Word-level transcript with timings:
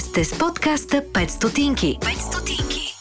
Вие 0.00 0.08
сте 0.08 0.24
с 0.24 0.38
подкаста 0.38 0.96
5 1.12 1.28
стотинки. 1.28 1.98
5 2.00 2.18
стотинки. 2.18 2.94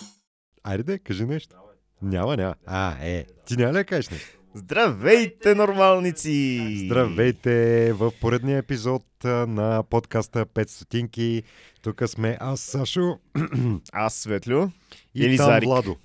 Айде 0.64 0.83
де, 0.83 1.00
кажи 1.00 1.25
нещо. 1.25 1.56
Няма, 2.02 2.38
няма. 2.38 2.56
А, 2.66 2.95
е, 3.02 3.25
ти 3.45 3.58
няма 3.58 3.70
ли 3.70 3.74
да 3.74 3.86
кажеш 3.86 4.09
нещо? 4.09 4.27
Здравейте, 4.54 5.56
нормалници! 5.56 6.83
Здравейте 6.85 7.93
в 7.93 8.12
поредния 8.21 8.57
епизод 8.57 9.04
на 9.23 9.84
подкаста 9.89 10.46
5 10.46 10.70
стотинки. 10.70 11.43
Тук 11.81 12.04
сме 12.07 12.38
аз, 12.39 12.59
Сашо 12.59 13.20
Аз, 13.91 14.13
Светлю. 14.13 14.68
и 15.16 15.23
Или 15.25 15.38
там 15.38 15.45
Зарик. 15.45 15.68
Владо. 15.68 15.97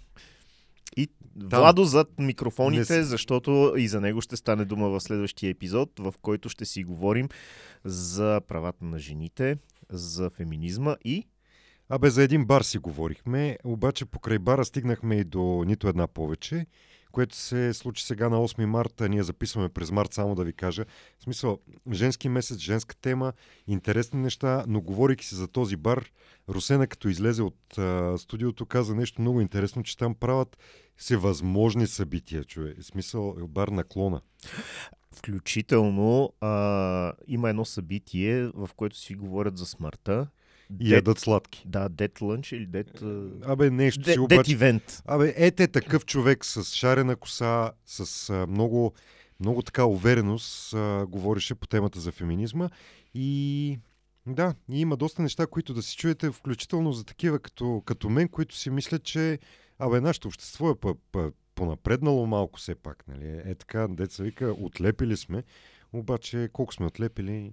И 0.97 1.09
Владо 1.37 1.85
зад 1.85 2.09
Не 2.19 2.27
микрофоните, 2.27 2.85
си- 2.85 3.03
защото 3.03 3.75
и 3.77 3.89
за 3.89 4.01
него 4.01 4.21
ще 4.21 4.37
стане 4.37 4.65
дума 4.65 4.89
в 4.89 5.01
следващия 5.01 5.51
епизод, 5.51 5.91
в 5.99 6.15
който 6.23 6.49
ще 6.49 6.65
си 6.65 6.85
говорим 6.85 7.29
за 7.85 8.41
правата 8.49 8.85
на 8.85 8.99
жените, 8.99 9.57
за 9.91 10.31
феминизма 10.31 10.97
и... 11.05 11.27
Абе, 11.89 12.11
за 12.11 12.23
един 12.23 12.45
бар 12.45 12.63
си 12.63 12.79
говорихме, 12.79 13.59
обаче 13.65 14.05
покрай 14.05 14.39
бара 14.39 14.65
стигнахме 14.65 15.17
и 15.17 15.25
до 15.25 15.65
нито 15.67 15.89
една 15.89 16.07
повече, 16.07 16.67
което 17.13 17.37
се 17.37 17.75
случи 17.75 18.05
сега 18.05 18.29
на 18.29 18.37
8 18.37 18.65
марта. 18.65 19.09
Ние 19.09 19.23
записваме 19.23 19.69
през 19.69 19.91
март, 19.91 20.13
само 20.13 20.35
да 20.35 20.45
ви 20.45 20.53
кажа. 20.53 20.85
В 21.19 21.23
смисъл, 21.23 21.59
женски 21.93 22.29
месец, 22.29 22.59
женска 22.59 22.97
тема, 22.97 23.33
интересни 23.67 24.21
неща, 24.21 24.65
но 24.69 24.81
говорейки 24.81 25.27
си 25.27 25.35
за 25.35 25.49
този 25.49 25.77
бар, 25.77 26.11
Русена 26.49 26.87
като 26.87 27.09
излезе 27.09 27.43
от 27.43 27.79
а, 27.79 28.19
студиото 28.19 28.67
каза 28.67 28.95
нещо 28.95 29.21
много 29.21 29.41
интересно, 29.41 29.83
че 29.83 29.99
там 29.99 30.15
правят 30.15 30.59
всевъзможни 30.97 31.87
събития, 31.87 32.45
човек. 32.45 32.81
В 32.81 32.85
смисъл, 32.85 33.35
бар 33.49 33.69
на 33.69 33.85
клона. 33.85 34.21
Включително 35.17 36.33
а, 36.41 37.13
има 37.27 37.51
едно 37.51 37.65
събитие, 37.65 38.47
в 38.55 38.71
което 38.77 38.97
си 38.97 39.15
говорят 39.15 39.59
за 39.59 39.67
смъртта. 39.67 40.27
И 40.81 40.85
Дет- 40.85 40.95
ядат 40.95 41.19
сладки. 41.19 41.65
Да, 41.67 41.89
Дет 41.89 42.21
Лънч 42.21 42.53
или 42.53 42.67
Дет... 42.67 43.03
Абе, 43.45 43.71
нещо 43.71 44.05
си 44.05 44.11
Дет 44.11 44.19
обаче... 44.19 44.53
Ивент. 44.53 45.03
Абе, 45.07 45.35
ете 45.37 45.69
такъв 45.69 46.05
човек 46.05 46.45
с 46.45 46.65
шарена 46.65 47.17
коса, 47.17 47.73
с 47.87 48.31
а, 48.31 48.47
много, 48.47 48.93
много 49.41 49.63
така 49.63 49.85
увереност 49.85 50.75
а, 50.75 51.07
говореше 51.09 51.55
по 51.55 51.67
темата 51.67 52.01
за 52.01 52.13
феминизма 52.13 52.69
и 53.15 53.79
да, 54.27 54.55
и 54.71 54.81
има 54.81 54.97
доста 54.97 55.23
неща, 55.23 55.47
които 55.47 55.75
да 55.75 55.83
си 55.83 55.97
чуете, 55.97 56.31
включително 56.31 56.93
за 56.93 57.05
такива 57.05 57.39
като, 57.39 57.83
като 57.85 58.11
мен, 58.11 58.29
които 58.29 58.57
си 58.57 58.71
мислят, 58.71 59.03
че 59.03 59.39
абе, 59.79 60.01
нашето 60.01 60.29
общество 60.29 60.71
е 60.71 60.75
па, 60.75 60.95
понапреднало 61.55 62.27
малко 62.27 62.59
все 62.59 62.75
пак. 62.75 63.05
Нали? 63.09 63.43
Е 63.45 63.55
така, 63.55 63.89
деца 63.89 64.23
вика, 64.23 64.53
отлепили 64.61 65.17
сме, 65.17 65.43
обаче 65.93 66.49
колко 66.53 66.75
сме 66.75 66.87
отлепили, 66.87 67.53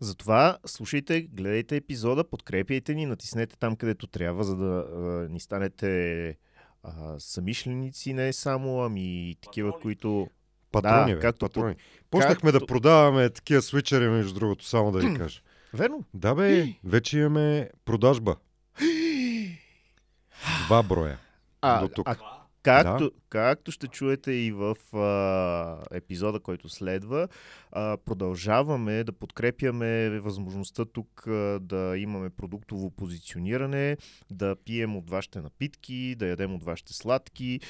Затова 0.00 0.58
слушайте, 0.66 1.22
гледайте 1.22 1.76
епизода, 1.76 2.24
подкрепяйте 2.24 2.94
ни, 2.94 3.06
натиснете 3.06 3.56
там, 3.56 3.76
където 3.76 4.06
трябва, 4.06 4.44
за 4.44 4.56
да 4.56 4.86
а, 4.94 5.00
ни 5.32 5.40
станете 5.40 6.36
а, 6.82 7.14
самишленици 7.18 8.12
не 8.12 8.32
само, 8.32 8.82
ами 8.82 9.30
и 9.30 9.34
такива, 9.34 9.80
които... 9.80 10.28
патрони, 10.72 11.10
Да, 11.10 11.16
бе, 11.16 11.20
както 11.20 11.46
патрони. 11.46 11.76
Почнахме 12.10 12.52
както- 12.52 12.58
да 12.60 12.66
продаваме 12.66 13.30
такива 13.30 13.62
свичери, 13.62 14.08
между 14.08 14.34
другото, 14.34 14.64
само 14.64 14.92
да 14.92 14.98
ви 14.98 15.14
кажа. 15.14 15.40
Верно? 15.74 16.04
Да 16.14 16.34
бе, 16.34 16.74
вече 16.84 17.18
имаме 17.18 17.70
продажба. 17.84 18.36
Два 20.66 20.82
броя. 20.82 21.18
А, 21.60 21.80
До 21.80 21.88
тук. 21.88 22.08
а 22.08 22.16
както, 22.64 23.10
както 23.28 23.72
ще 23.72 23.88
чуете 23.88 24.32
и 24.32 24.52
в 24.52 24.76
а, 24.96 25.96
епизода, 25.96 26.40
който 26.40 26.68
следва, 26.68 27.28
а, 27.72 27.96
продължаваме 28.04 29.04
да 29.04 29.12
подкрепяме 29.12 30.20
възможността 30.20 30.84
тук 30.84 31.26
а, 31.26 31.58
да 31.62 31.94
имаме 31.98 32.30
продуктово 32.30 32.90
позициониране, 32.90 33.96
да 34.30 34.56
пием 34.64 34.96
от 34.96 35.10
вашите 35.10 35.40
напитки, 35.40 36.14
да 36.18 36.26
ядем 36.26 36.54
от 36.54 36.64
вашите 36.64 36.92
сладки 36.92 37.60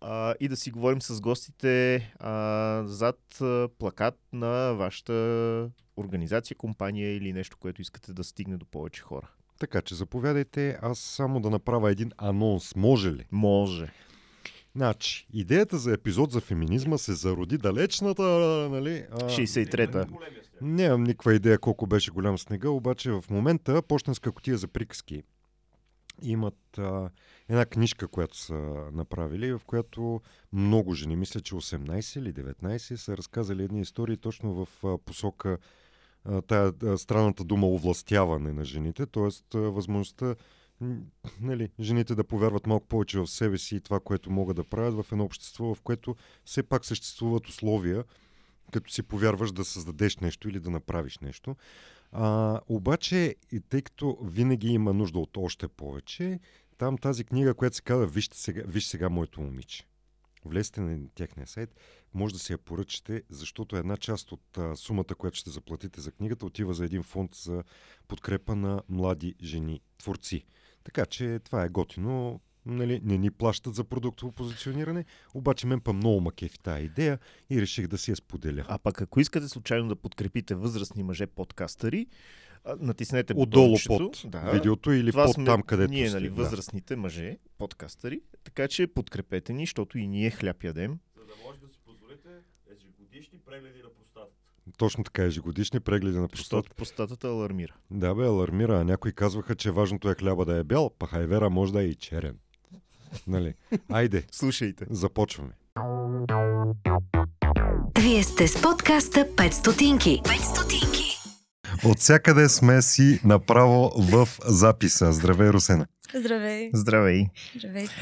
а, 0.00 0.34
и 0.40 0.48
да 0.48 0.56
си 0.56 0.70
говорим 0.70 1.02
с 1.02 1.20
гостите 1.20 1.96
а, 2.18 2.82
зад 2.86 3.40
а, 3.40 3.68
плакат 3.78 4.18
на 4.32 4.72
вашата 4.72 5.70
организация, 5.96 6.56
компания 6.56 7.16
или 7.16 7.32
нещо, 7.32 7.56
което 7.60 7.82
искате 7.82 8.12
да 8.12 8.24
стигне 8.24 8.56
до 8.56 8.66
повече 8.66 9.02
хора. 9.02 9.28
Така 9.58 9.82
че 9.82 9.94
заповядайте, 9.94 10.78
аз 10.82 10.98
само 10.98 11.40
да 11.40 11.50
направя 11.50 11.90
един 11.90 12.10
анонс. 12.16 12.76
Може 12.76 13.12
ли? 13.12 13.24
Може. 13.32 13.92
Значи, 14.76 15.26
идеята 15.32 15.78
за 15.78 15.92
епизод 15.92 16.32
за 16.32 16.40
феминизма 16.40 16.98
се 16.98 17.12
зароди 17.12 17.58
далечната, 17.58 18.22
нали? 18.70 19.06
А, 19.10 19.16
63-та. 19.16 20.06
нямам 20.60 21.04
никаква 21.04 21.34
идея 21.34 21.58
колко 21.58 21.86
беше 21.86 22.10
голям 22.10 22.38
снега, 22.38 22.68
обаче 22.68 23.10
в 23.10 23.24
момента 23.30 23.82
почтенска 23.82 24.32
котия 24.32 24.56
за 24.56 24.68
приказки 24.68 25.22
имат 26.22 26.78
а, 26.78 27.10
една 27.48 27.66
книжка, 27.66 28.08
която 28.08 28.38
са 28.38 28.54
направили, 28.92 29.52
в 29.52 29.60
която 29.66 30.20
много 30.52 30.94
жени, 30.94 31.16
мисля, 31.16 31.40
че 31.40 31.54
18 31.54 32.18
или 32.18 32.32
19 32.32 32.94
са 32.96 33.16
разказали 33.16 33.64
едни 33.64 33.80
истории 33.80 34.16
точно 34.16 34.64
в 34.64 34.84
а, 34.84 34.98
посока 34.98 35.58
а, 36.24 36.42
тая 36.42 36.72
а, 36.82 36.98
странната 36.98 37.44
дума 37.44 37.66
овластяване 37.66 38.52
на 38.52 38.64
жените, 38.64 39.06
т.е. 39.06 39.58
възможността 39.58 40.34
нали, 41.40 41.68
жените 41.80 42.14
да 42.14 42.24
повярват 42.24 42.66
малко 42.66 42.86
повече 42.86 43.18
в 43.18 43.26
себе 43.26 43.58
си 43.58 43.76
и 43.76 43.80
това, 43.80 44.00
което 44.00 44.30
могат 44.30 44.56
да 44.56 44.64
правят 44.64 44.94
в 44.94 45.12
едно 45.12 45.24
общество, 45.24 45.74
в 45.74 45.82
което 45.82 46.16
все 46.44 46.62
пак 46.62 46.84
съществуват 46.84 47.48
условия, 47.48 48.04
като 48.72 48.90
си 48.90 49.02
повярваш 49.02 49.52
да 49.52 49.64
създадеш 49.64 50.16
нещо 50.16 50.48
или 50.48 50.60
да 50.60 50.70
направиш 50.70 51.18
нещо. 51.18 51.56
А, 52.12 52.60
обаче, 52.68 53.34
и 53.52 53.60
тъй 53.60 53.82
като 53.82 54.18
винаги 54.22 54.68
има 54.68 54.92
нужда 54.92 55.18
от 55.18 55.36
още 55.36 55.68
повече, 55.68 56.40
там 56.78 56.98
тази 56.98 57.24
книга, 57.24 57.54
която 57.54 57.76
се 57.76 57.82
казва 57.82 58.06
Вижте 58.06 58.38
сега, 58.38 58.62
Виж 58.66 58.86
сега 58.86 59.08
моето 59.08 59.40
момиче. 59.40 59.86
Влезте 60.44 60.80
на 60.80 61.08
техния 61.14 61.46
сайт, 61.46 61.70
може 62.14 62.34
да 62.34 62.40
си 62.40 62.52
я 62.52 62.58
поръчате, 62.58 63.22
защото 63.30 63.76
една 63.76 63.96
част 63.96 64.32
от 64.32 64.58
а, 64.58 64.76
сумата, 64.76 65.14
която 65.18 65.36
ще 65.36 65.50
заплатите 65.50 66.00
за 66.00 66.12
книгата, 66.12 66.46
отива 66.46 66.74
за 66.74 66.84
един 66.84 67.02
фонд 67.02 67.34
за 67.34 67.64
подкрепа 68.08 68.56
на 68.56 68.82
млади 68.88 69.34
жени 69.42 69.80
творци. 69.98 70.44
Така 70.84 71.06
че 71.06 71.38
това 71.44 71.64
е 71.64 71.68
готино. 71.68 72.40
Нали, 72.66 73.00
не 73.04 73.18
ни 73.18 73.30
плащат 73.30 73.74
за 73.74 73.84
продуктово 73.84 74.32
позициониране, 74.32 75.04
обаче 75.34 75.66
мен 75.66 75.80
па 75.80 75.92
много 75.92 76.20
макефи 76.20 76.58
тази 76.58 76.84
идея 76.84 77.18
и 77.50 77.60
реших 77.60 77.86
да 77.86 77.98
си 77.98 78.10
я 78.10 78.16
споделя. 78.16 78.64
А 78.68 78.78
пък 78.78 79.02
ако 79.02 79.20
искате 79.20 79.48
случайно 79.48 79.88
да 79.88 79.96
подкрепите 79.96 80.54
възрастни 80.54 81.02
мъже 81.02 81.26
подкастъри, 81.26 82.06
натиснете 82.78 83.34
Отдолу 83.36 83.76
под 83.86 84.22
да. 84.24 84.50
видеото 84.52 84.92
или 84.92 85.10
Това 85.10 85.24
под 85.24 85.34
сме 85.34 85.44
там, 85.44 85.62
където 85.62 85.92
ние, 85.92 86.10
нали, 86.10 86.28
Да. 86.28 86.34
възрастните 86.34 86.96
мъже, 86.96 87.38
подкастъри. 87.58 88.20
Така 88.44 88.68
че 88.68 88.86
подкрепете 88.86 89.52
ни, 89.52 89.62
защото 89.62 89.98
и 89.98 90.06
ние 90.06 90.30
хляб 90.30 90.64
ядем. 90.64 90.98
за 91.16 91.24
да 91.26 91.32
може 91.46 91.60
да 91.60 91.68
си 91.68 91.78
позволите 91.84 92.28
ежегодишни 92.76 93.38
прегледи 93.38 93.82
на. 93.82 94.03
Точно 94.78 95.04
така, 95.04 95.22
ежегодишни 95.24 95.80
прегледи 95.80 96.18
на 96.18 96.28
простата. 96.28 96.56
Защото 96.56 96.76
простатата 96.76 97.28
алармира. 97.28 97.74
Да 97.90 98.14
бе, 98.14 98.24
алармира. 98.24 98.80
А 98.80 98.84
някои 98.84 99.12
казваха, 99.12 99.54
че 99.54 99.70
важното 99.70 100.10
е 100.10 100.14
хляба 100.14 100.44
да 100.44 100.56
е 100.56 100.64
бял, 100.64 100.90
па 100.98 101.06
хайвера 101.06 101.50
може 101.50 101.72
да 101.72 101.82
е 101.82 101.86
и 101.86 101.94
черен. 101.94 102.36
Нали? 103.26 103.54
Айде, 103.92 104.24
Слушайте. 104.32 104.86
започваме. 104.90 105.52
Вие 108.00 108.22
сте 108.22 108.48
с 108.48 108.62
подкаста 108.62 109.20
5 109.36 109.50
стотинки. 109.50 110.20
5 110.24 110.40
стотинки. 110.40 111.04
От 111.84 111.98
всякъде 111.98 112.48
сме 112.48 112.82
си 112.82 113.20
направо 113.24 113.92
в 113.96 114.28
записа. 114.44 115.12
Здравей, 115.12 115.50
Русена. 115.50 115.86
Здравей. 116.14 116.70
Здравей. 116.74 117.26
Здравейте. 117.56 117.92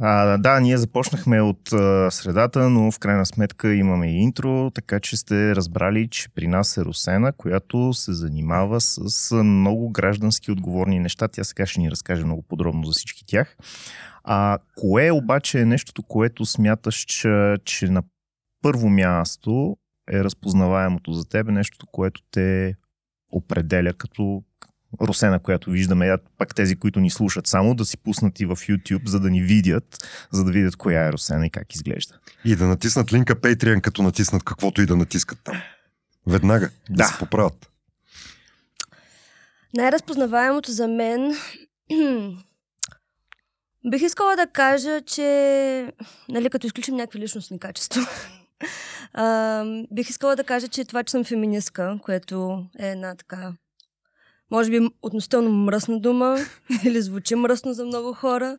А, 0.00 0.38
да, 0.38 0.60
ние 0.60 0.78
започнахме 0.78 1.40
от 1.40 1.72
а, 1.72 2.10
средата, 2.10 2.70
но 2.70 2.90
в 2.90 2.98
крайна 2.98 3.26
сметка 3.26 3.74
имаме 3.74 4.10
и 4.10 4.16
интро, 4.16 4.70
така 4.70 5.00
че 5.00 5.16
сте 5.16 5.56
разбрали, 5.56 6.08
че 6.08 6.28
при 6.28 6.46
нас 6.46 6.76
е 6.76 6.84
Русена, 6.84 7.32
която 7.32 7.92
се 7.92 8.12
занимава 8.12 8.80
с, 8.80 9.10
с 9.10 9.34
много 9.42 9.90
граждански 9.90 10.50
отговорни 10.50 10.98
неща. 10.98 11.28
Тя 11.28 11.44
сега 11.44 11.66
ще 11.66 11.80
ни 11.80 11.90
разкаже 11.90 12.24
много 12.24 12.42
подробно 12.42 12.84
за 12.84 12.92
всички 12.92 13.26
тях. 13.26 13.56
А 14.24 14.58
кое 14.76 15.10
обаче 15.10 15.60
е 15.60 15.64
нещото, 15.64 16.02
което 16.02 16.46
смяташ, 16.46 16.96
че, 16.96 17.56
че 17.64 17.88
на 17.88 18.02
първо 18.62 18.88
място 18.88 19.76
е 20.12 20.24
разпознаваемото 20.24 21.12
за 21.12 21.28
теб, 21.28 21.48
нещото, 21.48 21.86
което 21.86 22.20
те 22.30 22.74
определя 23.32 23.92
като 23.92 24.42
Русена, 25.00 25.38
която 25.38 25.70
виждаме, 25.70 26.16
пак 26.38 26.54
тези, 26.54 26.76
които 26.76 27.00
ни 27.00 27.10
слушат 27.10 27.46
само, 27.46 27.74
да 27.74 27.84
си 27.84 27.98
пуснат 27.98 28.40
и 28.40 28.46
в 28.46 28.56
YouTube, 28.56 29.08
за 29.08 29.20
да 29.20 29.30
ни 29.30 29.42
видят, 29.42 30.08
за 30.30 30.44
да 30.44 30.52
видят 30.52 30.76
коя 30.76 31.06
е 31.06 31.12
Русена 31.12 31.46
и 31.46 31.50
как 31.50 31.74
изглежда. 31.74 32.14
И 32.44 32.56
да 32.56 32.66
натиснат 32.66 33.12
линка 33.12 33.36
Patreon, 33.36 33.80
като 33.80 34.02
натиснат 34.02 34.44
каквото 34.44 34.82
и 34.82 34.86
да 34.86 34.96
натискат 34.96 35.38
там. 35.44 35.56
Веднага 36.26 36.70
да, 36.90 36.96
Да. 36.96 37.04
се 37.04 37.18
поправят. 37.18 37.70
Най-разпознаваемото 39.76 40.72
за 40.72 40.88
мен 40.88 41.36
бих 43.90 44.02
искала 44.02 44.36
да 44.36 44.46
кажа, 44.46 45.00
че 45.06 45.92
нали, 46.28 46.50
като 46.50 46.66
изключим 46.66 46.96
някакви 46.96 47.18
личностни 47.18 47.58
качества, 47.58 48.02
а, 49.12 49.64
бих 49.90 50.10
искала 50.10 50.36
да 50.36 50.44
кажа, 50.44 50.68
че 50.68 50.84
това, 50.84 51.04
че 51.04 51.10
съм 51.10 51.24
феминистка, 51.24 51.98
което 52.02 52.66
е 52.78 52.88
една 52.88 53.14
така 53.14 53.52
Може 54.50 54.70
би 54.70 54.88
относително 55.02 55.50
мръсна 55.50 56.00
дума 56.00 56.38
или 56.84 57.02
звучи 57.02 57.34
мръсно 57.34 57.74
за 57.74 57.84
много 57.84 58.12
хора. 58.12 58.58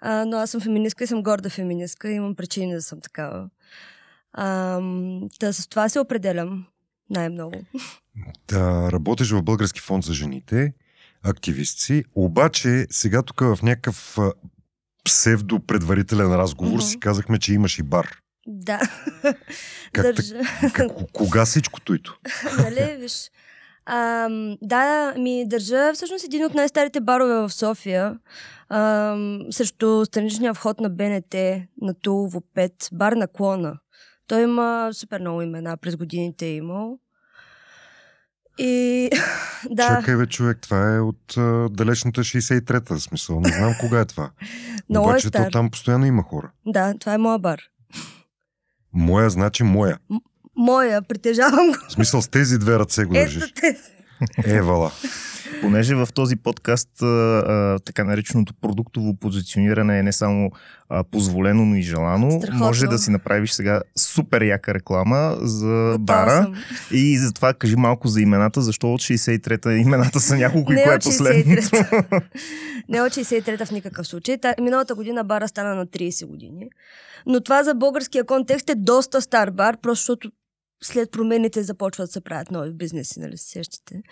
А, 0.00 0.24
но 0.24 0.36
аз 0.36 0.50
съм 0.50 0.60
феминистка 0.60 1.04
и 1.04 1.06
съм 1.06 1.22
горда 1.22 1.50
феминистка. 1.50 2.10
Имам 2.10 2.34
причини 2.34 2.74
да 2.74 2.82
съм 2.82 3.00
такава. 3.00 3.48
А, 4.32 4.80
да, 5.40 5.52
с 5.52 5.66
това 5.68 5.88
се 5.88 6.00
определям 6.00 6.66
най-много. 7.10 7.52
Да 8.48 8.92
работиш 8.92 9.30
в 9.30 9.42
Български 9.42 9.80
фонд 9.80 10.04
за 10.04 10.14
жените, 10.14 10.72
активист 11.22 11.78
си, 11.78 12.04
обаче 12.14 12.86
сега 12.90 13.22
тук 13.22 13.40
в 13.40 13.58
някакъв 13.62 14.18
псевдо-предварителен 15.04 16.36
разговор 16.36 16.72
Мгм. 16.72 16.80
си 16.80 17.00
казахме, 17.00 17.38
че 17.38 17.54
имаш 17.54 17.78
и 17.78 17.82
бар. 17.82 18.18
Да. 18.46 18.80
Как 19.92 20.16
Държа. 20.16 20.40
Как, 20.72 20.90
кога 21.12 21.44
всичко 21.44 21.80
тойто? 21.80 22.18
нали, 22.58 22.96
виж. 23.00 23.30
Ам, 23.86 24.56
да, 24.62 25.14
ми 25.18 25.48
държа 25.48 25.92
всъщност 25.94 26.24
един 26.24 26.44
от 26.44 26.54
най-старите 26.54 27.00
барове 27.00 27.34
в 27.34 27.50
София. 27.52 28.18
Ам, 28.68 29.40
срещу 29.50 30.04
страничния 30.04 30.54
вход 30.54 30.80
на 30.80 30.90
БНТ, 30.90 31.34
на 31.82 31.94
Тулово 32.02 32.42
5, 32.56 32.72
бар 32.92 33.12
на 33.12 33.28
клона. 33.28 33.78
Той 34.26 34.42
има 34.42 34.90
супер 34.92 35.20
много 35.20 35.42
имена, 35.42 35.76
през 35.76 35.96
годините 35.96 36.46
е 36.46 36.54
имал. 36.54 36.98
И 38.58 39.10
да, 39.70 39.88
Чакай 39.88 40.16
бе, 40.16 40.26
човек, 40.26 40.58
това 40.62 40.94
е 40.94 41.00
от 41.00 41.36
а, 41.36 41.68
далечната 41.70 42.20
63-та 42.20 42.98
смисъл. 42.98 43.40
Не 43.40 43.48
знам 43.52 43.74
кога 43.80 44.00
е 44.00 44.04
това. 44.04 44.30
много 44.90 45.08
е 45.08 45.12
Обаче 45.12 45.30
то 45.30 45.38
стар. 45.38 45.52
там 45.52 45.70
постоянно 45.70 46.06
има 46.06 46.22
хора. 46.22 46.52
Да, 46.66 46.94
това 47.00 47.14
е 47.14 47.18
моя 47.18 47.38
бар. 47.38 47.60
Моя 48.92 49.30
значи 49.30 49.62
моя. 49.62 49.98
Моя, 50.56 51.02
притежавам 51.02 51.66
го. 51.66 51.76
В 51.88 51.92
смисъл 51.92 52.22
с 52.22 52.28
тези 52.28 52.58
две 52.58 52.78
ръце 52.78 53.04
го 53.04 53.16
Ето 53.16 53.24
държиш. 53.24 53.52
Евала. 54.44 54.90
Понеже 55.60 55.94
в 55.94 56.08
този 56.14 56.36
подкаст 56.36 57.02
а, 57.02 57.78
така 57.84 58.04
нареченото 58.04 58.54
продуктово 58.60 59.14
позициониране 59.14 59.98
е 59.98 60.02
не 60.02 60.12
само 60.12 60.50
а, 60.88 61.04
позволено, 61.04 61.64
но 61.64 61.76
и 61.76 61.82
желано, 61.82 62.30
Страхотно. 62.30 62.66
може 62.66 62.86
да 62.86 62.98
си 62.98 63.10
направиш 63.10 63.52
сега 63.52 63.80
супер 63.98 64.42
яка 64.42 64.74
реклама 64.74 65.36
за 65.40 65.66
Готова 65.66 65.96
бара. 65.98 66.42
съм. 66.42 66.54
И 66.90 67.18
затова 67.18 67.54
кажи 67.54 67.76
малко 67.76 68.08
за 68.08 68.20
имената, 68.20 68.62
защо 68.62 68.94
от 68.94 69.00
63-та 69.00 69.72
имената 69.72 70.20
са 70.20 70.36
няколко 70.36 70.72
и 70.72 70.74
Не 70.74 70.82
кое 70.82 70.92
е 70.92 70.96
от 70.96 71.02
последното. 71.02 71.62
63-та. 71.62 72.20
Не 72.88 73.02
от 73.02 73.12
63-та 73.12 73.66
в 73.66 73.70
никакъв 73.70 74.06
случай. 74.06 74.38
Та, 74.38 74.54
миналата 74.60 74.94
година 74.94 75.24
бара 75.24 75.48
стана 75.48 75.74
на 75.74 75.86
30 75.86 76.26
години. 76.26 76.68
Но 77.26 77.40
това 77.40 77.62
за 77.64 77.74
българския 77.74 78.24
контекст 78.24 78.70
е 78.70 78.74
доста 78.74 79.22
стар 79.22 79.50
бар, 79.50 79.76
просто 79.82 80.00
защото 80.02 80.30
след 80.82 81.10
промените 81.10 81.62
започват 81.62 82.08
да 82.08 82.12
се 82.12 82.20
правят 82.20 82.50
нови 82.50 82.72
бизнеси, 82.72 83.20
нали 83.20 83.36
се 83.36 83.48
сещате. 83.48 84.02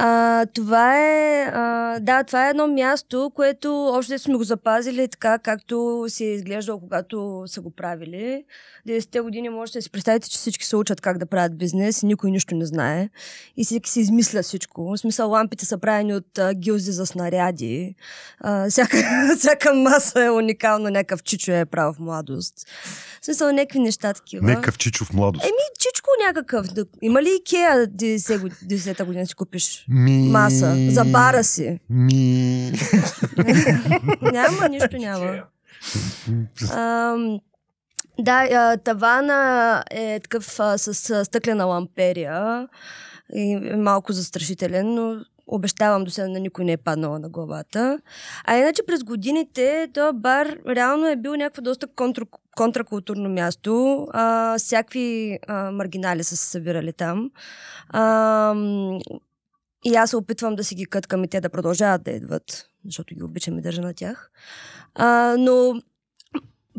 А, 0.00 0.46
това 0.46 0.98
е, 0.98 1.42
а, 1.54 1.98
да, 2.00 2.24
това 2.24 2.46
е 2.46 2.50
едно 2.50 2.66
място, 2.68 3.30
което 3.34 3.84
още 3.84 4.18
сме 4.18 4.34
го 4.34 4.44
запазили 4.44 5.08
така, 5.08 5.38
както 5.38 6.04
си 6.08 6.24
е 6.24 6.34
изглеждало, 6.34 6.80
когато 6.80 7.42
са 7.46 7.60
го 7.60 7.70
правили. 7.70 8.44
90-те 8.88 9.20
години 9.20 9.48
можете 9.48 9.78
да 9.78 9.82
си 9.82 9.90
представите, 9.90 10.30
че 10.30 10.38
всички 10.38 10.64
се 10.66 10.76
учат 10.76 11.00
как 11.00 11.18
да 11.18 11.26
правят 11.26 11.58
бизнес 11.58 12.02
и 12.02 12.06
никой 12.06 12.30
нищо 12.30 12.54
не 12.54 12.66
знае. 12.66 13.08
И 13.56 13.64
всеки 13.64 13.90
си 13.90 14.00
измисля 14.00 14.42
всичко. 14.42 14.84
В 14.84 14.98
смисъл, 14.98 15.30
лампите 15.30 15.66
са 15.66 15.78
правени 15.78 16.14
от 16.14 16.38
а, 16.38 16.54
гилзи 16.54 16.92
за 16.92 17.06
снаряди. 17.06 17.94
А, 18.40 18.70
всяка, 18.70 18.96
всяка 19.38 19.74
маса 19.74 20.24
е 20.24 20.30
уникална, 20.30 20.90
някакъв 20.90 21.22
чичо 21.22 21.52
е 21.52 21.64
правил 21.64 21.92
в 21.92 21.98
младост. 21.98 22.54
В 23.20 23.24
смисъл, 23.24 23.52
някакви 23.52 23.78
неща 23.78 24.14
такива. 24.14 24.46
Некъв 24.46 24.78
чичов 24.78 25.12
младост. 25.12 25.44
Еми, 25.44 25.52
чичко 25.78 26.08
някакъв. 26.26 26.66
Има 27.02 27.22
ли 27.22 27.28
Икеа 27.40 27.86
90 27.86 28.38
год- 28.38 28.52
90-та 28.52 29.04
година 29.04 29.26
си 29.26 29.34
купиш 29.34 29.86
Ми... 29.88 30.28
маса? 30.28 30.76
За 30.90 31.04
бара 31.04 31.44
си. 31.44 31.80
Ми... 31.90 32.72
няма, 34.22 34.68
нищо 34.70 34.96
няма. 34.96 35.42
Ам, 36.72 37.40
да, 38.18 38.48
а, 38.52 38.76
тавана 38.76 39.84
е 39.90 40.20
такъв 40.20 40.60
а, 40.60 40.78
с 40.78 41.10
а, 41.10 41.24
стъклена 41.24 41.64
ламперия 41.64 42.68
и 43.34 43.52
е 43.52 43.76
малко 43.76 44.12
застрашителен, 44.12 44.94
но 44.94 45.24
обещавам 45.46 46.04
до 46.04 46.10
сега 46.10 46.28
на 46.28 46.40
никой 46.40 46.64
не 46.64 46.72
е 46.72 46.76
паднала 46.76 47.18
на 47.18 47.28
главата. 47.28 47.98
А 48.44 48.56
иначе 48.56 48.82
през 48.86 49.04
годините 49.04 49.88
този 49.94 50.18
бар 50.18 50.56
реално 50.68 51.06
е 51.06 51.16
бил 51.16 51.36
някакво 51.36 51.62
доста 51.62 51.86
контр, 51.86 52.22
контракултурно 52.56 53.28
място. 53.28 54.06
А, 54.10 54.58
всякакви 54.58 55.38
а, 55.46 55.70
маргинали 55.70 56.24
са 56.24 56.36
се 56.36 56.46
събирали 56.46 56.92
там. 56.92 57.30
А, 57.88 58.54
и 59.84 59.94
аз 59.94 60.10
се 60.10 60.16
опитвам 60.16 60.56
да 60.56 60.64
си 60.64 60.74
ги 60.74 60.86
къткам 60.86 61.24
и 61.24 61.28
те 61.28 61.40
да 61.40 61.48
продължават 61.48 62.02
да 62.02 62.10
идват, 62.10 62.68
защото 62.84 63.14
ги 63.14 63.22
обичам 63.22 63.58
и 63.58 63.62
държа 63.62 63.82
на 63.82 63.94
тях. 63.94 64.30
А, 64.94 65.36
но 65.38 65.82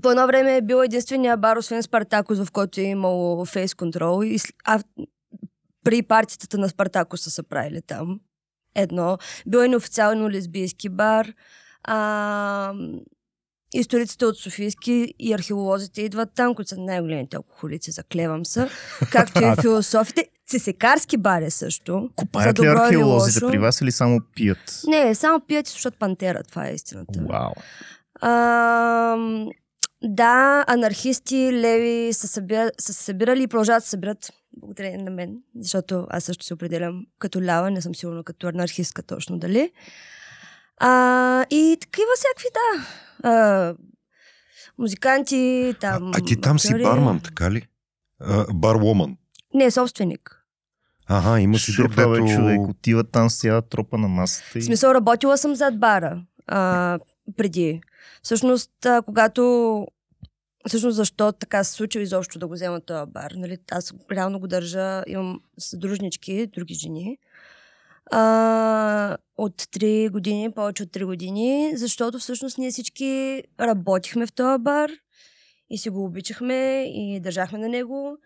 по 0.01 0.11
едно 0.11 0.27
време 0.27 0.57
е 0.57 0.61
бил 0.61 0.75
единствения 0.75 1.37
бар, 1.37 1.57
освен 1.57 1.83
Спартакус, 1.83 2.39
в 2.39 2.51
който 2.51 2.79
е 2.79 2.83
имало 2.83 3.45
фейс 3.45 3.73
контрол. 3.73 4.23
И, 4.23 4.39
а 4.65 4.83
при 5.83 6.01
партитата 6.01 6.57
на 6.57 6.69
Спартакус 6.69 7.21
са 7.21 7.31
се 7.31 7.43
правили 7.43 7.81
там. 7.81 8.19
Едно. 8.75 9.17
Бил 9.47 9.59
е 9.59 9.67
неофициално 9.67 10.29
лесбийски 10.29 10.89
бар. 10.89 11.33
А, 11.83 12.73
историците 13.73 14.25
от 14.25 14.37
Софийски 14.37 15.13
и 15.19 15.33
археолозите 15.33 16.01
идват 16.01 16.29
там, 16.35 16.55
които 16.55 16.69
са 16.69 16.77
най-големите 16.77 17.37
алкохолици, 17.37 17.91
заклевам 17.91 18.45
се. 18.45 18.69
Както 19.11 19.43
и 19.43 19.61
философите. 19.61 20.29
Цесекарски 20.49 21.17
бар 21.17 21.41
е 21.41 21.49
също. 21.49 22.09
Копаят 22.15 22.57
За 22.57 22.63
ли 22.63 22.67
археолозите 22.67 23.47
при 23.47 23.57
вас 23.57 23.81
или 23.81 23.91
само 23.91 24.19
пият? 24.35 24.81
Не, 24.87 25.15
само 25.15 25.39
пият 25.39 25.67
и 25.67 25.71
слушат 25.71 25.99
пантера, 25.99 26.43
това 26.43 26.67
е 26.67 26.73
истината. 26.73 27.19
Вау. 27.29 27.51
А, 28.21 29.17
да, 30.03 30.65
анархисти, 30.67 31.53
леви 31.53 32.13
са, 32.13 32.27
събира, 32.27 32.71
са 32.79 32.93
се 32.93 33.03
събирали 33.03 33.43
и 33.43 33.47
продължават 33.47 33.81
да 33.81 33.83
се 33.83 33.89
събират 33.89 34.31
благодарение 34.57 34.97
на 34.97 35.11
мен, 35.11 35.37
защото 35.59 36.07
аз 36.09 36.23
също 36.23 36.45
се 36.45 36.53
определям 36.53 37.05
като 37.19 37.41
лява, 37.41 37.71
не 37.71 37.81
съм 37.81 37.95
сигурна 37.95 38.23
като 38.23 38.47
анархистка 38.47 39.03
точно 39.03 39.39
дали. 39.39 39.71
А, 40.77 41.45
и 41.49 41.77
такива 41.81 42.07
всякакви, 42.15 42.47
да. 42.53 42.87
А, 43.29 43.75
музиканти, 44.77 45.75
там... 45.81 46.11
А 46.15 46.25
ти 46.25 46.41
там 46.41 46.59
си 46.59 46.67
актьори. 46.67 46.83
барман, 46.83 47.19
така 47.19 47.51
ли? 47.51 47.67
А, 48.21 48.45
барвоман. 48.53 49.17
Не, 49.53 49.71
собственик. 49.71 50.35
Ага, 51.09 51.41
има 51.41 51.57
си 51.57 51.75
друг, 51.75 51.95
дето... 51.95 52.25
човек, 52.35 52.59
отиват 52.69 53.11
там 53.11 53.29
с 53.29 53.39
цяла 53.39 53.61
тропа 53.61 53.97
на 53.97 54.07
масата. 54.07 54.49
В 54.51 54.55
И... 54.55 54.61
смисъл, 54.61 54.91
работила 54.91 55.37
съм 55.37 55.55
зад 55.55 55.79
бара 55.79 56.23
а, 56.47 56.99
преди. 57.37 57.81
Всъщност, 58.23 58.85
а, 58.85 59.01
когато... 59.01 59.87
Всъщност, 60.67 60.95
защо 60.95 61.31
така 61.31 61.63
се 61.63 61.73
случи 61.73 61.99
изобщо 61.99 62.39
да 62.39 62.47
го 62.47 62.53
взема 62.53 62.81
този 62.81 63.11
бар? 63.11 63.31
Нали? 63.35 63.57
Аз 63.71 63.93
реално 64.11 64.39
го 64.39 64.47
държа, 64.47 65.03
имам 65.07 65.39
съдружнички, 65.59 66.47
други 66.47 66.73
жени. 66.73 67.17
А, 68.11 69.17
от 69.37 69.61
3 69.61 70.09
години, 70.11 70.51
повече 70.51 70.83
от 70.83 70.89
3 70.89 71.05
години, 71.05 71.71
защото 71.75 72.19
всъщност 72.19 72.57
ние 72.57 72.71
всички 72.71 73.43
работихме 73.59 74.25
в 74.25 74.33
този 74.33 74.63
бар 74.63 74.89
и 75.69 75.77
си 75.77 75.89
го 75.89 76.05
обичахме 76.05 76.83
и 76.95 77.19
държахме 77.19 77.59
на 77.59 77.69
него. 77.69 78.17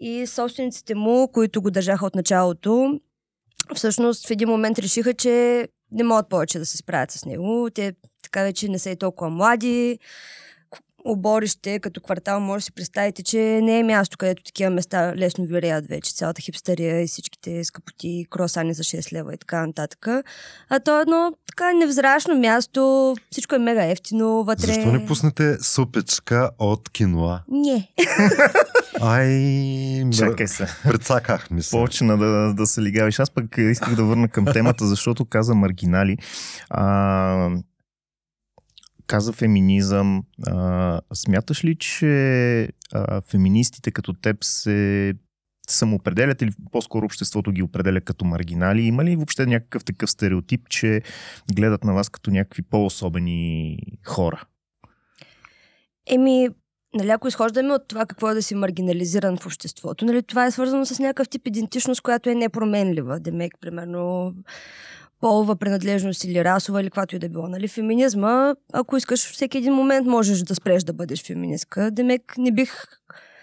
И 0.00 0.26
собствениците 0.26 0.94
му, 0.94 1.28
които 1.32 1.62
го 1.62 1.70
държаха 1.70 2.06
от 2.06 2.14
началото, 2.14 3.00
всъщност 3.74 4.26
в 4.26 4.30
един 4.30 4.48
момент 4.48 4.78
решиха, 4.78 5.14
че 5.14 5.68
не 5.92 6.04
могат 6.04 6.28
повече 6.28 6.58
да 6.58 6.66
се 6.66 6.76
справят 6.76 7.10
с 7.10 7.24
него. 7.24 7.68
Те 7.74 7.92
така 8.22 8.42
вече 8.42 8.68
не 8.68 8.78
са 8.78 8.90
и 8.90 8.96
толкова 8.96 9.30
млади. 9.30 9.98
Оборище 11.08 11.78
като 11.78 12.00
квартал 12.00 12.40
може 12.40 12.62
да 12.62 12.64
си 12.64 12.72
представите, 12.72 13.22
че 13.22 13.60
не 13.62 13.78
е 13.78 13.82
място, 13.82 14.18
където 14.18 14.42
такива 14.42 14.70
места 14.70 15.12
лесно 15.16 15.46
виреят 15.46 15.86
вече. 15.86 16.14
Цялата 16.14 16.42
хипстерия 16.42 17.02
и 17.02 17.06
всичките 17.06 17.64
скъпоти, 17.64 18.26
круасани 18.30 18.74
за 18.74 18.82
6 18.82 19.12
лева 19.12 19.34
и 19.34 19.38
така 19.38 19.66
нататък. 19.66 20.06
А 20.68 20.80
то 20.80 20.98
е 20.98 21.02
едно 21.02 21.32
така 21.46 21.72
невзрачно 21.72 22.34
място, 22.34 23.14
всичко 23.30 23.54
е 23.54 23.58
мега 23.58 23.84
ефтино 23.84 24.44
вътре. 24.44 24.66
Защо 24.66 24.92
не 24.92 25.06
пуснете 25.06 25.56
супечка 25.60 26.50
от 26.58 26.90
киноа? 26.90 27.40
Не. 27.48 27.88
Ай, 29.00 30.10
Чакай 30.12 30.46
се. 30.46 30.66
Прецаках 30.84 31.50
ми 31.50 31.62
се. 31.62 31.70
Почна 31.70 32.18
да, 32.18 32.54
да 32.54 32.66
се 32.66 32.82
лигавиш. 32.82 33.18
Аз 33.18 33.30
пък 33.30 33.44
исках 33.58 33.94
да 33.94 34.04
върна 34.04 34.28
към 34.28 34.44
темата, 34.44 34.86
защото 34.86 35.24
каза 35.24 35.54
маргинали. 35.54 36.16
А, 36.70 37.50
каза 39.06 39.32
феминизъм. 39.32 40.24
А, 40.46 41.00
смяташ 41.14 41.64
ли, 41.64 41.76
че 41.76 42.68
а, 42.92 43.20
феминистите 43.20 43.90
като 43.90 44.12
теб 44.12 44.44
се 44.44 45.14
самоопределят 45.70 46.42
или 46.42 46.50
по-скоро 46.72 47.04
обществото 47.04 47.52
ги 47.52 47.62
определя 47.62 48.00
като 48.00 48.24
маргинали? 48.24 48.82
Има 48.82 49.04
ли 49.04 49.16
въобще 49.16 49.46
някакъв 49.46 49.84
такъв 49.84 50.10
стереотип, 50.10 50.68
че 50.68 51.02
гледат 51.54 51.84
на 51.84 51.92
вас 51.92 52.08
като 52.08 52.30
някакви 52.30 52.62
по-особени 52.62 53.78
хора? 54.04 54.44
Еми, 56.06 56.48
нали, 56.94 57.10
ако 57.10 57.28
изхождаме 57.28 57.72
от 57.72 57.88
това 57.88 58.06
какво 58.06 58.30
е 58.30 58.34
да 58.34 58.42
си 58.42 58.54
маргинализиран 58.54 59.36
в 59.36 59.46
обществото, 59.46 60.04
нали, 60.04 60.22
това 60.22 60.46
е 60.46 60.50
свързано 60.50 60.86
с 60.86 60.98
някакъв 60.98 61.28
тип 61.28 61.46
идентичност, 61.46 62.00
която 62.00 62.30
е 62.30 62.34
непроменлива. 62.34 63.20
Демек, 63.20 63.54
примерно, 63.60 64.34
полова 65.26 65.56
принадлежност 65.56 66.24
или 66.24 66.44
расова 66.44 66.80
или 66.80 66.86
каквато 66.86 67.16
и 67.16 67.18
да 67.18 67.28
било. 67.28 67.48
Нали? 67.48 67.68
Феминизма, 67.68 68.54
ако 68.72 68.96
искаш, 68.96 69.32
всеки 69.32 69.58
един 69.58 69.72
момент 69.72 70.06
можеш 70.06 70.42
да 70.42 70.54
спреш 70.54 70.84
да 70.84 70.92
бъдеш 70.92 71.26
феминистка. 71.26 71.90
Демек 71.90 72.34
не 72.38 72.52
бих 72.52 72.72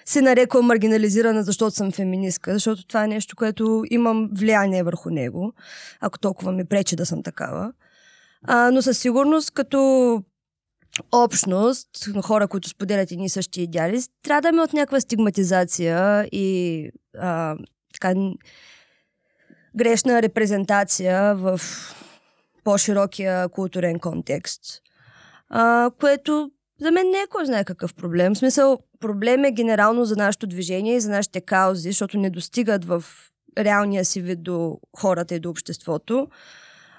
се 0.05 0.21
нарекла 0.21 0.61
маргинализирана, 0.61 1.43
защото 1.43 1.75
съм 1.75 1.91
феминистка, 1.91 2.53
защото 2.53 2.87
това 2.87 3.03
е 3.03 3.07
нещо, 3.07 3.35
което 3.35 3.83
имам 3.89 4.29
влияние 4.33 4.83
върху 4.83 5.09
него, 5.09 5.53
ако 6.01 6.19
толкова 6.19 6.51
ми 6.51 6.65
пречи 6.65 6.95
да 6.95 7.05
съм 7.05 7.23
такава. 7.23 7.73
А, 8.43 8.71
но 8.71 8.81
със 8.81 8.97
сигурност, 8.97 9.51
като 9.51 10.21
общност, 11.11 11.89
хора, 12.23 12.47
които 12.47 12.69
споделят 12.69 13.11
едни 13.11 13.29
същи 13.29 13.61
идеали, 13.61 14.01
страдаме 14.01 14.61
от 14.61 14.73
някаква 14.73 14.99
стигматизация 14.99 16.27
и 16.31 16.89
а, 17.17 17.55
така, 17.93 18.13
грешна 19.75 20.21
репрезентация 20.21 21.35
в 21.35 21.61
по-широкия 22.63 23.49
културен 23.49 23.99
контекст, 23.99 24.61
а, 25.49 25.91
което 25.99 26.51
за 26.81 26.91
мен 26.91 27.09
не 27.09 27.17
е 27.17 27.27
кой 27.29 27.45
знае 27.45 27.63
какъв 27.63 27.93
проблем. 27.93 28.35
В 28.35 28.37
смисъл, 28.37 28.79
проблем 28.99 29.45
е 29.45 29.51
генерално 29.51 30.05
за 30.05 30.15
нашето 30.15 30.47
движение 30.47 30.95
и 30.95 30.99
за 30.99 31.09
нашите 31.09 31.41
каузи, 31.41 31.89
защото 31.89 32.17
не 32.17 32.29
достигат 32.29 32.85
в 32.85 33.03
реалния 33.57 34.05
си 34.05 34.21
вид 34.21 34.43
до 34.43 34.79
хората 34.97 35.35
и 35.35 35.39
до 35.39 35.49
обществото. 35.49 36.27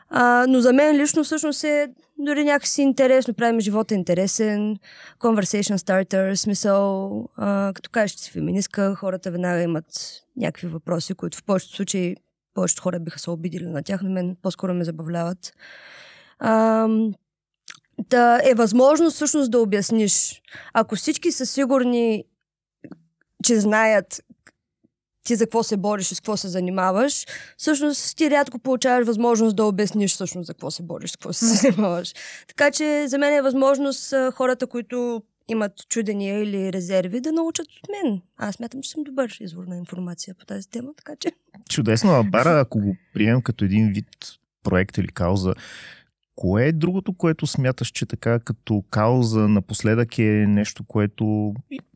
А, 0.09 0.47
но 0.49 0.61
за 0.61 0.73
мен 0.73 0.97
лично 0.97 1.25
всъщност 1.25 1.65
е 1.65 1.89
дори 2.19 2.45
някакси 2.45 2.83
интересно, 2.83 3.35
правим 3.35 3.61
живота 3.61 3.95
интересен, 3.95 4.77
conversation 5.19 5.77
starter, 5.77 6.35
смисъл, 6.35 7.29
а, 7.37 7.73
като 7.75 7.91
кажеш, 7.91 8.13
че 8.13 8.25
си 8.25 8.31
феминистка, 8.31 8.95
хората 8.95 9.31
веднага 9.31 9.63
имат 9.63 9.85
някакви 10.37 10.67
въпроси, 10.67 11.15
които 11.15 11.39
в 11.39 11.45
повечето 11.45 11.77
случаи 11.77 12.17
повечето 12.55 12.83
хора 12.83 13.01
биха 13.01 13.19
се 13.19 13.31
обидили 13.31 13.67
на 13.67 13.83
тях, 13.83 14.01
но 14.03 14.11
мен 14.11 14.37
по-скоро 14.43 14.75
ме 14.75 14.85
забавляват. 14.85 15.53
А, 16.39 16.89
да 18.11 18.41
е 18.45 18.55
възможно 18.55 19.11
всъщност 19.11 19.51
да 19.51 19.59
обясниш. 19.59 20.43
Ако 20.73 20.97
всички 20.97 21.33
са 21.33 21.47
сигурни, 21.47 22.25
че 23.45 23.61
знаят 23.61 24.21
ти 25.25 25.37
за 25.37 25.45
какво 25.45 25.63
се 25.63 25.77
бориш 25.77 26.13
и 26.13 26.15
с 26.15 26.21
какво 26.21 26.37
се 26.37 26.49
занимаваш, 26.49 27.27
всъщност 27.59 28.17
ти 28.17 28.31
рядко 28.31 28.59
получаваш 28.59 29.07
възможност 29.07 29.57
да 29.57 29.65
обясниш 29.65 30.15
всъщност 30.15 30.47
за 30.47 30.55
какво 30.55 30.71
се 30.71 30.83
бориш, 30.83 31.11
с 31.11 31.17
какво 31.17 31.33
се 31.33 31.45
занимаваш. 31.55 32.13
Така 32.49 32.71
че 32.71 33.09
за 33.09 33.19
мен 33.19 33.35
е 33.35 33.43
възможност 33.43 34.15
хората, 34.35 34.67
които 34.67 35.23
имат 35.49 35.73
чудения 35.89 36.43
или 36.43 36.73
резерви, 36.73 37.21
да 37.21 37.33
научат 37.33 37.67
от 37.67 37.89
мен. 37.91 38.21
Аз 38.37 38.55
смятам, 38.55 38.83
че 38.83 38.91
съм 38.91 39.03
добър 39.03 39.37
извор 39.41 39.65
на 39.65 39.77
информация 39.77 40.35
по 40.35 40.47
тази 40.47 40.71
тема, 40.71 40.91
така 40.97 41.17
че... 41.21 41.33
Чудесно, 41.69 42.11
а 42.11 42.23
Бара, 42.23 42.61
ако 42.61 42.81
го 42.81 42.97
приемем 43.15 43.43
като 43.43 43.65
един 43.65 43.93
вид 43.93 44.09
проект 44.63 44.99
или 44.99 45.09
кауза, 45.09 45.55
Кое 46.37 46.67
е 46.67 46.73
другото, 46.73 47.13
което 47.13 47.47
смяташ, 47.47 47.89
че 47.89 48.07
така 48.07 48.39
като 48.39 48.85
кауза 48.91 49.49
напоследък 49.49 50.19
е 50.19 50.45
нещо, 50.49 50.85
което, 50.85 51.55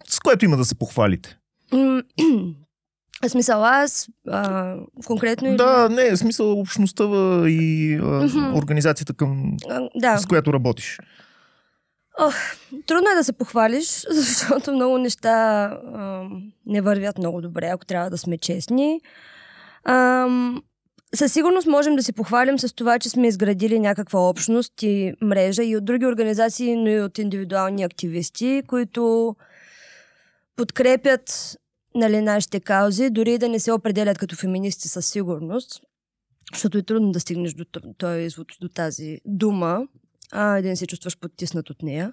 с 0.08 0.20
което 0.20 0.44
има 0.44 0.56
да 0.56 0.64
се 0.64 0.74
похвалите? 0.74 1.38
Смисъл 3.28 3.64
аз, 3.64 4.08
а, 4.28 4.76
конкретно 5.06 5.56
Да, 5.56 5.88
не, 5.88 6.16
смисъл 6.16 6.60
общността 6.60 7.04
и 7.48 7.94
а, 8.02 8.52
организацията, 8.54 9.14
към, 9.14 9.56
а, 9.68 9.88
да. 9.94 10.18
с 10.18 10.26
която 10.26 10.52
работиш. 10.52 10.98
Ох, 12.20 12.34
трудно 12.86 13.10
е 13.10 13.14
да 13.14 13.24
се 13.24 13.32
похвалиш, 13.32 14.06
защото 14.10 14.72
много 14.72 14.98
неща 14.98 15.64
а, 15.94 16.22
не 16.66 16.80
вървят 16.80 17.18
много 17.18 17.40
добре, 17.40 17.66
ако 17.66 17.86
трябва 17.86 18.10
да 18.10 18.18
сме 18.18 18.38
честни. 18.38 19.00
А, 19.84 20.28
със 21.14 21.32
сигурност 21.32 21.66
можем 21.66 21.96
да 21.96 22.02
се 22.02 22.12
похвалим 22.12 22.58
с 22.58 22.74
това, 22.74 22.98
че 22.98 23.08
сме 23.08 23.28
изградили 23.28 23.78
някаква 23.78 24.28
общност 24.28 24.82
и 24.82 25.12
мрежа 25.22 25.64
и 25.64 25.76
от 25.76 25.84
други 25.84 26.06
организации, 26.06 26.76
но 26.76 26.88
и 26.88 27.00
от 27.00 27.18
индивидуални 27.18 27.82
активисти, 27.82 28.62
които 28.66 29.36
подкрепят 30.56 31.56
нали, 31.94 32.20
нашите 32.20 32.60
каузи, 32.60 33.10
дори 33.10 33.38
да 33.38 33.48
не 33.48 33.60
се 33.60 33.72
определят 33.72 34.18
като 34.18 34.36
феминисти 34.36 34.88
със 34.88 35.06
сигурност, 35.06 35.80
защото 36.52 36.78
е 36.78 36.82
трудно 36.82 37.12
да 37.12 37.20
стигнеш 37.20 37.54
до, 37.54 37.64
този, 37.98 38.28
до 38.60 38.68
тази 38.68 39.20
дума, 39.24 39.86
а, 40.32 40.62
да 40.62 40.68
не 40.68 40.76
се 40.76 40.86
чувстваш 40.86 41.18
подтиснат 41.18 41.70
от 41.70 41.82
нея. 41.82 42.12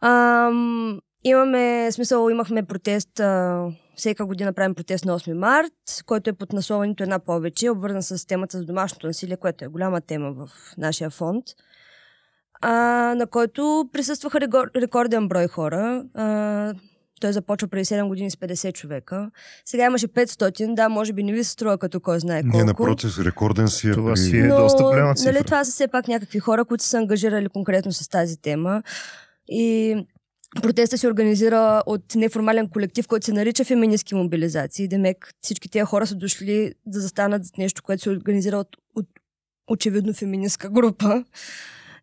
Ам, 0.00 1.00
имаме, 1.24 1.92
смисъл, 1.92 2.28
имахме 2.28 2.62
протест 2.62 3.20
а, 3.20 3.66
всека 3.96 4.26
година 4.26 4.52
правим 4.52 4.74
протест 4.74 5.04
на 5.04 5.18
8 5.18 5.32
март, 5.32 6.02
който 6.06 6.30
е 6.30 6.32
под 6.32 6.52
наслова 6.52 6.86
нито 6.86 7.02
една 7.02 7.18
повече, 7.18 7.70
обвързан 7.70 8.02
с 8.02 8.26
темата 8.26 8.58
за 8.58 8.64
домашното 8.64 9.06
насилие, 9.06 9.36
което 9.36 9.64
е 9.64 9.68
голяма 9.68 10.00
тема 10.00 10.32
в 10.32 10.50
нашия 10.78 11.10
фонд, 11.10 11.44
а, 12.60 12.72
на 13.14 13.26
който 13.26 13.88
присъстваха 13.92 14.40
рекорден 14.76 15.28
брой 15.28 15.48
хора. 15.48 16.04
А, 16.14 16.74
той 17.20 17.32
започва 17.32 17.68
преди 17.68 17.84
7 17.84 18.08
години 18.08 18.30
с 18.30 18.36
50 18.36 18.72
човека. 18.72 19.30
Сега 19.64 19.84
имаше 19.84 20.08
500. 20.08 20.74
Да, 20.74 20.88
може 20.88 21.12
би 21.12 21.22
не 21.22 21.32
ви 21.32 21.44
се 21.44 21.50
струва 21.50 21.78
като 21.78 22.00
кой 22.00 22.20
знае 22.20 22.42
колко. 22.42 22.56
Не, 22.56 22.64
напротив, 22.64 23.18
рекорден 23.18 23.68
си 23.68 23.88
е. 23.88 23.92
Това 23.92 24.16
си 24.16 24.38
е 24.38 24.42
Но, 24.42 24.56
доста 24.56 24.82
голяма 24.82 25.14
цифра. 25.14 25.32
Нали, 25.32 25.44
това 25.44 25.64
са 25.64 25.70
все 25.70 25.88
пак 25.88 26.08
някакви 26.08 26.38
хора, 26.38 26.64
които 26.64 26.84
са 26.84 26.98
ангажирали 26.98 27.48
конкретно 27.48 27.92
с 27.92 28.08
тази 28.08 28.36
тема. 28.36 28.82
И 29.48 29.96
Протеста 30.62 30.98
се 30.98 31.08
организира 31.08 31.82
от 31.86 32.14
неформален 32.14 32.68
колектив, 32.68 33.06
който 33.08 33.26
се 33.26 33.32
нарича 33.32 33.64
феминистки 33.64 34.14
мобилизации. 34.14 34.88
Демек 34.88 35.30
всички 35.40 35.68
тези 35.68 35.84
хора 35.84 36.06
са 36.06 36.14
дошли 36.14 36.72
да 36.86 37.00
застанат 37.00 37.44
за 37.44 37.50
нещо, 37.58 37.82
което 37.82 38.02
се 38.02 38.10
организира 38.10 38.56
от, 38.56 38.76
от 38.94 39.06
очевидно 39.68 40.14
феминистка 40.14 40.70
група 40.70 41.24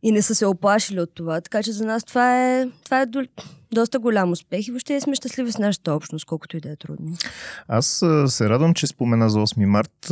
и 0.04 0.12
не 0.12 0.22
са 0.22 0.36
се 0.36 0.46
оплашили 0.46 1.00
от 1.00 1.16
това. 1.16 1.42
Така 1.42 1.64
че 1.64 1.72
за 1.72 1.86
нас 1.86 2.04
това 2.04 2.60
е, 2.60 2.68
това 2.84 3.02
е 3.02 3.06
доста 3.74 4.00
голям 4.00 4.32
успех 4.32 4.68
и 4.68 4.72
въобще 4.72 5.02
сме 5.02 5.16
щастливи 5.16 5.52
с 5.52 5.58
нашата 5.58 5.94
общност, 5.94 6.26
колкото 6.26 6.58
и 6.58 6.60
да 6.60 6.70
е 6.70 6.76
трудно. 6.76 7.18
Аз 7.68 8.04
се 8.28 8.50
радвам, 8.50 8.74
че 8.74 8.88
спомена 8.88 9.30
за 9.30 9.40
8 9.40 9.66
март, 9.66 10.12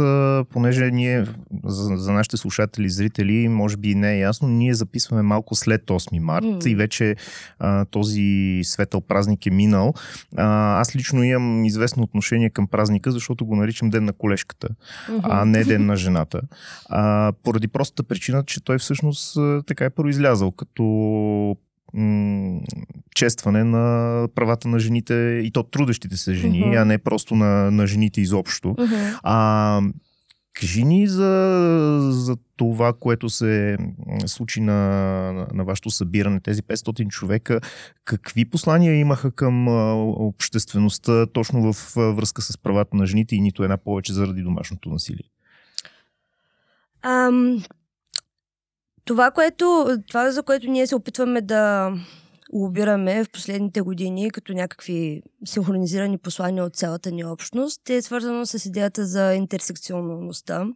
понеже 0.49 0.91
ние, 0.91 1.25
за, 1.63 1.97
за 1.97 2.11
нашите 2.11 2.37
слушатели 2.37 2.85
и 2.85 2.89
зрители, 2.89 3.47
може 3.47 3.77
би 3.77 3.95
не 3.95 4.13
е 4.13 4.19
ясно, 4.19 4.47
ние 4.47 4.73
записваме 4.73 5.21
малко 5.21 5.55
след 5.55 5.85
8 5.85 6.19
март 6.19 6.45
mm. 6.45 6.67
и 6.67 6.75
вече 6.75 7.15
а, 7.59 7.85
този 7.85 8.61
светъл 8.63 9.01
празник 9.01 9.45
е 9.45 9.49
минал. 9.49 9.93
А, 10.37 10.79
аз 10.79 10.95
лично 10.95 11.23
имам 11.23 11.65
известно 11.65 12.03
отношение 12.03 12.49
към 12.49 12.67
празника, 12.67 13.11
защото 13.11 13.45
го 13.45 13.55
наричам 13.55 13.89
Ден 13.89 14.05
на 14.05 14.13
колешката, 14.13 14.67
mm-hmm. 14.67 15.19
а 15.23 15.45
не 15.45 15.63
Ден 15.63 15.85
на 15.85 15.95
жената. 15.95 16.41
А, 16.89 17.33
поради 17.43 17.67
простата 17.67 18.03
причина, 18.03 18.43
че 18.45 18.63
той 18.63 18.77
всъщност 18.77 19.37
така 19.67 19.85
е 19.85 19.89
произлязал 19.89 20.51
като 20.51 20.83
честване 23.15 23.63
на 23.63 24.27
правата 24.35 24.67
на 24.67 24.79
жените 24.79 25.41
и 25.45 25.51
то 25.51 25.63
трудещите 25.63 26.17
се 26.17 26.33
жени, 26.33 26.63
uh-huh. 26.63 26.81
а 26.81 26.85
не 26.85 26.97
просто 26.97 27.35
на, 27.35 27.71
на 27.71 27.87
жените 27.87 28.21
изобщо. 28.21 28.67
Uh-huh. 28.67 29.19
А, 29.23 29.81
кажи 30.53 30.83
ни 30.83 31.07
за, 31.07 31.99
за 32.11 32.37
това, 32.57 32.93
което 32.93 33.29
се 33.29 33.77
случи 34.25 34.61
на, 34.61 34.73
на, 35.33 35.47
на 35.53 35.63
вашето 35.63 35.89
събиране, 35.89 36.39
тези 36.39 36.61
500 36.61 37.07
човека. 37.07 37.59
Какви 38.05 38.45
послания 38.45 38.95
имаха 38.95 39.31
към 39.31 39.67
а, 39.67 39.93
обществеността 39.95 41.25
точно 41.25 41.73
в 41.73 41.97
а, 41.97 42.01
връзка 42.01 42.41
с 42.41 42.57
правата 42.57 42.97
на 42.97 43.05
жените 43.05 43.35
и 43.35 43.41
нито 43.41 43.63
една 43.63 43.77
повече 43.77 44.13
заради 44.13 44.41
домашното 44.41 44.89
насилие? 44.89 45.29
Um, 47.03 47.65
това, 49.05 49.31
което, 49.31 49.97
това, 50.07 50.31
за 50.31 50.43
което 50.43 50.67
ние 50.67 50.87
се 50.87 50.95
опитваме 50.95 51.41
да 51.41 51.93
лобираме 52.53 53.23
в 53.23 53.29
последните 53.29 53.81
години, 53.81 54.31
като 54.31 54.53
някакви 54.53 55.21
синхронизирани 55.45 56.17
послания 56.17 56.63
от 56.63 56.75
цялата 56.75 57.11
ни 57.11 57.25
общност, 57.25 57.89
е 57.89 58.01
свързано 58.01 58.45
с 58.45 58.65
идеята 58.65 59.05
за 59.05 59.33
интерсекционалността 59.33 60.67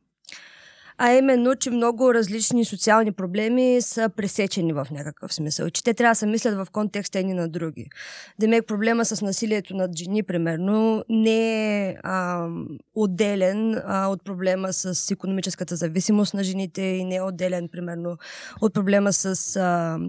а 0.98 1.14
именно, 1.14 1.56
че 1.56 1.72
много 1.72 2.14
различни 2.14 2.66
социални 2.66 3.12
проблеми 3.12 3.78
са 3.82 4.10
пресечени 4.10 4.74
в 4.74 4.88
някакъв 4.92 5.34
смисъл, 5.34 5.70
че 5.70 5.84
те 5.84 5.94
трябва 5.94 6.12
да 6.12 6.16
се 6.16 6.26
мислят 6.26 6.56
в 6.56 6.68
контекста 6.72 7.20
едни 7.20 7.34
на 7.34 7.50
други. 7.50 7.90
Демек 8.40 8.68
проблема 8.68 9.06
с 9.06 9.22
насилието 9.22 9.76
над 9.76 9.98
жени, 9.98 10.24
примерно, 10.24 11.04
не 11.10 11.88
е 11.88 11.96
а, 12.04 12.48
отделен 12.96 13.82
а, 13.86 14.08
от 14.08 14.24
проблема 14.24 14.74
с 14.74 15.12
економическата 15.12 15.76
зависимост 15.76 16.34
на 16.34 16.44
жените 16.44 16.82
и 16.82 17.04
не 17.04 17.16
е 17.16 17.22
отделен, 17.22 17.70
примерно, 17.72 18.18
от 18.62 18.74
проблема 18.74 19.14
с 19.14 19.56
а, 19.56 20.00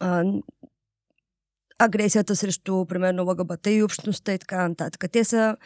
а, 0.00 0.24
агресията 1.78 2.36
срещу, 2.36 2.86
примерно, 2.86 3.24
ЛГБТ 3.24 3.66
и 3.66 3.82
общността 3.82 4.32
и 4.32 4.38
така 4.38 4.68
нататък. 4.68 5.10
Те 5.12 5.24
са 5.24 5.56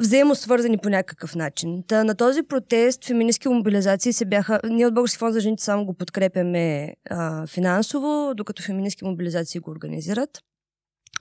взаимосвързани 0.00 0.78
по 0.78 0.88
някакъв 0.88 1.34
начин. 1.34 1.82
Та, 1.88 2.04
на 2.04 2.14
този 2.14 2.42
протест 2.42 3.04
феминистки 3.04 3.48
мобилизации 3.48 4.12
се 4.12 4.24
бяха... 4.24 4.60
Ние 4.64 4.86
от 4.86 4.94
Български 4.94 5.18
фонд 5.18 5.34
за 5.34 5.40
жените 5.40 5.64
само 5.64 5.84
го 5.84 5.94
подкрепяме 5.94 6.94
а, 7.10 7.46
финансово, 7.46 8.32
докато 8.36 8.62
феминистки 8.62 9.04
мобилизации 9.04 9.60
го 9.60 9.70
организират. 9.70 10.30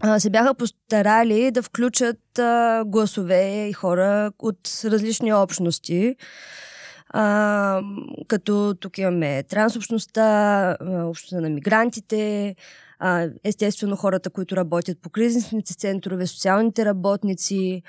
а, 0.02 0.20
се 0.20 0.30
бяха 0.30 0.54
постарали 0.54 1.52
да 1.52 1.64
включат 1.64 2.40
а, 2.40 2.84
гласове 2.86 3.68
и 3.68 3.74
хора 3.74 4.32
от 4.40 4.70
различни 4.86 5.34
общности. 5.34 6.16
А, 7.10 7.82
като 8.28 8.76
тук 8.80 8.98
имаме 8.98 9.44
трансобщността, 9.44 10.78
общността 10.82 11.42
на 11.42 11.50
мигрантите, 11.50 12.56
а, 13.00 13.28
естествено 13.44 13.96
хората, 13.96 14.30
които 14.30 14.56
работят 14.56 15.02
по 15.02 15.10
кризисните 15.10 15.74
центрове, 15.74 16.28
социалните 16.28 16.86
работници, 16.86 17.84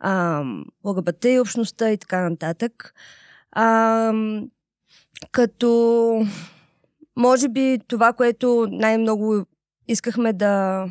а, 0.00 0.44
ЛГБТ 0.84 1.24
и 1.24 1.40
общността 1.40 1.90
и 1.90 1.98
така 1.98 2.30
нататък. 2.30 2.94
А, 3.52 4.12
като 5.32 6.26
може 7.16 7.48
би 7.48 7.78
това, 7.88 8.12
което 8.12 8.68
най-много 8.70 9.44
искахме 9.88 10.32
да 10.32 10.86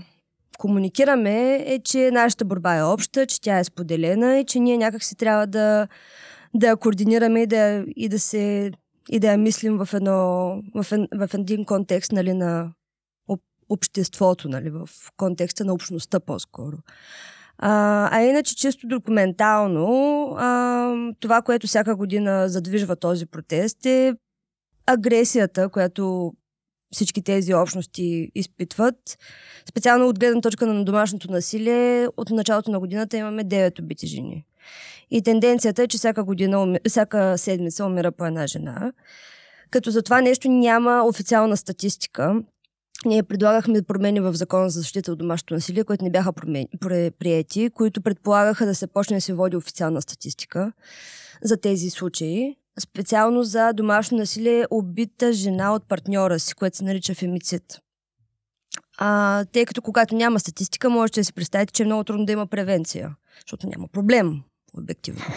комуникираме 0.57 1.55
е, 1.55 1.79
че 1.79 2.11
нашата 2.11 2.45
борба 2.45 2.75
е 2.75 2.83
обща, 2.83 3.25
че 3.25 3.41
тя 3.41 3.59
е 3.59 3.63
споделена 3.63 4.39
и 4.39 4.45
че 4.45 4.59
ние 4.59 4.77
някак 4.77 5.03
си 5.03 5.15
трябва 5.15 5.47
да, 5.47 5.87
да 6.53 6.67
я 6.67 6.77
координираме 6.77 7.41
и 7.41 7.47
да, 7.47 7.85
и 7.95 8.09
да 8.09 8.19
се 8.19 8.71
и 9.09 9.19
да 9.19 9.31
я 9.31 9.37
мислим 9.37 9.77
в, 9.77 9.93
едно, 9.93 10.13
в, 10.75 10.91
ен, 10.91 11.07
в 11.15 11.29
един 11.33 11.65
контекст 11.65 12.11
нали, 12.11 12.33
на 12.33 12.71
об, 13.27 13.41
обществото, 13.69 14.49
нали, 14.49 14.69
в 14.69 14.89
контекста 15.17 15.65
на 15.65 15.73
общността 15.73 16.19
по-скоро. 16.19 16.77
А, 17.61 18.09
а 18.11 18.21
иначе 18.21 18.55
чисто 18.55 18.87
документално, 18.87 19.87
а, 20.37 20.93
това, 21.19 21.41
което 21.41 21.67
всяка 21.67 21.95
година 21.95 22.49
задвижва 22.49 22.95
този 22.95 23.25
протест 23.25 23.85
е 23.85 24.13
агресията, 24.85 25.69
която 25.69 26.33
всички 26.93 27.21
тези 27.21 27.53
общности 27.53 28.31
изпитват. 28.35 29.17
Специално 29.69 30.07
от 30.07 30.19
гледна 30.19 30.41
точка 30.41 30.67
на 30.67 30.85
домашното 30.85 31.31
насилие, 31.31 32.07
от 32.17 32.29
началото 32.29 32.71
на 32.71 32.79
годината 32.79 33.17
имаме 33.17 33.43
9 33.43 33.79
убити 33.79 34.07
жени. 34.07 34.45
И 35.11 35.21
тенденцията 35.21 35.83
е, 35.83 35.87
че 35.87 35.97
всяка 35.97 36.23
година, 36.23 36.79
всяка 36.87 37.37
седмица 37.37 37.85
умира 37.85 38.11
по 38.11 38.25
една 38.25 38.47
жена. 38.47 38.91
Като 39.71 39.91
за 39.91 40.01
това 40.01 40.21
нещо 40.21 40.49
няма 40.49 41.03
официална 41.05 41.57
статистика. 41.57 42.35
Ние 43.05 43.23
предлагахме 43.23 43.81
промени 43.81 44.19
в 44.19 44.33
закона 44.33 44.69
за 44.69 44.79
защита 44.79 45.11
от 45.11 45.19
домашното 45.19 45.53
насилие, 45.53 45.83
които 45.83 46.03
не 46.03 46.11
бяха 46.11 46.33
приети, 47.19 47.69
които 47.69 48.01
предполагаха 48.01 48.65
да 48.65 48.75
се 48.75 48.87
почне 48.87 49.17
да 49.17 49.21
се 49.21 49.33
води 49.33 49.57
официална 49.57 50.01
статистика 50.01 50.71
за 51.43 51.57
тези 51.57 51.89
случаи 51.89 52.55
специално 52.79 53.43
за 53.43 53.73
домашно 53.73 54.17
насилие 54.17 54.65
убита 54.71 55.33
жена 55.33 55.73
от 55.73 55.87
партньора 55.87 56.39
си, 56.39 56.53
което 56.53 56.77
се 56.77 56.83
нарича 56.83 57.13
фемицид. 57.13 57.63
А, 58.97 59.45
тъй 59.45 59.65
като 59.65 59.81
когато 59.81 60.15
няма 60.15 60.39
статистика, 60.39 60.89
можете 60.89 61.19
да 61.19 61.25
си 61.25 61.33
представите, 61.33 61.73
че 61.73 61.83
е 61.83 61.85
много 61.85 62.03
трудно 62.03 62.25
да 62.25 62.31
има 62.31 62.47
превенция, 62.47 63.15
защото 63.41 63.67
няма 63.67 63.87
проблем 63.87 64.41
обективно. 64.77 65.21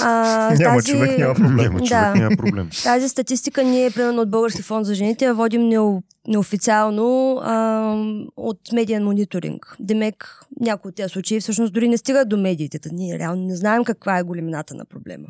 А, 0.00 0.54
няма 0.58 0.74
тази... 0.76 0.92
човек, 0.92 1.18
няма 1.18 1.34
проблем. 1.34 1.56
Няма 1.56 1.78
човек, 1.78 1.88
да. 1.88 2.14
няма 2.14 2.36
проблем. 2.36 2.70
Тази 2.82 3.08
статистика 3.08 3.64
ние, 3.64 3.90
примерно 3.90 4.22
от 4.22 4.30
Български 4.30 4.62
фонд 4.62 4.86
за 4.86 4.94
жените, 4.94 5.24
я 5.24 5.34
водим 5.34 5.68
нео, 5.68 6.02
неофициално 6.28 7.38
а, 7.42 7.94
от 8.36 8.72
медиен 8.72 9.04
мониторинг. 9.04 9.76
Демек, 9.80 10.40
някои 10.60 10.88
от 10.88 10.94
тези 10.94 11.08
случаи 11.08 11.40
всъщност 11.40 11.72
дори 11.72 11.88
не 11.88 11.98
стигат 11.98 12.28
до 12.28 12.36
медиите. 12.36 12.80
Ние 12.92 13.18
реално 13.18 13.42
не 13.42 13.56
знаем 13.56 13.84
каква 13.84 14.18
е 14.18 14.22
големината 14.22 14.74
на 14.74 14.84
проблема. 14.84 15.26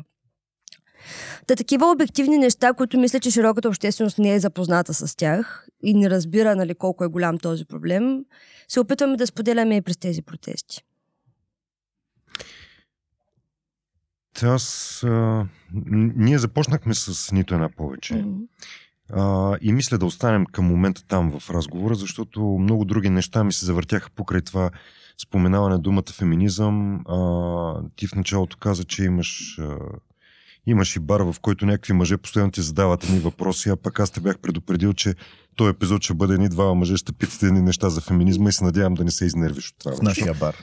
Та 1.47 1.55
такива 1.55 1.91
обективни 1.91 2.37
неща, 2.37 2.73
които 2.73 2.99
мисля, 2.99 3.19
че 3.19 3.31
широката 3.31 3.67
общественост 3.67 4.17
не 4.17 4.33
е 4.33 4.39
запозната 4.39 4.93
с 4.93 5.17
тях 5.17 5.67
и 5.83 5.93
не 5.93 6.09
разбира 6.09 6.55
нали, 6.55 6.75
колко 6.75 7.03
е 7.03 7.07
голям 7.07 7.37
този 7.37 7.65
проблем, 7.65 8.25
се 8.67 8.79
опитваме 8.79 9.17
да 9.17 9.27
споделяме 9.27 9.75
и 9.75 9.81
през 9.81 9.97
тези 9.97 10.21
протести. 10.21 10.83
Аз, 14.43 15.03
а, 15.03 15.45
ние 16.15 16.37
започнахме 16.37 16.93
с 16.93 17.31
нито 17.31 17.53
една 17.53 17.69
повече. 17.69 18.13
Mm-hmm. 18.13 18.47
А, 19.13 19.57
и 19.61 19.73
мисля 19.73 19.97
да 19.97 20.05
останем 20.05 20.45
към 20.45 20.65
момента 20.65 21.07
там 21.07 21.39
в 21.39 21.49
разговора, 21.49 21.95
защото 21.95 22.41
много 22.41 22.85
други 22.85 23.09
неща 23.09 23.43
ми 23.43 23.53
се 23.53 23.65
завъртяха 23.65 24.09
покрай 24.09 24.41
това 24.41 24.69
споменаване 25.21 25.77
думата 25.77 26.11
феминизъм. 26.13 26.95
А, 27.07 27.81
ти 27.95 28.07
в 28.07 28.15
началото 28.15 28.57
каза, 28.57 28.83
че 28.83 29.03
имаш 29.03 29.59
а, 29.59 29.77
Имаш 30.67 30.95
и 30.95 30.99
бар, 30.99 31.21
в 31.21 31.35
който 31.41 31.65
някакви 31.65 31.93
мъже 31.93 32.17
постоянно 32.17 32.51
ти 32.51 32.61
задават 32.61 33.03
едни 33.03 33.19
въпроси, 33.19 33.69
а 33.69 33.75
пък 33.75 33.99
аз 33.99 34.11
те 34.11 34.19
бях 34.19 34.39
предупредил, 34.39 34.93
че 34.93 35.15
този 35.55 35.69
епизод 35.69 36.03
ще 36.03 36.13
бъде 36.13 36.33
едни 36.33 36.49
два 36.49 36.73
мъже, 36.73 36.97
ще 36.97 37.13
питате 37.13 37.45
едни 37.45 37.61
неща 37.61 37.89
за 37.89 38.01
феминизма 38.01 38.49
и 38.49 38.53
се 38.53 38.63
надявам 38.63 38.93
да 38.93 39.03
не 39.03 39.11
се 39.11 39.25
изнервиш 39.25 39.69
от 39.69 39.75
това. 39.79 39.95
В 39.95 40.01
нашия 40.01 40.33
бар. 40.33 40.55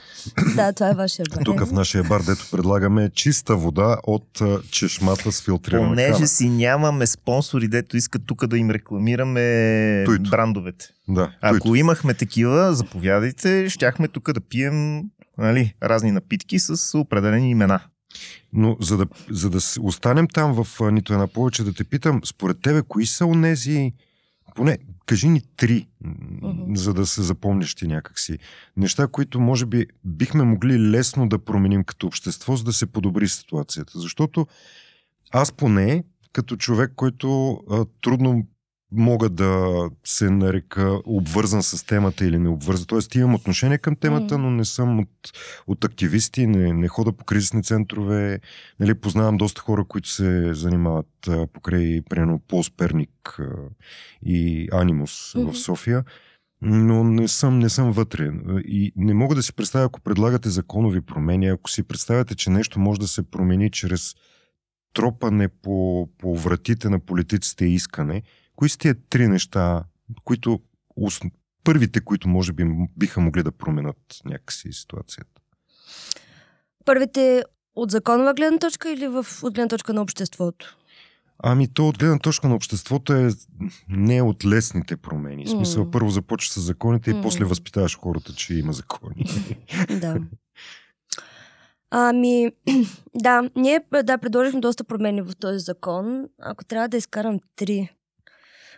да, 0.55 0.73
това 0.73 0.89
е 0.89 0.93
вашия 0.93 1.25
бар. 1.35 1.41
Тук 1.45 1.65
в 1.65 1.71
нашия 1.71 2.03
бар, 2.03 2.21
дето 2.21 2.47
предлагаме 2.51 3.09
чиста 3.15 3.55
вода 3.55 3.97
от 4.03 4.41
чешмата 4.71 5.31
с 5.31 5.41
филтрирана 5.41 5.87
Понеже 5.87 6.11
кара. 6.13 6.27
си 6.27 6.49
нямаме 6.49 7.07
спонсори, 7.07 7.67
дето 7.67 7.97
искат 7.97 8.21
тук 8.25 8.47
да 8.47 8.57
им 8.57 8.69
рекламираме 8.71 10.03
Туито. 10.05 10.29
брандовете. 10.29 10.85
Да, 11.07 11.31
Ако 11.41 11.59
туито. 11.59 11.75
имахме 11.75 12.13
такива, 12.13 12.73
заповядайте, 12.73 13.69
щяхме 13.69 14.07
тук 14.07 14.33
да 14.33 14.41
пием 14.41 15.01
нали, 15.37 15.73
разни 15.83 16.11
напитки 16.11 16.59
с 16.59 16.97
определени 16.97 17.49
имена. 17.49 17.79
Но 18.53 18.77
за 18.81 18.97
да, 18.97 19.05
за 19.31 19.49
да 19.49 19.59
останем 19.81 20.27
там 20.27 20.63
в 20.63 20.91
нито 20.91 21.13
една 21.13 21.27
повече, 21.27 21.63
да 21.63 21.73
те 21.73 21.83
питам, 21.83 22.21
според 22.25 22.61
тебе, 22.61 22.81
кои 22.87 23.05
са 23.05 23.25
онези, 23.25 23.93
поне 24.55 24.77
кажи 25.05 25.29
ни 25.29 25.41
три, 25.57 25.87
uh-huh. 26.05 26.75
за 26.75 26.93
да 26.93 27.05
се 27.05 27.21
запомниш 27.21 27.75
ти 27.75 27.87
някакси. 27.87 28.37
Неща, 28.77 29.07
които 29.07 29.39
може 29.39 29.65
би 29.65 29.87
бихме 30.05 30.43
могли 30.43 30.89
лесно 30.89 31.29
да 31.29 31.39
променим 31.39 31.83
като 31.83 32.07
общество, 32.07 32.55
за 32.55 32.63
да 32.63 32.73
се 32.73 32.85
подобри 32.85 33.27
ситуацията. 33.27 33.99
Защото 33.99 34.47
аз 35.31 35.51
поне, 35.51 36.03
като 36.31 36.57
човек, 36.57 36.91
който 36.95 37.59
а, 37.71 37.85
трудно 38.01 38.47
мога 38.93 39.29
да 39.29 39.83
се 40.03 40.29
нарека 40.29 40.99
обвързан 41.05 41.63
с 41.63 41.85
темата 41.85 42.25
или 42.25 42.39
не 42.39 42.49
обвързан. 42.49 42.85
Тоест 42.85 43.15
имам 43.15 43.33
отношение 43.33 43.77
към 43.77 43.95
темата, 43.95 44.37
но 44.37 44.51
не 44.51 44.65
съм 44.65 44.99
от, 44.99 45.09
от 45.67 45.83
активисти, 45.83 46.47
не, 46.47 46.73
не 46.73 46.87
хода 46.87 47.11
по 47.11 47.25
кризисни 47.25 47.63
центрове. 47.63 48.39
Нали, 48.79 48.93
познавам 48.93 49.37
доста 49.37 49.61
хора, 49.61 49.85
които 49.87 50.09
се 50.09 50.53
занимават 50.53 51.27
а, 51.27 51.47
покрай, 51.47 52.01
примерно, 52.09 52.41
Полс 52.47 52.71
Перник 52.71 53.39
а, 53.39 53.45
и 54.25 54.69
Анимус 54.71 55.11
mm-hmm. 55.11 55.51
в 55.51 55.57
София. 55.57 56.03
Но 56.61 57.03
не 57.03 57.27
съм, 57.27 57.59
не 57.59 57.69
съм 57.69 57.91
вътре. 57.91 58.31
И 58.65 58.93
не 58.95 59.13
мога 59.13 59.35
да 59.35 59.43
си 59.43 59.53
представя, 59.53 59.85
ако 59.85 60.01
предлагате 60.01 60.49
законови 60.49 61.01
промени, 61.01 61.47
ако 61.47 61.69
си 61.69 61.83
представяте, 61.83 62.35
че 62.35 62.49
нещо 62.49 62.79
може 62.79 62.99
да 62.99 63.07
се 63.07 63.23
промени 63.23 63.71
чрез 63.71 64.15
тропане 64.93 65.47
по, 65.47 66.09
по 66.17 66.37
вратите 66.37 66.89
на 66.89 66.99
политиците 66.99 67.65
и 67.65 67.73
искане, 67.73 68.21
Кои 68.55 68.69
са 68.69 68.77
тия 68.77 68.95
три 69.09 69.27
неща, 69.27 69.83
които 70.23 70.59
първите, 71.63 72.01
които 72.01 72.27
може 72.27 72.53
би 72.53 72.65
биха 72.97 73.21
могли 73.21 73.43
да 73.43 73.51
променят 73.51 73.97
някакси 74.25 74.73
ситуацията? 74.73 75.41
Първите 76.85 77.43
от 77.75 77.91
законова 77.91 78.33
гледна 78.33 78.59
точка 78.59 78.91
или 78.91 79.07
в, 79.07 79.25
от 79.43 79.53
гледна 79.53 79.67
точка 79.67 79.93
на 79.93 80.01
обществото? 80.01 80.77
Ами 81.45 81.73
то 81.73 81.87
от 81.87 81.97
гледна 81.97 82.19
точка 82.19 82.47
на 82.47 82.55
обществото 82.55 83.13
е 83.13 83.29
не 83.89 84.21
от 84.21 84.45
лесните 84.45 84.97
промени. 84.97 85.45
В 85.45 85.49
смисъл, 85.49 85.85
mm. 85.85 85.91
първо 85.91 86.09
започваш 86.09 86.51
с 86.51 86.61
законите 86.61 87.11
и 87.11 87.13
mm. 87.13 87.21
после 87.21 87.45
възпитаваш 87.45 87.97
хората, 87.97 88.33
че 88.33 88.55
има 88.55 88.73
закони. 88.73 89.25
да. 89.99 90.19
Ами, 91.91 92.51
да, 93.15 93.49
ние 93.55 93.79
да, 94.03 94.17
предложихме 94.17 94.59
доста 94.59 94.83
промени 94.83 95.21
в 95.21 95.31
този 95.39 95.59
закон. 95.59 96.27
Ако 96.41 96.65
трябва 96.65 96.89
да 96.89 96.97
изкарам 96.97 97.39
три, 97.55 97.89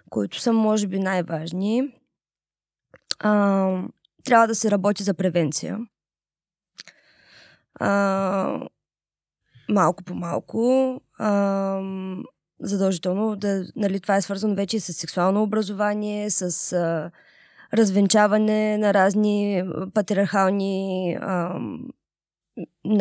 които 0.10 0.40
са, 0.40 0.54
може 0.54 0.88
би, 0.88 1.00
най-важни. 1.00 1.94
А, 3.20 3.82
трябва 4.24 4.48
да 4.48 4.56
се 4.56 4.72
работи 4.72 5.04
за 5.04 5.14
превенция. 5.14 5.80
А, 7.80 8.60
малко 9.70 10.04
по 10.04 10.16
малко. 10.16 11.02
А, 11.18 11.82
задължително. 12.60 13.36
Да, 13.36 13.66
нали, 13.76 14.00
това 14.00 14.16
е 14.16 14.22
свързано 14.22 14.56
вече 14.56 14.78
и 14.78 14.80
с 14.80 14.94
сексуално 14.94 15.44
образование, 15.44 16.30
с 16.30 16.74
а, 16.74 17.12
развенчаване 17.78 18.78
на 18.78 18.94
разни 18.94 19.64
патриархални 19.94 21.18
а, 21.22 21.60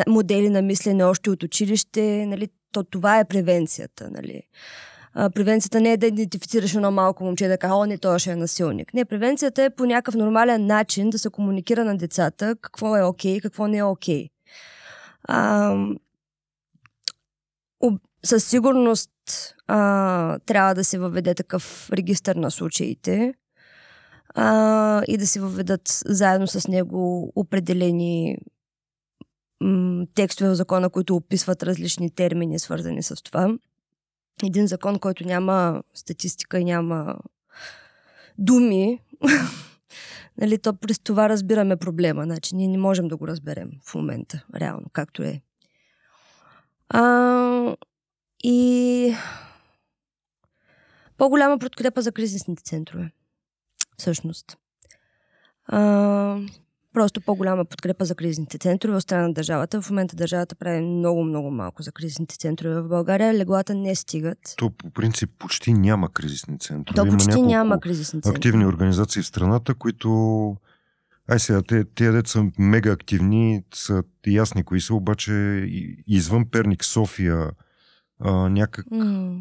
модели 0.07 0.49
на 0.49 0.61
мислене 0.61 1.03
още 1.03 1.29
от 1.29 1.43
училище. 1.43 2.25
Нали, 2.25 2.49
то, 2.71 2.83
това 2.83 3.19
е 3.19 3.25
превенцията. 3.25 4.09
Нали 4.11 4.43
превенцията 5.15 5.81
не 5.81 5.91
е 5.91 5.97
да 5.97 6.07
идентифицираш 6.07 6.75
едно 6.75 6.91
малко 6.91 7.23
момче 7.23 7.47
да 7.47 7.57
каже, 7.57 7.73
о, 7.73 7.85
не, 7.85 7.97
той 7.97 8.19
ще 8.19 8.31
е 8.31 8.35
насилник. 8.35 8.93
Не, 8.93 9.05
превенцията 9.05 9.63
е 9.63 9.69
по 9.69 9.85
някакъв 9.85 10.15
нормален 10.15 10.65
начин 10.65 11.09
да 11.09 11.19
се 11.19 11.29
комуникира 11.29 11.85
на 11.85 11.97
децата 11.97 12.55
какво 12.61 12.97
е 12.97 13.03
окей, 13.03 13.37
okay, 13.37 13.41
какво 13.41 13.67
не 13.67 13.77
е 13.77 13.83
окей. 13.83 14.29
Okay. 15.29 15.97
със 18.23 18.43
сигурност 18.43 19.11
а, 19.67 20.39
трябва 20.45 20.75
да 20.75 20.83
се 20.83 20.99
въведе 20.99 21.35
такъв 21.35 21.89
регистр 21.91 22.35
на 22.35 22.51
случаите. 22.51 23.33
а, 24.35 25.03
и 25.07 25.17
да 25.17 25.27
се 25.27 25.39
въведат 25.39 25.81
заедно 26.05 26.47
с 26.47 26.67
него 26.67 27.31
определени 27.35 28.37
м- 29.61 30.05
текстове 30.15 30.49
в 30.49 30.55
закона, 30.55 30.89
които 30.89 31.15
описват 31.15 31.63
различни 31.63 32.11
термини, 32.11 32.59
свързани 32.59 33.03
с 33.03 33.15
това. 33.23 33.57
Един 34.43 34.67
закон, 34.67 34.99
който 34.99 35.27
няма 35.27 35.83
статистика 35.93 36.59
и 36.59 36.65
няма 36.65 37.17
думи, 38.37 39.01
нали, 40.37 40.57
то 40.57 40.73
през 40.73 40.99
това 40.99 41.29
разбираме 41.29 41.77
проблема. 41.77 42.23
Значи, 42.23 42.55
ние 42.55 42.67
не 42.67 42.77
можем 42.77 43.07
да 43.07 43.17
го 43.17 43.27
разберем 43.27 43.71
в 43.85 43.95
момента, 43.95 44.45
реално, 44.55 44.85
както 44.93 45.23
е. 45.23 45.41
А, 46.89 47.75
и 48.43 49.15
по-голяма 51.17 51.59
подкрепа 51.59 52.01
за 52.01 52.11
кризисните 52.11 52.63
центрове. 52.63 53.11
Всъщност. 53.97 54.57
А, 55.67 56.39
просто 56.95 57.21
по-голяма 57.21 57.65
подкрепа 57.65 58.05
за 58.05 58.15
кризисните 58.15 58.57
центрове 58.57 58.97
от 58.97 59.03
страна 59.03 59.27
на 59.27 59.33
държавата. 59.33 59.81
В 59.81 59.89
момента 59.89 60.15
държавата 60.15 60.55
прави 60.55 60.81
много, 60.81 61.23
много 61.23 61.51
малко 61.51 61.83
за 61.83 61.91
кризисните 61.91 62.37
центрове 62.37 62.81
в 62.81 62.87
България. 62.87 63.33
Леглата 63.33 63.73
не 63.73 63.95
стигат. 63.95 64.37
То 64.57 64.69
по 64.69 64.89
принцип 64.89 65.29
почти 65.39 65.73
няма 65.73 66.09
кризисни 66.09 66.59
центрове. 66.59 66.95
То 66.95 67.05
Има 67.05 67.17
почти 67.17 67.29
няколко 67.29 67.49
няма 67.49 67.79
кризисни 67.79 68.21
центрове. 68.21 68.37
активни 68.37 68.65
организации 68.65 69.21
в 69.21 69.25
страната, 69.25 69.73
които 69.73 70.09
Ай 71.27 71.39
сега, 71.39 71.61
те, 71.61 71.83
те 71.83 72.11
деца 72.11 72.31
са 72.31 72.45
мега 72.59 72.91
активни, 72.91 73.63
са 73.73 74.03
ясни 74.27 74.63
кои 74.63 74.81
са, 74.81 74.93
обаче 74.93 75.33
извън 76.07 76.45
Перник, 76.51 76.83
София, 76.83 77.51
а, 78.19 78.31
някак... 78.31 78.85
М. 78.91 79.37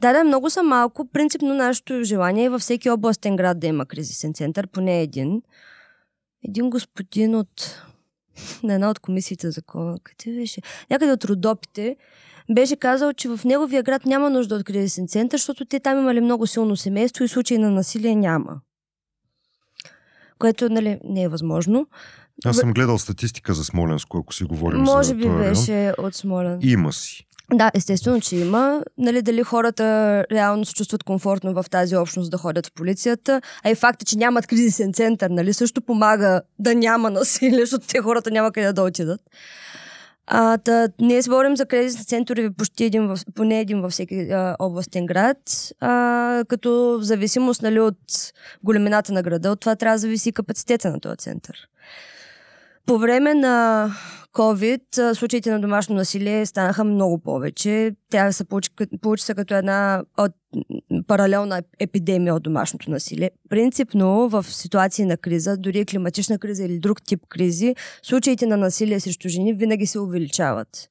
Да, 0.00 0.12
да, 0.12 0.24
много 0.24 0.50
са 0.50 0.62
малко. 0.62 1.08
Принципно 1.12 1.54
нашето 1.54 2.02
желание 2.02 2.44
е 2.44 2.48
във 2.48 2.60
всеки 2.60 2.90
областен 2.90 3.36
град 3.36 3.58
да 3.58 3.66
има 3.66 3.86
кризисен 3.86 4.34
център, 4.34 4.66
поне 4.66 5.02
един. 5.02 5.42
Един 6.48 6.70
господин 6.70 7.34
от 7.34 7.82
на 8.62 8.74
една 8.74 8.90
от 8.90 8.98
комисиите 8.98 9.46
за 9.46 9.50
закона, 9.50 9.98
къде 10.02 10.36
беше? 10.36 10.60
Някъде 10.90 11.12
от 11.12 11.24
Родопите, 11.24 11.96
беше 12.50 12.76
казал, 12.76 13.12
че 13.12 13.28
в 13.28 13.40
неговия 13.44 13.82
град 13.82 14.06
няма 14.06 14.30
нужда 14.30 14.54
от 14.54 14.64
кризисен 14.64 15.08
център, 15.08 15.38
защото 15.38 15.64
те 15.64 15.80
там 15.80 15.98
имали 15.98 16.20
много 16.20 16.46
силно 16.46 16.76
семейство 16.76 17.24
и 17.24 17.28
случаи 17.28 17.58
на 17.58 17.70
насилие 17.70 18.14
няма. 18.14 18.60
Което, 20.38 20.68
нали, 20.68 20.98
не 21.04 21.22
е 21.22 21.28
възможно. 21.28 21.86
Аз 22.44 22.56
съм 22.56 22.72
гледал 22.72 22.98
статистика 22.98 23.54
за 23.54 23.64
Смоленско, 23.64 24.18
ако 24.18 24.34
си 24.34 24.44
говорим 24.44 24.80
Може 24.80 25.08
за 25.08 25.14
би 25.14 25.22
този 25.22 25.34
район. 25.34 25.48
беше 25.48 25.94
от 25.98 26.14
Смолен. 26.14 26.58
Има 26.62 26.92
си. 26.92 27.26
Да, 27.52 27.70
естествено, 27.74 28.20
че 28.20 28.36
има. 28.36 28.82
Нали, 28.98 29.22
дали 29.22 29.42
хората 29.42 29.84
реално 30.32 30.64
се 30.64 30.74
чувстват 30.74 31.04
комфортно 31.04 31.54
в 31.54 31.64
тази 31.70 31.96
общност 31.96 32.30
да 32.30 32.38
ходят 32.38 32.66
в 32.66 32.72
полицията. 32.72 33.40
А 33.64 33.70
и 33.70 33.74
факта, 33.74 34.04
че 34.04 34.18
нямат 34.18 34.46
кризисен 34.46 34.92
център, 34.92 35.30
нали, 35.30 35.52
също 35.52 35.82
помага 35.82 36.42
да 36.58 36.74
няма 36.74 37.10
насилие, 37.10 37.60
защото 37.60 37.86
те 37.86 38.00
хората 38.00 38.30
няма 38.30 38.52
къде 38.52 38.72
да 38.72 38.82
отидат. 38.82 39.20
А, 40.26 40.58
та, 40.58 40.88
ние 41.00 41.22
се 41.22 41.30
за 41.54 41.66
кризисни 41.66 42.04
центрове 42.04 42.50
почти 42.50 42.84
един 42.84 43.06
в, 43.06 43.18
поне 43.34 43.60
един 43.60 43.80
във 43.80 43.92
всеки 43.92 44.30
а, 44.30 44.56
областен 44.58 45.06
град, 45.06 45.38
а, 45.80 46.44
като 46.48 46.98
в 47.00 47.02
зависимост 47.02 47.62
нали, 47.62 47.80
от 47.80 48.32
големината 48.62 49.12
на 49.12 49.22
града, 49.22 49.50
от 49.50 49.60
това 49.60 49.76
трябва 49.76 49.94
да 49.94 49.98
зависи 49.98 50.32
капацитета 50.32 50.90
на 50.90 51.00
този 51.00 51.16
център. 51.16 51.56
По 52.86 52.98
време 52.98 53.34
на 53.34 53.90
COVID 54.34 55.12
случаите 55.12 55.50
на 55.50 55.60
домашно 55.60 55.94
насилие 55.94 56.46
станаха 56.46 56.84
много 56.84 57.18
повече. 57.18 57.92
Тя 58.10 58.32
се 58.32 58.44
получи, 58.44 58.70
получи 59.00 59.24
се 59.24 59.34
като 59.34 59.54
една 59.54 60.04
от, 60.18 60.32
паралелна 61.06 61.62
епидемия 61.80 62.34
от 62.34 62.42
домашното 62.42 62.90
насилие. 62.90 63.30
Принципно 63.48 64.28
в 64.28 64.46
ситуации 64.48 65.04
на 65.04 65.16
криза, 65.16 65.56
дори 65.56 65.86
климатична 65.86 66.38
криза 66.38 66.64
или 66.64 66.78
друг 66.78 67.02
тип 67.02 67.20
кризи, 67.28 67.74
случаите 68.02 68.46
на 68.46 68.56
насилие 68.56 69.00
срещу 69.00 69.28
жени 69.28 69.54
винаги 69.54 69.86
се 69.86 69.98
увеличават. 69.98 70.90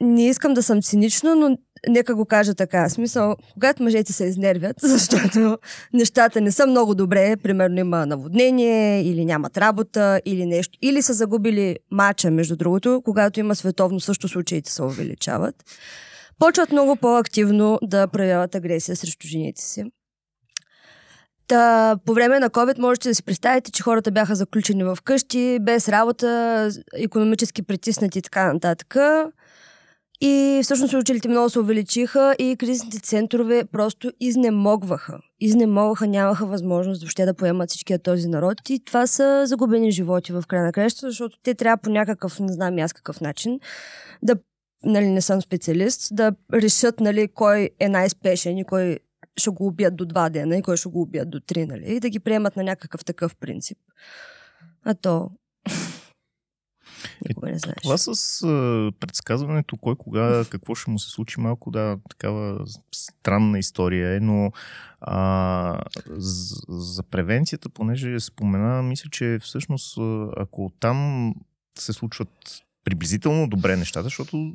Не 0.00 0.28
искам 0.28 0.54
да 0.54 0.62
съм 0.62 0.82
цинична, 0.82 1.36
но 1.36 1.58
нека 1.88 2.14
го 2.14 2.24
кажа 2.24 2.54
така. 2.54 2.88
Смисъл, 2.88 3.36
когато 3.54 3.82
мъжете 3.82 4.12
се 4.12 4.24
изнервят, 4.24 4.76
защото 4.82 5.58
нещата 5.92 6.40
не 6.40 6.52
са 6.52 6.66
много 6.66 6.94
добре, 6.94 7.36
примерно 7.36 7.80
има 7.80 8.06
наводнение, 8.06 9.02
или 9.02 9.24
нямат 9.24 9.58
работа, 9.58 10.20
или 10.24 10.46
нещо, 10.46 10.78
или 10.82 11.02
са 11.02 11.12
загубили 11.12 11.76
мача, 11.90 12.30
между 12.30 12.56
другото, 12.56 13.02
когато 13.04 13.40
има 13.40 13.54
световно, 13.54 14.00
също 14.00 14.28
случаите 14.28 14.72
се 14.72 14.82
увеличават, 14.82 15.54
почват 16.38 16.72
много 16.72 16.96
по-активно 16.96 17.78
да 17.82 18.06
проявяват 18.06 18.54
агресия 18.54 18.96
срещу 18.96 19.28
жените 19.28 19.62
си. 19.62 19.84
Та, 21.46 21.96
по 22.06 22.14
време 22.14 22.38
на 22.38 22.50
COVID 22.50 22.78
можете 22.78 23.08
да 23.08 23.14
си 23.14 23.22
представите, 23.22 23.70
че 23.70 23.82
хората 23.82 24.10
бяха 24.10 24.34
заключени 24.34 24.84
в 24.84 24.98
къщи, 25.04 25.58
без 25.60 25.88
работа, 25.88 26.70
економически 26.94 27.62
притиснати 27.62 28.18
и 28.18 28.22
така 28.22 28.52
нататък. 28.52 28.96
И 30.24 30.60
всъщност 30.62 30.90
случаите 30.90 31.28
много 31.28 31.50
се 31.50 31.58
увеличиха 31.58 32.36
и 32.38 32.56
кризисните 32.58 33.00
центрове 33.00 33.64
просто 33.72 34.12
изнемогваха. 34.20 35.18
Изнемогваха, 35.40 36.06
нямаха 36.06 36.46
възможност 36.46 37.02
въобще 37.02 37.24
да 37.24 37.34
поемат 37.34 37.70
всичкия 37.70 37.98
този 37.98 38.28
народ 38.28 38.70
и 38.70 38.84
това 38.84 39.06
са 39.06 39.42
загубени 39.46 39.90
животи 39.90 40.32
в 40.32 40.44
края 40.48 40.64
на 40.64 40.72
кращата, 40.72 41.10
защото 41.10 41.38
те 41.42 41.54
трябва 41.54 41.76
по 41.76 41.90
някакъв, 41.90 42.40
не 42.40 42.52
знам 42.52 42.78
аз 42.78 42.92
какъв 42.92 43.20
начин, 43.20 43.60
да, 44.22 44.36
нали, 44.84 45.08
не 45.08 45.20
съм 45.20 45.42
специалист, 45.42 46.16
да 46.16 46.32
решат, 46.52 47.00
нали, 47.00 47.28
кой 47.34 47.70
е 47.80 47.88
най-спешен 47.88 48.58
и 48.58 48.64
кой 48.64 48.98
ще 49.36 49.50
го 49.50 49.66
убият 49.66 49.96
до 49.96 50.04
два 50.04 50.28
дена 50.28 50.56
и 50.56 50.62
кой 50.62 50.76
ще 50.76 50.88
го 50.88 51.02
убият 51.02 51.30
до 51.30 51.40
три, 51.40 51.66
нали, 51.66 51.94
и 51.94 52.00
да 52.00 52.08
ги 52.10 52.20
приемат 52.20 52.56
на 52.56 52.62
някакъв 52.62 53.04
такъв 53.04 53.36
принцип. 53.36 53.78
А 54.84 54.94
то... 54.94 55.30
Никога 57.28 57.50
не 57.50 57.58
знаеш. 57.58 57.76
Това 57.82 57.98
с 57.98 58.08
а, 58.42 58.92
предсказването, 59.00 59.76
кой 59.76 59.96
кога, 59.96 60.44
какво 60.50 60.74
ще 60.74 60.90
му 60.90 60.98
се 60.98 61.10
случи, 61.10 61.40
малко 61.40 61.70
да, 61.70 61.96
такава 62.10 62.64
странна 62.94 63.58
история 63.58 64.16
е, 64.16 64.20
но 64.20 64.52
а, 65.00 65.78
за, 66.08 66.56
за 66.68 67.02
превенцията, 67.02 67.68
понеже 67.68 68.20
спомена, 68.20 68.82
мисля, 68.82 69.10
че 69.10 69.38
всъщност 69.42 69.98
ако 70.36 70.72
там 70.80 71.34
се 71.78 71.92
случват 71.92 72.28
приблизително 72.84 73.48
добре 73.48 73.76
нещата, 73.76 74.04
защото 74.04 74.52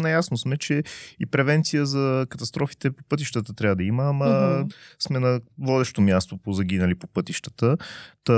наясно 0.00 0.36
сме, 0.36 0.56
че 0.56 0.82
и 1.20 1.26
превенция 1.26 1.86
за 1.86 2.26
катастрофите 2.28 2.90
по 2.90 3.04
пътищата 3.04 3.54
трябва 3.54 3.76
да 3.76 3.84
има, 3.84 4.04
ама 4.04 4.26
Мгм. 4.58 4.68
сме 4.98 5.18
на 5.18 5.40
водещо 5.58 6.00
място 6.00 6.36
по 6.36 6.52
загинали 6.52 6.94
по 6.94 7.06
пътищата. 7.06 7.76
Та, 8.24 8.32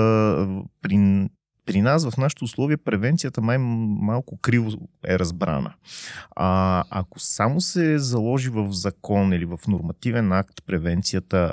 при, 0.83 1.29
при 1.67 1.81
нас 1.81 2.11
в 2.11 2.17
нашите 2.17 2.45
условия 2.45 2.79
превенцията 2.79 3.41
май 3.41 3.59
малко 3.59 4.39
криво 4.39 4.71
е 5.07 5.19
разбрана. 5.19 5.75
А 6.37 6.85
ако 6.91 7.21
само 7.21 7.61
се 7.61 7.99
заложи 7.99 8.49
в 8.49 8.73
закон 8.73 9.33
или 9.33 9.45
в 9.45 9.59
нормативен 9.69 10.33
акт 10.33 10.55
превенцията, 10.67 11.53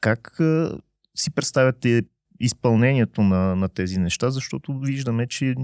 как 0.00 0.40
а, 0.40 0.78
си 1.14 1.30
представяте 1.30 2.02
изпълнението 2.40 3.22
на, 3.22 3.56
на 3.56 3.68
тези 3.68 3.98
неща, 3.98 4.30
защото 4.30 4.78
виждаме, 4.78 5.26
че 5.26 5.54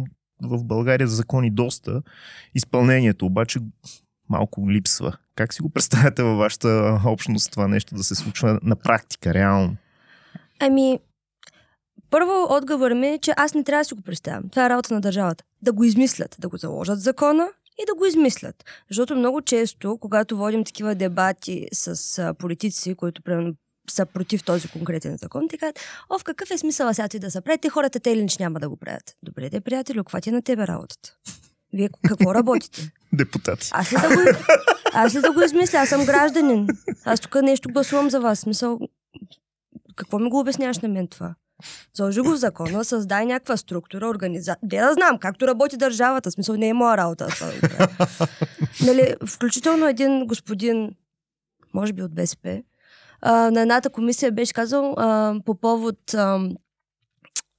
в 0.42 0.64
България 0.64 1.08
закони 1.08 1.50
доста, 1.50 2.02
изпълнението 2.54 3.26
обаче 3.26 3.60
малко 4.28 4.70
липсва. 4.70 5.16
Как 5.34 5.54
си 5.54 5.62
го 5.62 5.70
представяте 5.70 6.22
във 6.22 6.38
вашата 6.38 7.00
общност 7.06 7.52
това 7.52 7.68
нещо 7.68 7.94
да 7.94 8.04
се 8.04 8.14
случва 8.14 8.60
на 8.62 8.76
практика, 8.76 9.34
реално? 9.34 9.76
Ами, 10.60 10.98
първо 12.12 12.46
отговор 12.48 12.90
ми 12.90 13.08
е, 13.08 13.18
че 13.18 13.32
аз 13.36 13.54
не 13.54 13.64
трябва 13.64 13.80
да 13.80 13.84
си 13.84 13.94
го 13.94 14.02
представям. 14.02 14.48
Това 14.48 14.66
е 14.66 14.68
работа 14.68 14.94
на 14.94 15.00
държавата. 15.00 15.44
Да 15.62 15.72
го 15.72 15.84
измислят, 15.84 16.36
да 16.38 16.48
го 16.48 16.56
заложат 16.56 16.98
в 16.98 17.02
закона 17.02 17.48
и 17.82 17.86
да 17.86 17.94
го 17.94 18.06
измислят. 18.06 18.64
Защото 18.90 19.16
много 19.16 19.42
често, 19.42 19.98
когато 20.00 20.36
водим 20.36 20.64
такива 20.64 20.94
дебати 20.94 21.68
с 21.72 22.18
а, 22.18 22.34
политици, 22.34 22.94
които 22.94 23.22
примерно 23.22 23.54
са 23.90 24.06
против 24.06 24.44
този 24.44 24.68
конкретен 24.68 25.16
закон, 25.16 25.48
те 25.48 25.58
казват, 25.58 25.80
о, 26.10 26.18
в 26.18 26.24
какъв 26.24 26.50
е 26.50 26.58
смисъл 26.58 26.94
сега 26.94 27.08
ти 27.08 27.18
да 27.18 27.30
се 27.30 27.40
прави? 27.40 27.58
Те 27.58 27.68
хората 27.68 28.00
те 28.00 28.10
или 28.10 28.26
няма 28.40 28.60
да 28.60 28.68
го 28.68 28.76
правят. 28.76 29.16
Добре, 29.22 29.50
де, 29.50 29.60
приятели, 29.60 29.98
каква 29.98 30.20
ти 30.20 30.28
е 30.28 30.32
на 30.32 30.42
тебе 30.42 30.66
работата? 30.66 31.14
Вие 31.72 31.88
какво 32.08 32.34
работите? 32.34 32.92
Депутати. 33.12 33.68
Аз 33.72 33.92
ли 33.92 33.96
да 33.96 34.08
го, 34.08 34.22
аз 34.92 35.14
ли 35.14 35.20
да 35.20 35.32
го 35.32 35.42
измисля? 35.42 35.78
Аз 35.78 35.88
съм 35.88 36.04
гражданин. 36.04 36.66
Аз 37.04 37.20
тук 37.20 37.42
нещо 37.42 37.68
гласувам 37.72 38.10
за 38.10 38.20
вас. 38.20 38.38
Смисъл, 38.38 38.78
какво 39.96 40.18
ми 40.18 40.30
го 40.30 40.38
обясняваш 40.38 40.78
на 40.78 40.88
мен 40.88 41.08
това? 41.08 41.34
Заложи 41.94 42.20
го 42.20 42.30
в 42.30 42.36
закона, 42.36 42.84
създай 42.84 43.26
някаква 43.26 43.56
структура, 43.56 44.08
организация. 44.08 44.58
Де 44.62 44.76
да 44.76 44.94
знам, 44.94 45.18
както 45.18 45.46
работи 45.46 45.76
държавата. 45.76 46.30
В 46.30 46.32
Смисъл, 46.32 46.56
не 46.56 46.68
е 46.68 46.74
моя 46.74 46.96
работа. 46.96 47.28
Нали, 48.86 49.14
включително 49.26 49.88
един 49.88 50.26
господин, 50.26 50.90
може 51.74 51.92
би 51.92 52.02
от 52.02 52.14
БСП, 52.14 52.62
а, 53.20 53.50
на 53.50 53.60
едната 53.60 53.90
комисия 53.90 54.32
беше 54.32 54.52
казал 54.52 54.94
а, 54.96 55.34
по 55.44 55.54
повод 55.54 56.14
а, 56.14 56.48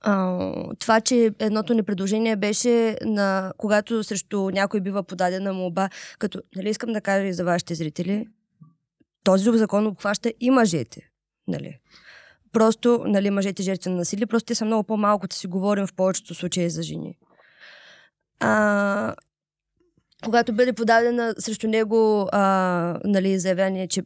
а, 0.02 0.50
това, 0.80 1.02
че 1.02 1.32
едното 1.39 1.74
ни 1.74 1.84
предложение 1.84 2.36
беше 2.36 2.98
на, 3.02 3.54
когато 3.58 4.04
срещу 4.04 4.50
някой 4.50 4.82
бива 4.82 5.04
подадена 5.04 5.54
молба, 5.54 5.89
като, 6.20 6.42
нали 6.56 6.70
искам 6.70 6.94
да 6.94 7.02
кажа 7.02 7.28
и 7.28 7.34
за 7.34 7.44
вашите 7.44 7.76
зрители, 7.76 8.28
този 9.24 9.58
закон 9.58 9.88
обхваща 9.88 10.34
и 10.39 10.50
мъжете. 10.50 11.10
Нали? 11.48 11.80
Просто, 12.54 13.04
нали, 13.06 13.30
мъжете 13.30 13.63
жертви 13.63 13.89
на 13.89 13.96
насилие, 13.96 14.26
просто 14.26 14.48
те 14.48 14.56
са 14.56 14.66
много 14.66 14.84
по-малко, 14.84 15.28
да 15.28 15.36
си 15.36 15.48
говорим 15.48 15.88
в 15.88 15.94
повечето 15.94 16.36
случаи 16.36 16.70
за 16.70 16.84
жени. 16.84 17.18
А, 18.39 19.16
когато 20.24 20.54
бъде 20.54 20.74
подадена 20.74 21.34
срещу 21.40 21.68
него 21.68 22.30
а, 22.32 23.00
нали, 23.06 23.40
заявление, 23.40 23.88
че, 23.88 24.02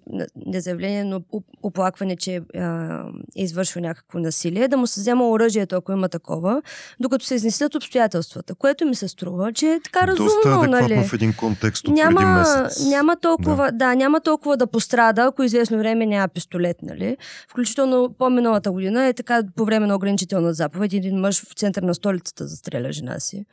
не 0.45 0.61
заявление, 0.61 1.03
но 1.03 1.19
оп- 1.19 1.43
оплакване, 1.63 2.15
че 2.15 2.41
а, 2.55 2.99
е 3.37 3.43
извършил 3.43 3.81
някакво 3.81 4.19
насилие, 4.19 4.67
да 4.67 4.77
му 4.77 4.87
се 4.87 5.01
взема 5.01 5.29
оръжието, 5.29 5.75
ако 5.75 5.91
има 5.91 6.09
такова, 6.09 6.61
докато 6.99 7.25
се 7.25 7.35
изнесат 7.35 7.75
обстоятелствата, 7.75 8.55
което 8.55 8.85
ми 8.85 8.95
се 8.95 9.07
струва, 9.07 9.53
че 9.53 9.67
е 9.67 9.79
така 9.83 10.07
разумно, 10.07 10.25
Доста 10.25 10.49
адекватно 10.49 10.95
нали? 10.95 11.07
в 11.07 11.13
един 11.13 11.33
контекст 11.33 11.87
от 11.87 11.93
няма, 11.93 12.19
преди 12.19 12.31
месец. 12.31 12.85
няма 12.85 13.15
толкова, 13.15 13.65
да. 13.65 13.71
да, 13.71 13.95
няма 13.95 14.21
толкова 14.21 14.57
да 14.57 14.67
пострада, 14.67 15.21
ако 15.21 15.43
известно 15.43 15.77
време 15.77 16.05
няма 16.05 16.27
пистолет, 16.27 16.77
нали? 16.83 17.17
Включително 17.49 18.15
по-миналата 18.17 18.71
година 18.71 19.05
е 19.05 19.13
така 19.13 19.43
по 19.55 19.65
време 19.65 19.87
на 19.87 19.95
ограничителна 19.95 20.53
заповед 20.53 20.93
един 20.93 21.19
мъж 21.19 21.41
в 21.41 21.53
център 21.53 21.83
на 21.83 21.93
столицата 21.93 22.47
застреля 22.47 22.91
жена 22.91 23.19
си. 23.19 23.45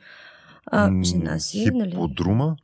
А, 0.65 1.03
жена 1.03 1.39
си, 1.39 1.71
нали? 1.73 1.91
Хиподрума? 1.91 2.55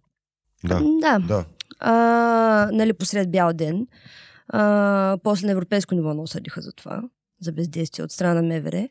Да, 0.64 0.82
Да. 1.02 1.20
да. 1.20 1.46
А, 1.80 2.70
нали, 2.74 2.94
посред 2.94 3.32
бял 3.32 3.54
ден. 3.54 3.88
А, 4.48 5.18
после 5.24 5.46
на 5.46 5.52
европейско 5.52 5.96
ниво 5.96 6.14
не 6.14 6.22
осъдиха 6.22 6.62
за 6.62 6.72
това, 6.72 7.04
за 7.42 7.52
бездействие 7.52 8.06
от 8.06 8.12
страна 8.12 8.34
на 8.34 8.42
МВР. 8.42 8.90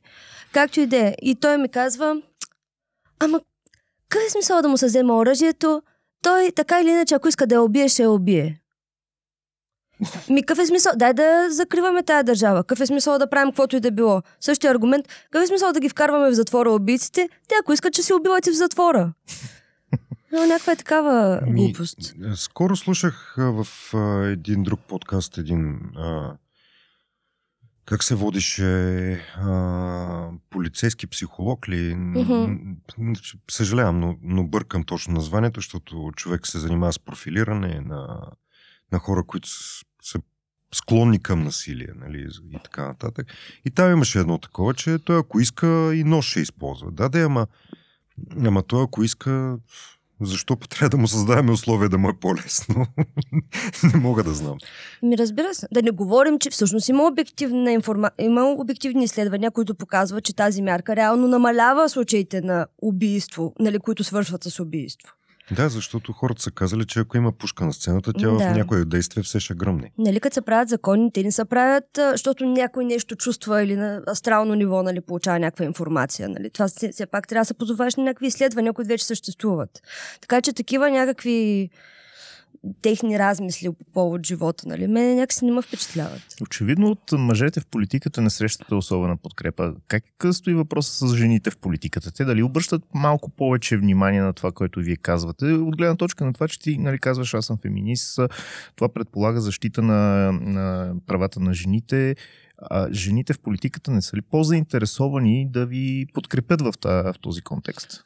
Както 0.52 0.80
и 0.80 0.86
да 0.86 0.96
е. 0.96 1.14
И 1.22 1.34
той 1.34 1.58
ми 1.58 1.68
казва, 1.68 2.22
ама 3.18 3.40
какъв 4.08 4.26
е 4.26 4.30
смисъл 4.30 4.62
да 4.62 4.68
му 4.68 4.76
се 4.76 4.86
взема 4.86 5.16
оръжието? 5.16 5.82
Той 6.22 6.52
така 6.56 6.80
или 6.80 6.88
иначе, 6.88 7.14
ако 7.14 7.28
иска 7.28 7.46
да 7.46 7.54
я 7.54 7.62
убие, 7.62 7.88
ще 7.88 8.02
я 8.02 8.10
убие. 8.10 8.59
Ми, 10.30 10.42
какъв 10.42 10.58
е 10.58 10.66
смисъл? 10.66 10.92
Дай 10.96 11.14
да 11.14 11.46
закриваме 11.50 12.02
тая 12.02 12.24
държава. 12.24 12.64
Какъв 12.64 12.80
е 12.80 12.86
смисъл 12.86 13.18
да 13.18 13.30
правим 13.30 13.50
каквото 13.52 13.76
и 13.76 13.80
да 13.80 13.90
било? 13.90 14.22
Същия 14.40 14.70
аргумент. 14.70 15.06
Какъв 15.24 15.42
е 15.42 15.46
смисъл 15.46 15.72
да 15.72 15.80
ги 15.80 15.88
вкарваме 15.88 16.30
в 16.30 16.34
затвора 16.34 16.70
убийците? 16.70 17.28
Те, 17.48 17.54
ако 17.60 17.72
искат, 17.72 17.94
че 17.94 18.02
си 18.02 18.12
убиват 18.12 18.46
и 18.46 18.50
в 18.50 18.56
затвора. 18.56 19.12
Но 20.32 20.46
някаква 20.46 20.72
е 20.72 20.76
такава 20.76 21.40
Ми, 21.46 21.64
глупост. 21.64 21.98
е, 22.00 22.36
Скоро 22.36 22.76
слушах 22.76 23.34
в 23.38 23.66
а, 23.94 23.98
един 24.26 24.62
друг 24.62 24.80
подкаст, 24.88 25.38
един. 25.38 25.80
А, 25.96 26.36
как 27.84 28.04
се 28.04 28.14
водише 28.14 29.10
а, 29.36 30.28
полицейски 30.50 31.06
психолог 31.06 31.68
ли? 31.68 31.94
М, 31.94 32.56
Съжалявам, 33.50 34.00
но, 34.00 34.16
но 34.22 34.44
бъркам 34.44 34.84
точно 34.84 35.14
названието, 35.14 35.60
защото 35.60 36.10
човек 36.16 36.46
се 36.46 36.58
занимава 36.58 36.92
с 36.92 36.98
профилиране 36.98 37.80
на, 37.80 38.20
на 38.92 38.98
хора, 38.98 39.22
които 39.26 39.48
са 40.02 40.18
склонни 40.74 41.22
към 41.22 41.44
насилие, 41.44 41.88
нали, 41.96 42.28
и 42.50 42.58
така 42.64 42.86
нататък. 42.86 43.26
И 43.64 43.70
там 43.70 43.92
имаше 43.92 44.18
едно 44.18 44.38
такова, 44.38 44.74
че 44.74 44.98
той 44.98 45.18
ако 45.18 45.40
иска 45.40 45.94
и 45.94 46.04
нож 46.04 46.26
ще 46.26 46.40
използва. 46.40 46.90
Да, 46.90 47.08
да, 47.08 47.20
ама, 47.20 47.46
ама 48.46 48.62
той 48.62 48.82
ако 48.82 49.02
иска, 49.02 49.58
защо 50.20 50.56
трябва 50.56 50.88
да 50.88 50.96
му 50.96 51.08
създаваме 51.08 51.52
условия 51.52 51.88
да 51.88 51.98
му 51.98 52.08
е 52.08 52.18
по-лесно? 52.20 52.86
Не 53.94 54.00
мога 54.00 54.24
да 54.24 54.34
знам. 54.34 54.58
Ми 55.02 55.18
разбира 55.18 55.54
се. 55.54 55.68
Да 55.72 55.82
не 55.82 55.90
говорим, 55.90 56.38
че 56.38 56.50
всъщност 56.50 56.88
има, 56.88 57.06
обективна 57.06 57.72
информа... 57.72 58.10
има 58.18 58.44
обективни 58.44 59.04
изследвания, 59.04 59.50
които 59.50 59.74
показват, 59.74 60.24
че 60.24 60.36
тази 60.36 60.62
мярка 60.62 60.96
реално 60.96 61.28
намалява 61.28 61.88
случаите 61.88 62.40
на 62.40 62.66
убийство, 62.82 63.54
нали, 63.58 63.78
които 63.78 64.04
свършват 64.04 64.44
с 64.44 64.60
убийство. 64.60 65.14
Да, 65.50 65.68
защото 65.68 66.12
хората 66.12 66.42
са 66.42 66.50
казали, 66.50 66.84
че 66.86 67.00
ако 67.00 67.16
има 67.16 67.32
пушка 67.32 67.64
на 67.64 67.72
сцената, 67.72 68.12
тя 68.12 68.30
Да. 68.30 68.38
в 68.38 68.56
някое 68.56 68.84
действие 68.84 69.22
все 69.22 69.40
ще 69.40 69.54
гръмне. 69.54 69.92
Нали, 69.98 70.20
като 70.20 70.34
се 70.34 70.40
правят 70.40 70.68
закони, 70.68 71.12
те 71.12 71.22
не 71.22 71.32
се 71.32 71.44
правят, 71.44 71.84
защото 71.94 72.44
някой 72.46 72.84
нещо 72.84 73.16
чувства 73.16 73.62
или 73.62 73.76
на 73.76 74.02
астрално 74.08 74.54
ниво 74.54 74.82
нали, 74.82 75.00
получава 75.00 75.38
някаква 75.38 75.64
информация. 75.64 76.28
Нали. 76.28 76.50
Това 76.50 76.68
все, 76.68 76.92
все 76.92 77.06
пак 77.06 77.28
трябва 77.28 77.40
да 77.40 77.46
се 77.46 77.54
позоваш 77.54 77.96
на 77.96 78.04
някакви 78.04 78.26
изследвания, 78.26 78.72
които 78.72 78.88
вече 78.88 79.04
съществуват. 79.04 79.70
Така 80.20 80.40
че 80.40 80.52
такива 80.52 80.90
някакви 80.90 81.70
техни 82.82 83.18
размисли 83.18 83.72
по 83.72 83.84
повод 83.92 84.26
живота, 84.26 84.68
нали, 84.68 84.86
мене 84.86 85.14
някакси 85.14 85.44
не 85.44 85.52
ме 85.52 85.62
впечатляват. 85.62 86.22
Очевидно 86.42 86.90
от 86.90 87.12
мъжете 87.12 87.60
в 87.60 87.66
политиката 87.66 88.20
не 88.20 88.30
срещате 88.30 88.74
особена 88.74 89.16
подкрепа. 89.16 89.74
Как 89.88 90.04
стои 90.32 90.54
въпроса 90.54 91.08
с 91.08 91.16
жените 91.16 91.50
в 91.50 91.56
политиката? 91.56 92.12
Те 92.12 92.24
дали 92.24 92.42
обръщат 92.42 92.82
малко 92.94 93.30
повече 93.30 93.76
внимание 93.76 94.22
на 94.22 94.32
това, 94.32 94.52
което 94.52 94.80
вие 94.80 94.96
казвате? 94.96 95.44
От 95.44 95.76
гледна 95.76 95.96
точка 95.96 96.24
на 96.24 96.32
това, 96.32 96.48
че 96.48 96.60
ти 96.60 96.78
нали, 96.78 96.98
казваш, 96.98 97.34
аз 97.34 97.46
съм 97.46 97.58
феминист, 97.58 98.20
това 98.76 98.88
предполага 98.88 99.40
защита 99.40 99.82
на, 99.82 100.32
на 100.32 100.94
правата 101.06 101.40
на 101.40 101.54
жените. 101.54 102.16
А 102.70 102.92
жените 102.92 103.32
в 103.32 103.38
политиката 103.38 103.90
не 103.90 104.02
са 104.02 104.16
ли 104.16 104.22
по-заинтересовани 104.22 105.48
да 105.50 105.66
ви 105.66 106.06
подкрепят 106.14 106.62
в, 106.62 106.72
та, 106.80 107.12
в 107.12 107.14
този 107.20 107.42
контекст? 107.42 108.04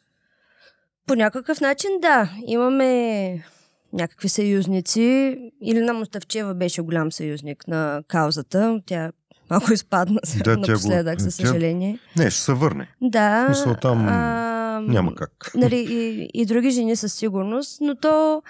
По 1.06 1.14
някакъв 1.14 1.60
начин, 1.60 1.90
да. 2.02 2.30
Имаме 2.46 3.44
някакви 3.94 4.28
съюзници. 4.28 5.36
Илина 5.62 5.92
Муставчева 5.92 6.54
беше 6.54 6.82
голям 6.82 7.12
съюзник 7.12 7.68
на 7.68 8.02
каузата. 8.08 8.80
Тя 8.86 9.12
малко 9.50 9.72
изпадна 9.72 10.20
Да, 10.36 10.42
тя 10.44 10.54
го- 10.54 10.60
напоследък, 10.60 11.20
за 11.20 11.26
тя- 11.26 11.32
съжаление. 11.32 11.98
Не, 12.16 12.30
ще 12.30 12.40
се 12.40 12.52
върне. 12.52 12.88
Да. 13.00 13.46
Мисъл, 13.48 13.74
там 13.74 14.06
а, 14.08 14.80
Няма 14.80 15.14
как. 15.14 15.50
Нали, 15.54 15.86
и, 15.90 16.30
и 16.34 16.46
други 16.46 16.70
жени 16.70 16.96
със 16.96 17.12
сигурност, 17.14 17.78
но 17.80 17.94
то 17.94 18.42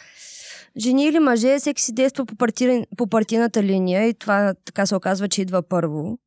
жени 0.78 1.06
или 1.06 1.18
мъже, 1.18 1.58
всеки 1.58 1.82
си 1.82 1.92
действа 1.94 2.26
по, 2.26 2.36
парти, 2.36 2.84
по 2.96 3.06
партийната 3.06 3.62
линия 3.62 4.06
и 4.06 4.14
това 4.14 4.54
така 4.64 4.86
се 4.86 4.96
оказва, 4.96 5.28
че 5.28 5.42
идва 5.42 5.62
първо 5.62 6.18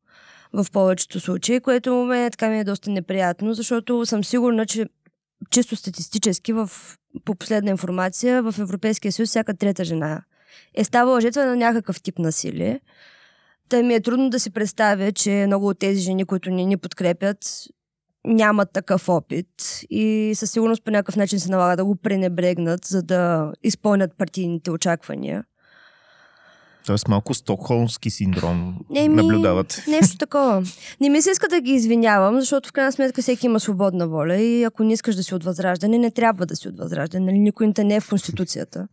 в 0.52 0.66
повечето 0.72 1.20
случаи, 1.20 1.60
което 1.60 1.94
ме 1.94 2.30
така 2.30 2.48
ми 2.48 2.58
е 2.58 2.64
доста 2.64 2.90
неприятно, 2.90 3.54
защото 3.54 4.06
съм 4.06 4.24
сигурна, 4.24 4.66
че 4.66 4.86
чисто 5.50 5.76
статистически 5.76 6.52
в, 6.52 6.70
по 7.24 7.34
последна 7.34 7.70
информация 7.70 8.42
в 8.42 8.54
Европейския 8.58 9.12
съюз 9.12 9.28
всяка 9.28 9.56
трета 9.56 9.84
жена 9.84 10.22
е 10.74 10.84
ставала 10.84 11.20
жертва 11.20 11.46
на 11.46 11.56
някакъв 11.56 12.02
тип 12.02 12.18
насилие. 12.18 12.80
Та 13.68 13.82
ми 13.82 13.94
е 13.94 14.00
трудно 14.00 14.30
да 14.30 14.40
си 14.40 14.50
представя, 14.50 15.12
че 15.12 15.44
много 15.46 15.68
от 15.68 15.78
тези 15.78 16.00
жени, 16.00 16.24
които 16.24 16.50
ни 16.50 16.66
ни 16.66 16.76
подкрепят, 16.76 17.38
нямат 18.24 18.72
такъв 18.72 19.08
опит 19.08 19.46
и 19.90 20.32
със 20.34 20.50
сигурност 20.50 20.84
по 20.84 20.90
някакъв 20.90 21.16
начин 21.16 21.40
се 21.40 21.50
налага 21.50 21.76
да 21.76 21.84
го 21.84 21.96
пренебрегнат, 21.96 22.84
за 22.84 23.02
да 23.02 23.52
изпълнят 23.62 24.16
партийните 24.18 24.70
очаквания. 24.70 25.44
Тоест 26.88 27.08
малко 27.08 27.34
стокхолмски 27.34 28.10
синдром 28.10 28.76
Еми, 28.96 29.14
наблюдавате. 29.14 29.84
Нещо 29.88 30.18
такова. 30.18 30.62
Не 31.00 31.08
ми 31.08 31.22
се 31.22 31.30
иска 31.30 31.48
да 31.48 31.60
ги 31.60 31.72
извинявам, 31.72 32.40
защото 32.40 32.68
в 32.68 32.72
крайна 32.72 32.92
сметка 32.92 33.22
всеки 33.22 33.46
има 33.46 33.60
свободна 33.60 34.08
воля 34.08 34.36
и 34.36 34.64
ако 34.64 34.84
не 34.84 34.92
искаш 34.92 35.14
да 35.14 35.22
си 35.22 35.34
от 35.34 35.44
възраждане, 35.44 35.98
не 35.98 36.10
трябва 36.10 36.46
да 36.46 36.56
си 36.56 36.68
от 36.68 36.76
възраждане. 36.76 37.26
Нали, 37.26 37.38
никой 37.38 37.72
не 37.78 37.96
е 37.96 38.00
в 38.00 38.08
Конституцията. 38.08 38.88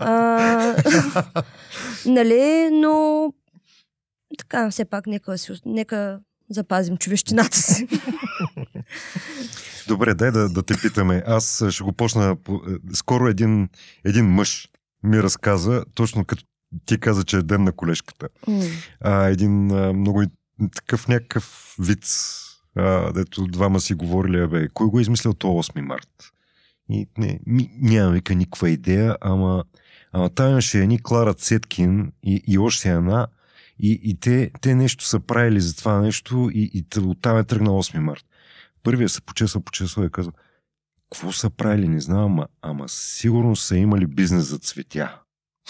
а, 0.00 0.76
нали, 2.06 2.68
но 2.72 3.32
така, 4.38 4.70
все 4.70 4.84
пак 4.84 5.06
нека, 5.06 5.38
си, 5.38 5.52
нека 5.66 6.18
запазим 6.50 6.96
човещината 6.96 7.56
си. 7.56 7.88
Добре, 9.88 10.14
дай 10.14 10.30
да, 10.30 10.48
да 10.48 10.62
те 10.62 10.74
питаме. 10.82 11.22
Аз 11.26 11.62
а, 11.62 11.70
ще 11.70 11.84
го 11.84 11.92
почна. 11.92 12.36
По... 12.36 12.54
е, 12.54 12.94
Скоро 12.94 13.28
един, 13.28 13.68
един 14.04 14.26
мъж 14.26 14.68
ми 15.02 15.22
разказа, 15.22 15.84
точно 15.94 16.24
като 16.24 16.44
ти 16.86 17.00
каза, 17.00 17.24
че 17.24 17.36
е 17.36 17.42
ден 17.42 17.64
на 17.64 17.72
колежката. 17.72 18.28
М. 18.48 18.62
А, 19.00 19.24
един 19.26 19.70
а, 19.70 19.92
много 19.92 20.22
такъв 20.74 21.08
някакъв 21.08 21.74
вид, 21.78 22.06
а, 22.76 23.12
дето 23.12 23.46
двама 23.46 23.80
си 23.80 23.94
говорили, 23.94 24.46
бе, 24.46 24.68
кой 24.68 24.86
го 24.86 24.98
е 24.98 25.02
измислил 25.02 25.34
то 25.34 25.46
8 25.46 25.80
март? 25.80 26.32
И 26.90 27.06
не, 27.18 27.40
ми, 27.46 27.70
нямам 27.80 28.12
вика 28.12 28.34
никаква 28.34 28.70
идея, 28.70 29.16
ама, 29.20 29.64
ама 30.12 30.30
там 30.30 30.50
имаше 30.50 30.82
едни 30.82 31.02
Клара 31.02 31.34
Цеткин 31.34 32.12
и, 32.22 32.42
и 32.46 32.58
още 32.58 32.90
една, 32.90 33.26
и, 33.78 34.00
и 34.02 34.20
те, 34.20 34.50
те 34.60 34.74
нещо 34.74 35.04
са 35.04 35.20
правили 35.20 35.60
за 35.60 35.76
това 35.76 36.00
нещо 36.00 36.50
и, 36.54 36.70
и 36.74 37.00
оттам 37.00 37.38
е 37.38 37.44
тръгнал 37.44 37.82
8 37.82 37.98
март. 37.98 38.24
Първия 38.82 39.08
се 39.08 39.20
почесва, 39.20 39.60
почесва 39.60 40.06
и 40.06 40.10
казва, 40.10 40.32
какво 41.12 41.32
са 41.32 41.50
правили, 41.50 41.88
не 41.88 42.00
знам, 42.00 42.24
ама, 42.24 42.46
ама 42.62 42.88
сигурно 42.88 43.56
са 43.56 43.76
имали 43.76 44.06
бизнес 44.06 44.44
за 44.44 44.58
цветя. 44.58 45.20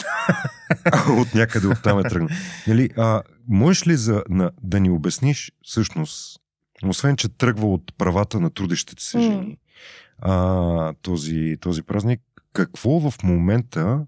от 1.10 1.34
някъде 1.34 1.66
оттам 1.66 1.98
е 1.98 2.02
тръгнал. 2.02 2.28
Нали, 2.66 2.90
а, 2.96 3.22
можеш 3.48 3.86
ли 3.86 3.96
за, 3.96 4.22
на, 4.28 4.50
да 4.62 4.80
ни 4.80 4.90
обясниш 4.90 5.52
всъщност, 5.62 6.40
освен 6.84 7.16
че 7.16 7.28
тръгва 7.28 7.72
от 7.72 7.96
правата 7.98 8.40
на 8.40 8.50
трудещите 8.50 9.02
се 9.02 9.20
жени, 9.20 9.58
а, 10.18 10.92
този, 11.02 11.56
този 11.60 11.82
празник, 11.82 12.20
какво 12.52 13.10
в 13.10 13.22
момента, 13.22 14.06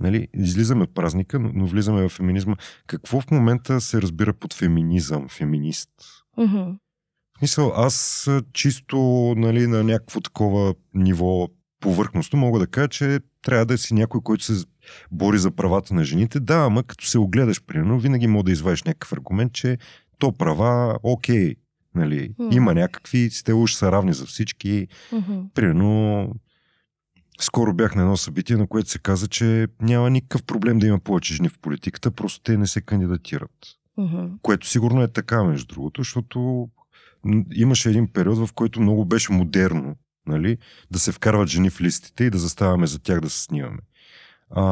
нали, 0.00 0.28
излизаме 0.34 0.82
от 0.82 0.94
празника, 0.94 1.38
но, 1.38 1.50
но 1.54 1.66
влизаме 1.66 2.02
в 2.02 2.08
феминизма, 2.08 2.56
какво 2.86 3.20
в 3.20 3.30
момента 3.30 3.80
се 3.80 4.02
разбира 4.02 4.32
под 4.32 4.54
феминизъм, 4.54 5.28
феминист? 5.28 5.90
Мгм. 6.38 6.70
В 7.36 7.38
смисъл, 7.38 7.72
аз 7.76 8.28
чисто 8.52 8.98
нали, 9.36 9.66
на 9.66 9.84
някакво 9.84 10.20
такова 10.20 10.74
ниво 10.94 11.48
повърхностно 11.80 12.38
мога 12.38 12.58
да 12.58 12.66
кажа, 12.66 12.88
че 12.88 13.20
трябва 13.42 13.66
да 13.66 13.78
си 13.78 13.94
някой, 13.94 14.20
който 14.20 14.44
се 14.44 14.64
бори 15.10 15.38
за 15.38 15.50
правата 15.50 15.94
на 15.94 16.04
жените. 16.04 16.40
Да, 16.40 16.56
ама 16.56 16.82
като 16.82 17.06
се 17.06 17.18
огледаш, 17.18 17.62
примерно, 17.66 17.98
винаги 17.98 18.26
мога 18.26 18.44
да 18.44 18.52
извадиш 18.52 18.82
някакъв 18.82 19.12
аргумент, 19.12 19.52
че 19.52 19.78
то 20.18 20.32
права, 20.32 20.98
окей, 21.02 21.54
нали, 21.94 22.34
Мгм. 22.38 22.56
има 22.56 22.74
някакви, 22.74 23.30
те 23.44 23.54
уж 23.54 23.74
са 23.74 23.92
равни 23.92 24.12
за 24.12 24.26
всички. 24.26 24.88
Мгм. 25.12 25.40
Примерно, 25.54 26.28
скоро 27.40 27.74
бях 27.74 27.94
на 27.94 28.02
едно 28.02 28.16
събитие, 28.16 28.56
на 28.56 28.66
което 28.66 28.90
се 28.90 28.98
каза, 28.98 29.28
че 29.28 29.66
няма 29.82 30.10
никакъв 30.10 30.42
проблем 30.42 30.78
да 30.78 30.86
има 30.86 30.98
повече 30.98 31.34
жени 31.34 31.48
в 31.48 31.58
политиката, 31.58 32.10
просто 32.10 32.42
те 32.42 32.56
не 32.56 32.66
се 32.66 32.80
кандидатират. 32.80 33.50
Мгм. 33.96 34.26
Което 34.42 34.68
сигурно 34.68 35.02
е 35.02 35.08
така, 35.08 35.44
между 35.44 35.66
другото, 35.74 36.00
защото 36.00 36.68
имаше 37.54 37.90
един 37.90 38.12
период, 38.12 38.38
в 38.38 38.52
който 38.52 38.80
много 38.80 39.04
беше 39.04 39.32
модерно, 39.32 39.96
нали, 40.26 40.58
да 40.90 40.98
се 40.98 41.12
вкарват 41.12 41.48
жени 41.48 41.70
в 41.70 41.80
листите 41.80 42.24
и 42.24 42.30
да 42.30 42.38
заставаме 42.38 42.86
за 42.86 42.98
тях 42.98 43.20
да 43.20 43.30
се 43.30 43.42
снимаме. 43.42 43.78
А, 44.50 44.62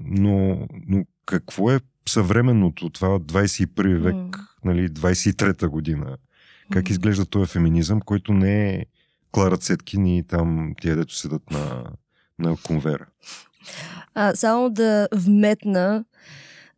но, 0.00 0.66
но 0.86 1.04
какво 1.26 1.70
е 1.70 1.80
съвременното, 2.08 2.90
това 2.90 3.08
21 3.08 3.98
век, 3.98 4.14
М. 4.14 4.30
нали, 4.64 4.88
23-та 4.88 5.68
година? 5.68 6.16
Как 6.72 6.84
Мгм. 6.84 6.92
изглежда 6.92 7.26
този 7.26 7.52
феминизъм, 7.52 8.00
който 8.00 8.32
не 8.32 8.70
е 8.70 8.84
Клара 9.32 9.56
Цеткин 9.56 10.06
и 10.06 10.26
там 10.26 10.74
тия, 10.80 10.96
дето 10.96 11.14
седат 11.14 11.50
на, 11.50 11.84
на 12.38 12.56
конвера. 12.66 13.06
А, 14.14 14.36
само 14.36 14.70
да 14.70 15.08
вметна, 15.14 16.04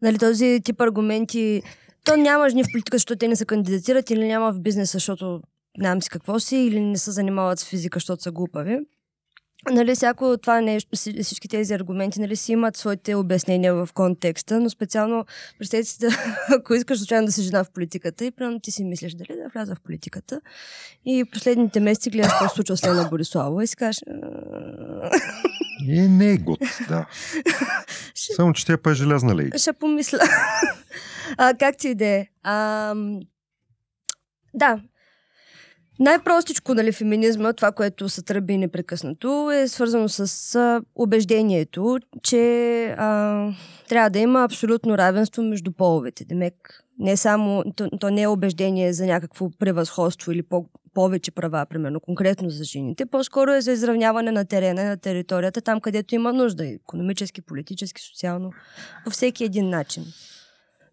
нали, 0.03 0.19
този 0.19 0.61
тип 0.65 0.81
аргументи, 0.81 1.63
то 2.05 2.17
няма 2.17 2.49
жени 2.49 2.65
в 2.65 2.73
политика, 2.73 2.95
защото 2.95 3.19
те 3.19 3.29
не 3.29 3.37
се 3.37 3.45
кандидатират 3.45 4.11
или 4.11 4.27
няма 4.27 4.53
в 4.53 4.61
бизнеса, 4.61 4.93
защото 4.93 5.43
нямам 5.79 6.03
си 6.03 6.11
какво 6.11 6.41
си, 6.41 6.57
или 6.57 6.81
не 6.81 6.99
се 6.99 7.11
занимават 7.11 7.59
с 7.59 7.65
физика, 7.65 7.97
защото 7.97 8.23
са 8.23 8.31
глупави. 8.33 8.79
Нали, 9.71 9.95
всяко 9.95 10.37
това 10.39 10.61
нещо, 10.61 10.97
си- 10.97 11.23
всички 11.23 11.49
тези 11.49 11.75
аргументи, 11.75 12.21
нали, 12.21 12.37
си 12.37 12.53
имат 12.53 12.77
своите 12.77 13.15
обяснения 13.15 13.75
в 13.75 13.89
контекста, 13.95 14.61
но 14.61 14.71
специално, 14.71 15.25
представете 15.59 15.89
си, 15.89 15.99
ако 16.51 16.75
искаш 16.75 16.99
случайно 16.99 17.27
да 17.27 17.33
си 17.33 17.43
жена 17.43 17.65
в 17.65 17.71
политиката 17.71 18.25
и 18.25 18.31
примерно 18.31 18.61
ти 18.61 18.71
си 18.71 18.85
мислиш 18.85 19.15
дали 19.15 19.37
да 19.37 19.49
вляза 19.49 19.75
в 19.75 19.81
политиката 19.81 20.41
и 21.05 21.25
последните 21.33 21.81
месеци 21.81 22.11
гледаш 22.11 22.33
какво 22.33 22.49
се 22.49 22.55
случва 22.55 22.77
с 22.77 22.85
Лена 22.85 23.09
Борислава 23.09 23.65
и 23.65 23.67
си 23.67 23.77
кажеш... 23.77 24.03
«А, 25.03 25.11
И 25.89 26.01
не 26.09 26.31
е 26.31 26.37
год, 26.37 26.61
да. 26.89 27.07
Само, 28.15 28.53
че 28.53 28.67
тя 28.67 28.77
па 28.79 28.91
е 28.91 28.95
желязна 28.95 29.35
лейка. 29.35 29.59
Ще 29.59 29.73
помисля. 29.73 30.19
а, 31.39 31.55
как 31.55 31.77
ти 31.77 31.97
е? 32.01 32.31
Ам, 32.43 33.21
Да. 34.55 34.81
Най-простичко, 36.03 36.75
нали, 36.75 36.93
феминизма, 36.93 37.53
това, 37.53 37.73
което 37.73 38.09
се 38.09 38.23
тръби 38.23 38.59
непрекъснато, 38.59 39.51
е 39.51 39.69
свързано 39.69 40.09
с 40.09 40.55
а, 40.55 40.83
убеждението, 40.95 41.99
че 42.23 42.85
а, 42.99 43.49
трябва 43.89 44.11
да 44.11 44.19
има 44.19 44.45
абсолютно 44.45 44.99
равенство 44.99 45.43
между 45.43 45.73
половете. 45.73 46.25
Демек, 46.25 46.85
не 46.99 47.17
само, 47.17 47.65
то, 47.77 47.91
то 48.01 48.11
не 48.11 48.23
е 48.23 48.29
убеждение 48.29 48.93
за 48.93 49.07
някакво 49.07 49.51
превъзходство 49.51 50.33
или 50.33 50.43
по, 50.43 50.67
повече 50.95 51.31
права, 51.31 51.67
примерно, 51.71 52.01
конкретно 52.01 52.51
за 52.51 52.65
жените, 52.65 53.07
по-скоро 53.07 53.51
е 53.51 53.61
за 53.61 53.73
изравняване 53.73 54.31
на 54.31 54.45
терена, 54.45 54.85
на 54.85 54.97
територията, 54.97 55.61
там 55.61 55.81
където 55.81 56.15
има 56.15 56.33
нужда, 56.33 56.67
економически, 56.67 57.43
политически, 57.43 58.03
социално, 58.03 58.53
по 59.05 59.11
всеки 59.11 59.45
един 59.45 59.69
начин. 59.69 60.05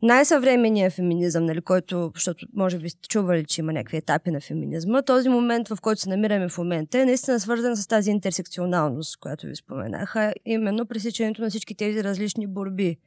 Най-съвременният 0.01 0.93
феминизъм, 0.93 1.45
нали, 1.45 1.61
който, 1.61 2.11
защото 2.15 2.47
може 2.53 2.77
би 2.79 2.89
сте 2.89 3.07
чували, 3.07 3.45
че 3.45 3.61
има 3.61 3.73
някакви 3.73 3.97
етапи 3.97 4.31
на 4.31 4.41
феминизма, 4.41 5.01
този 5.01 5.29
момент, 5.29 5.67
в 5.67 5.77
който 5.81 6.01
се 6.01 6.09
намираме 6.09 6.49
в 6.49 6.57
момента, 6.57 6.99
е 6.99 7.05
наистина 7.05 7.39
свързан 7.39 7.77
с 7.77 7.87
тази 7.87 8.11
интерсекционалност, 8.11 9.17
която 9.17 9.47
ви 9.47 9.55
споменах, 9.55 10.15
а 10.15 10.33
именно 10.45 10.85
пресичането 10.85 11.41
на 11.41 11.49
всички 11.49 11.75
тези 11.75 12.03
различни 12.03 12.47
борби. 12.47 12.97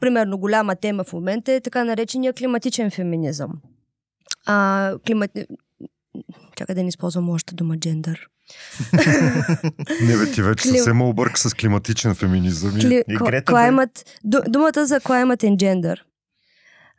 Примерно, 0.00 0.38
голяма 0.38 0.76
тема 0.76 1.04
в 1.04 1.12
момента 1.12 1.52
е 1.52 1.60
така 1.60 1.84
наречения 1.84 2.32
климатичен 2.32 2.90
феминизъм. 2.90 3.50
А, 4.46 4.94
климат... 5.06 5.30
Чакай 6.56 6.74
да 6.74 6.82
не 6.82 6.88
използвам 6.88 7.30
още 7.30 7.54
дума 7.54 7.78
джендър. 7.78 8.28
Не 10.02 10.16
бе, 10.16 10.32
ти 10.32 10.42
вече 10.42 10.68
Клим- 10.68 10.76
съвсем 10.76 10.96
ме 10.96 11.04
обърка 11.04 11.38
с 11.38 11.54
климатичен 11.54 12.14
феминизъм. 12.14 12.76
И... 12.76 12.80
Кли... 12.80 13.04
И 13.08 13.16
Грета 13.16 13.52
climate... 13.52 14.06
Ду- 14.26 14.50
думата 14.50 14.86
за 14.86 15.00
climate 15.00 15.44
and 15.44 15.56
gender. 15.56 16.00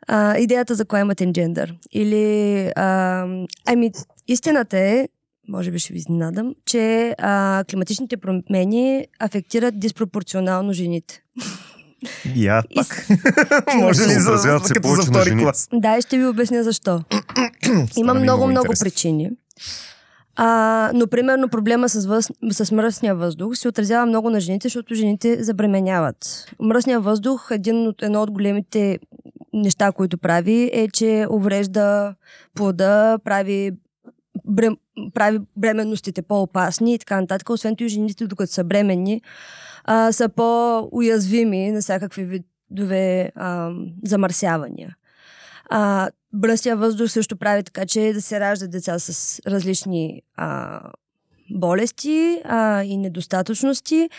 А, 0.08 0.38
идеята 0.38 0.74
за 0.74 0.84
climate 0.84 1.20
and 1.20 1.32
gender. 1.32 1.74
Или... 1.92 2.66
А, 2.76 3.26
ами, 3.66 3.92
истината 4.28 4.78
е, 4.78 5.08
може 5.48 5.70
би 5.70 5.78
ще 5.78 5.92
ви 5.92 5.98
изненадам, 5.98 6.54
че 6.66 7.14
а, 7.18 7.64
климатичните 7.70 8.16
промени 8.16 9.06
афектират 9.20 9.80
диспропорционално 9.80 10.72
жените. 10.72 11.22
Я 12.34 12.62
И 12.70 12.74
пак. 12.74 12.86
с- 12.86 13.08
Може 13.76 14.00
ли 14.00 14.12
за, 14.12 14.38
се 14.38 14.74
като 14.74 14.88
за 14.88 15.02
втори 15.02 15.28
жени. 15.28 15.42
клас? 15.42 15.68
Да, 15.72 15.98
и 15.98 16.02
ще 16.02 16.18
ви 16.18 16.26
обясня 16.26 16.62
защо. 16.62 17.00
Има 17.96 18.14
много, 18.14 18.46
много 18.46 18.64
интересно. 18.64 18.84
причини. 18.84 19.30
А, 20.36 20.46
но, 20.94 21.06
примерно, 21.06 21.48
проблема 21.48 21.88
с, 21.88 22.06
въз... 22.06 22.30
с 22.52 22.72
мръсния 22.72 23.14
въздух 23.14 23.56
се 23.56 23.68
отразява 23.68 24.06
много 24.06 24.30
на 24.30 24.40
жените, 24.40 24.66
защото 24.68 24.94
жените 24.94 25.44
забременяват. 25.44 26.46
Мръсния 26.60 27.00
въздух, 27.00 27.48
един 27.50 27.86
от, 27.88 28.02
едно 28.02 28.22
от 28.22 28.30
големите 28.30 28.98
неща, 29.52 29.92
които 29.92 30.18
прави, 30.18 30.70
е, 30.72 30.88
че 30.88 31.26
уврежда 31.30 32.14
плода, 32.54 33.18
прави, 33.24 33.72
брем... 34.44 34.76
прави 35.14 35.38
бременностите 35.56 36.22
по-опасни 36.22 36.94
и 36.94 36.98
така 36.98 37.20
нататък. 37.20 37.50
Освен 37.50 37.76
това, 37.76 37.86
и 37.86 37.90
жените, 37.90 38.26
докато 38.26 38.52
са 38.52 38.64
бременни, 38.64 39.22
а, 39.84 40.12
са 40.12 40.28
по-уязвими 40.28 41.70
на 41.70 41.80
всякакви 41.80 42.42
видове 42.70 43.32
а, 43.34 43.70
замърсявания. 44.04 44.96
А, 45.70 46.10
бръстия 46.32 46.76
въздух 46.76 47.10
също 47.10 47.36
прави 47.36 47.62
така, 47.62 47.86
че 47.86 48.12
да 48.14 48.22
се 48.22 48.40
раждат 48.40 48.70
деца 48.70 48.98
с 48.98 49.40
различни 49.46 50.22
а, 50.36 50.80
болести 51.50 52.40
а, 52.44 52.82
и 52.82 52.96
недостатъчности. 52.96 54.10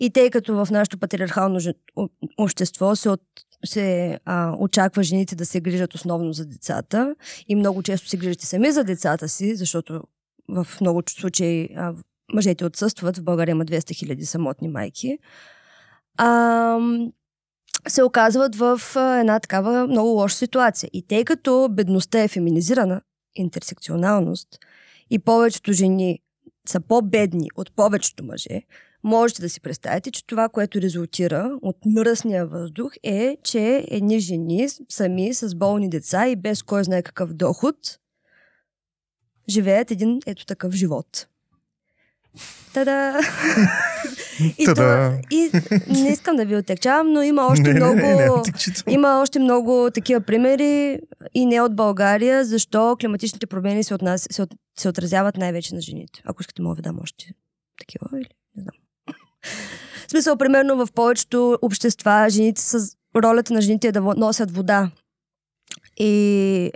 И 0.00 0.10
тъй 0.10 0.30
като 0.30 0.64
в 0.64 0.70
нашето 0.70 0.98
патриархално 0.98 1.60
общество 2.38 2.96
се, 2.96 3.08
от, 3.08 3.22
се 3.64 4.18
а, 4.24 4.56
очаква 4.58 5.02
жените 5.02 5.36
да 5.36 5.46
се 5.46 5.60
грижат 5.60 5.94
основно 5.94 6.32
за 6.32 6.46
децата 6.46 7.14
и 7.48 7.54
много 7.54 7.82
често 7.82 8.08
се 8.08 8.16
грижат 8.16 8.40
сами 8.40 8.72
за 8.72 8.84
децата 8.84 9.28
си, 9.28 9.56
защото 9.56 10.02
в 10.48 10.66
много 10.80 11.02
случаи 11.08 11.68
а, 11.76 11.94
мъжете 12.34 12.64
отсъстват. 12.64 13.18
В 13.18 13.22
България 13.22 13.52
има 13.52 13.64
200 13.64 13.94
хиляди 13.94 14.26
самотни 14.26 14.68
майки. 14.68 15.18
А, 16.16 16.78
се 17.88 18.02
оказват 18.02 18.56
в 18.56 18.80
една 19.20 19.40
такава 19.40 19.86
много 19.86 20.08
лоша 20.08 20.36
ситуация. 20.36 20.90
И 20.92 21.06
тъй 21.06 21.24
като 21.24 21.68
бедността 21.70 22.22
е 22.22 22.28
феминизирана, 22.28 23.00
интерсекционалност, 23.34 24.48
и 25.10 25.18
повечето 25.18 25.72
жени 25.72 26.20
са 26.68 26.80
по-бедни 26.80 27.48
от 27.56 27.76
повечето 27.76 28.24
мъже, 28.24 28.62
можете 29.04 29.42
да 29.42 29.48
си 29.48 29.60
представите, 29.60 30.10
че 30.10 30.26
това, 30.26 30.48
което 30.48 30.80
резултира 30.80 31.58
от 31.62 31.76
мръсния 31.86 32.46
въздух 32.46 32.92
е, 33.02 33.36
че 33.42 33.84
едни 33.88 34.18
жени 34.18 34.68
сами 34.88 35.34
с 35.34 35.54
болни 35.54 35.90
деца 35.90 36.28
и 36.28 36.36
без 36.36 36.62
кой 36.62 36.84
знае 36.84 37.02
какъв 37.02 37.34
доход 37.34 37.76
живеят 39.48 39.90
един 39.90 40.20
ето 40.26 40.46
такъв 40.46 40.72
живот. 40.72 41.28
Та-да! 42.72 43.20
и, 44.58 44.64
то, 44.64 45.12
и 45.30 45.50
не 45.88 46.08
искам 46.08 46.36
да 46.36 46.44
ви 46.44 46.56
отекчавам, 46.56 47.12
но 47.12 47.22
има 47.22 47.46
още 47.46 47.62
Не, 47.62 47.74
много... 47.74 47.94
не, 47.94 48.14
не. 48.14 48.30
Има 48.88 49.20
още 49.22 49.38
много 49.38 49.90
такива 49.94 50.20
примери 50.20 51.00
и 51.34 51.46
не 51.46 51.60
от 51.60 51.76
България, 51.76 52.44
защо 52.44 52.96
климатичните 53.00 53.46
промени 53.46 53.84
се, 53.84 53.94
отнас... 53.94 54.26
се, 54.30 54.42
от... 54.42 54.54
се 54.78 54.88
отразяват 54.88 55.36
най-вече 55.36 55.74
на 55.74 55.80
жените. 55.80 56.22
Ако 56.24 56.42
искате, 56.42 56.62
мога 56.62 56.76
да 56.76 56.82
дам 56.82 56.98
още 57.02 57.26
такива 57.78 58.08
или 58.14 58.28
не 58.56 58.62
знам. 58.62 58.74
В 60.06 60.10
смисъл, 60.10 60.36
примерно 60.36 60.86
в 60.86 60.92
повечето 60.92 61.58
общества 61.62 62.26
жените 62.30 62.62
с 62.62 62.96
ролята 63.16 63.54
на 63.54 63.60
жените 63.60 63.88
е 63.88 63.92
да 63.92 64.00
носят 64.00 64.50
вода. 64.50 64.90
И 65.96 66.72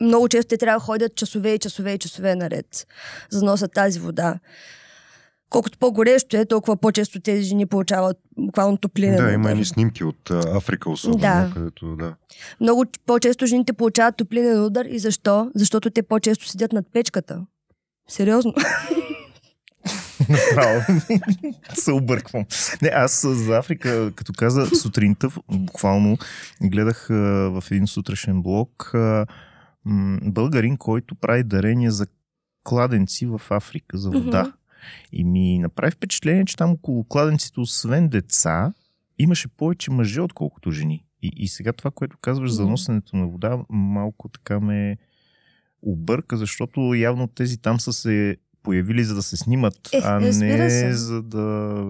много 0.00 0.28
често 0.28 0.48
те 0.48 0.56
трябва 0.56 0.78
да 0.78 0.84
ходят 0.84 1.14
часове 1.14 1.54
и 1.54 1.58
часове 1.58 1.92
и 1.92 1.98
часове 1.98 2.34
наред, 2.34 2.86
за 3.30 3.40
да 3.40 3.46
носят 3.46 3.72
тази 3.72 4.00
вода. 4.00 4.38
Колкото 5.50 5.78
по-горещо 5.78 6.36
е, 6.36 6.44
толкова 6.44 6.76
по-често 6.76 7.20
тези 7.20 7.42
жени 7.42 7.66
получават 7.66 8.16
буквално 8.38 8.76
топлина. 8.76 9.16
Да, 9.16 9.32
има 9.32 9.50
едни 9.50 9.64
снимки 9.64 10.04
от 10.04 10.30
Африка 10.30 10.90
особено, 10.90 11.18
Да. 11.18 11.50
където 11.54 11.96
да. 11.96 12.14
Много 12.60 12.84
по-често 13.06 13.46
жените 13.46 13.72
получават 13.72 14.16
топлинен 14.16 14.64
удар. 14.64 14.84
И 14.84 14.98
защо? 14.98 15.50
Защото 15.54 15.90
те 15.90 16.02
по-често 16.02 16.48
седят 16.48 16.72
над 16.72 16.86
печката. 16.92 17.46
Сериозно. 18.08 18.54
Право. 20.54 20.80
се 21.74 21.92
обърквам. 21.92 22.46
Не, 22.82 22.88
аз 22.88 23.24
а, 23.24 23.34
за 23.34 23.58
Африка, 23.58 24.12
като 24.14 24.32
каза 24.36 24.66
сутринта, 24.66 25.28
буквално 25.52 26.18
гледах 26.62 27.10
а, 27.10 27.14
в 27.60 27.64
един 27.70 27.86
сутрешен 27.86 28.42
блог 28.42 28.90
а, 28.94 29.26
м, 29.88 30.18
българин, 30.22 30.76
който 30.76 31.14
прави 31.14 31.44
дарения 31.44 31.90
за 31.90 32.06
кладенци 32.64 33.26
в 33.26 33.40
Африка 33.50 33.98
за 33.98 34.10
вода. 34.10 34.52
И 35.12 35.24
ми 35.24 35.58
направи 35.58 35.90
впечатление, 35.90 36.44
че 36.44 36.56
там 36.56 36.70
около 36.70 37.04
кладенците, 37.04 37.60
освен 37.60 38.08
деца, 38.08 38.72
имаше 39.18 39.48
повече 39.48 39.90
мъже, 39.90 40.20
отколкото 40.20 40.70
жени. 40.70 41.04
И, 41.22 41.32
и 41.36 41.48
сега 41.48 41.72
това, 41.72 41.90
което 41.90 42.18
казваш 42.20 42.50
за 42.50 42.66
носенето 42.66 43.16
на 43.16 43.26
вода, 43.26 43.58
малко 43.70 44.28
така 44.28 44.60
ме 44.60 44.96
обърка, 45.82 46.36
защото 46.36 46.94
явно 46.94 47.26
тези 47.28 47.58
там 47.58 47.80
са 47.80 47.92
се 47.92 48.36
появили 48.62 49.04
за 49.04 49.14
да 49.14 49.22
се 49.22 49.36
снимат, 49.36 49.88
Е, 49.92 50.00
а 50.04 50.20
не 50.20 50.32
се. 50.70 50.92
за 50.92 51.22
да... 51.22 51.84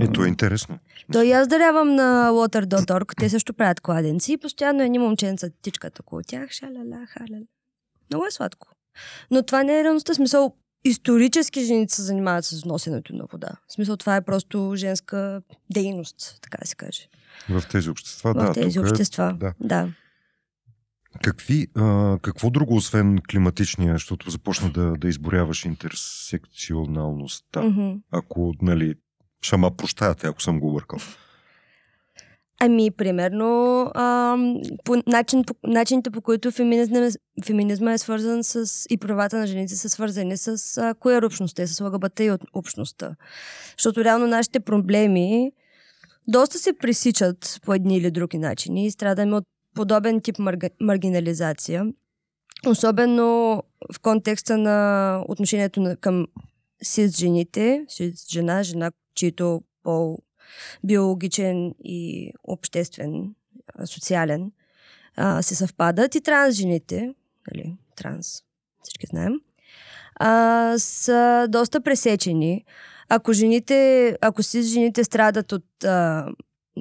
Ето 0.00 0.24
е 0.24 0.28
интересно. 0.28 0.78
То 1.12 1.22
и 1.22 1.32
аз 1.32 1.48
дарявам 1.48 1.94
на 1.94 2.30
Water.org, 2.32 3.12
те 3.20 3.28
също 3.28 3.54
правят 3.54 3.80
кладенци 3.80 4.32
и 4.32 4.36
постоянно 4.36 4.82
едни 4.82 4.98
момченца 4.98 5.50
тичкат 5.62 6.00
около 6.00 6.22
тях, 6.26 6.50
шалала, 6.50 7.06
халала. 7.08 7.44
Много 8.10 8.26
е 8.26 8.30
сладко. 8.30 8.68
Но 9.30 9.42
това 9.42 9.62
не 9.62 9.80
е 9.80 9.84
реалността. 9.84 10.12
В 10.12 10.16
Смисъл, 10.16 10.54
исторически 10.84 11.64
жените 11.64 11.94
се 11.94 12.02
занимават 12.02 12.44
с 12.44 12.64
носенето 12.64 13.14
на 13.16 13.24
вода. 13.32 13.48
В 13.68 13.72
смисъл, 13.72 13.96
това 13.96 14.16
е 14.16 14.24
просто 14.24 14.72
женска 14.76 15.42
дейност, 15.72 16.38
така 16.42 16.58
да 16.60 16.66
се 16.66 16.76
каже. 16.76 17.08
В 17.48 17.62
тези 17.70 17.90
общества, 17.90 18.32
В 18.32 18.34
да. 18.34 18.52
тези 18.52 18.78
тук 18.78 18.86
е- 18.86 18.90
общества. 18.90 19.36
да. 19.40 19.54
да. 19.60 19.88
Какви, 21.22 21.66
а, 21.76 22.18
какво 22.22 22.50
друго, 22.50 22.76
освен 22.76 23.18
климатичния, 23.30 23.94
защото 23.94 24.30
започна 24.30 24.70
да, 24.70 24.92
да 24.96 25.08
изборяваш 25.08 25.64
интерсекционалността? 25.64 27.62
Мгм. 27.62 27.92
Ако, 28.10 28.54
нали, 28.62 28.94
шама 29.42 29.76
прощавате, 29.76 30.26
ако 30.26 30.42
съм 30.42 30.60
го 30.60 30.68
объркал. 30.68 30.98
Ами, 32.60 32.90
примерно, 32.90 33.80
ам, 33.94 34.60
по 34.84 35.02
начин, 35.06 35.44
по, 35.44 35.54
начините 35.64 36.10
по 36.10 36.20
които 36.20 36.50
феминизма, 36.50 37.08
феминизма 37.46 37.92
е 37.92 37.98
свързан 37.98 38.44
с 38.44 38.86
и 38.90 38.96
правата 38.96 39.38
на 39.38 39.46
жените 39.46 39.76
са 39.76 39.88
свързани 39.88 40.36
с 40.36 40.78
а, 40.78 40.94
коя 40.94 41.26
общността 41.26 41.62
и 41.62 41.66
с 41.66 41.84
ЛГБТ 41.84 42.20
и 42.20 42.30
от 42.30 42.40
общността. 42.52 43.16
Защото 43.78 44.04
реално 44.04 44.26
нашите 44.26 44.60
проблеми 44.60 45.52
доста 46.28 46.58
се 46.58 46.72
пресичат 46.72 47.60
по 47.64 47.74
едни 47.74 47.96
или 47.96 48.10
други 48.10 48.38
начини 48.38 48.86
и 48.86 48.90
страдаме 48.90 49.36
от 49.36 49.44
подобен 49.74 50.20
тип 50.20 50.38
марга, 50.38 50.68
маргинализация. 50.80 51.86
Особено 52.66 53.62
в 53.92 54.00
контекста 54.00 54.58
на 54.58 55.20
отношението 55.28 55.80
на, 55.80 55.96
към 55.96 56.26
сис 56.82 57.18
жените, 57.18 57.86
жена, 58.32 58.62
жена, 58.62 58.90
чието 59.16 59.62
пол 59.82 60.18
биологичен 60.84 61.74
и 61.84 62.32
обществен, 62.44 63.34
социален, 63.84 64.52
а, 65.16 65.42
се 65.42 65.54
съвпадат 65.54 66.14
и 66.14 66.20
транс 66.20 66.54
жените, 66.54 67.14
нали, 67.52 67.76
транс, 67.96 68.42
всички 68.82 69.06
знаем, 69.06 69.32
а, 70.14 70.74
са 70.78 71.46
доста 71.48 71.80
пресечени. 71.80 72.64
Ако 73.08 73.32
жените, 73.32 74.16
ако 74.20 74.42
си 74.42 74.62
жените 74.62 75.04
страдат 75.04 75.52
от 75.52 75.84
а, 75.84 76.28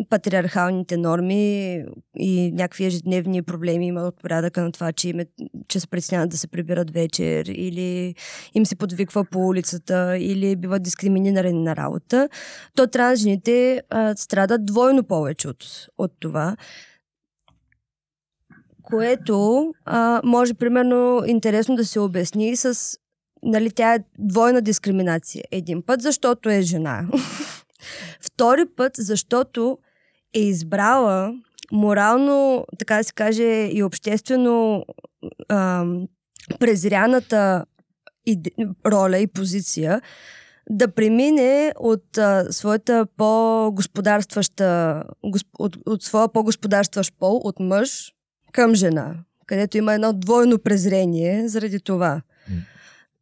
патриархалните 0.09 0.97
норми 0.97 1.83
и 2.17 2.51
някакви 2.51 2.85
ежедневни 2.85 3.41
проблеми 3.41 3.87
имат 3.87 4.07
от 4.07 4.21
порядъка 4.21 4.61
на 4.61 4.71
това, 4.71 4.91
че, 4.91 5.09
им 5.09 5.19
е, 5.19 5.25
че 5.67 5.79
се 5.79 5.87
притесняват 5.87 6.29
да 6.29 6.37
се 6.37 6.47
прибират 6.47 6.91
вечер 6.91 7.45
или 7.45 8.15
им 8.53 8.65
се 8.65 8.75
подвиква 8.75 9.25
по 9.25 9.39
улицата 9.47 10.17
или 10.17 10.55
биват 10.55 10.83
дискриминирани 10.83 11.63
на 11.63 11.75
работа, 11.75 12.29
то 12.75 12.87
транс 12.87 13.19
жените 13.19 13.81
а, 13.89 14.15
страдат 14.15 14.65
двойно 14.65 15.03
повече 15.03 15.47
от, 15.47 15.65
от 15.97 16.11
това. 16.19 16.55
Което 18.83 19.65
а, 19.85 20.21
може, 20.23 20.53
примерно, 20.53 21.23
интересно 21.27 21.75
да 21.75 21.85
се 21.85 21.99
обясни 21.99 22.55
с 22.55 22.97
нали, 23.43 23.71
тя 23.71 23.93
е 23.93 23.99
двойна 24.19 24.61
дискриминация. 24.61 25.43
Един 25.51 25.81
път, 25.81 26.01
защото 26.01 26.49
е 26.49 26.61
жена. 26.61 27.07
Втори 28.19 28.65
път, 28.75 28.91
защото 28.97 29.77
е 30.33 30.39
избрала 30.39 31.33
морално, 31.71 32.65
така 32.77 32.97
да 32.97 33.03
се 33.03 33.13
каже, 33.13 33.69
и 33.71 33.83
обществено 33.83 34.86
ам, 35.49 36.07
презряната 36.59 37.65
иде, 38.25 38.51
роля 38.86 39.17
и 39.17 39.27
позиция 39.27 40.01
да 40.69 40.88
премине 40.88 41.73
от 41.79 42.17
а, 42.17 42.53
своята 42.53 43.07
по-господарстваща, 43.17 45.03
госп, 45.23 45.47
от, 45.59 45.77
от 45.86 46.03
своя 46.03 46.27
по-господарстващ 46.27 47.13
пол, 47.19 47.41
от 47.43 47.59
мъж 47.59 48.13
към 48.51 48.75
жена, 48.75 49.15
където 49.45 49.77
има 49.77 49.93
едно 49.93 50.13
двойно 50.13 50.59
презрение 50.59 51.47
заради 51.47 51.79
това. 51.79 52.21
М. 52.49 52.55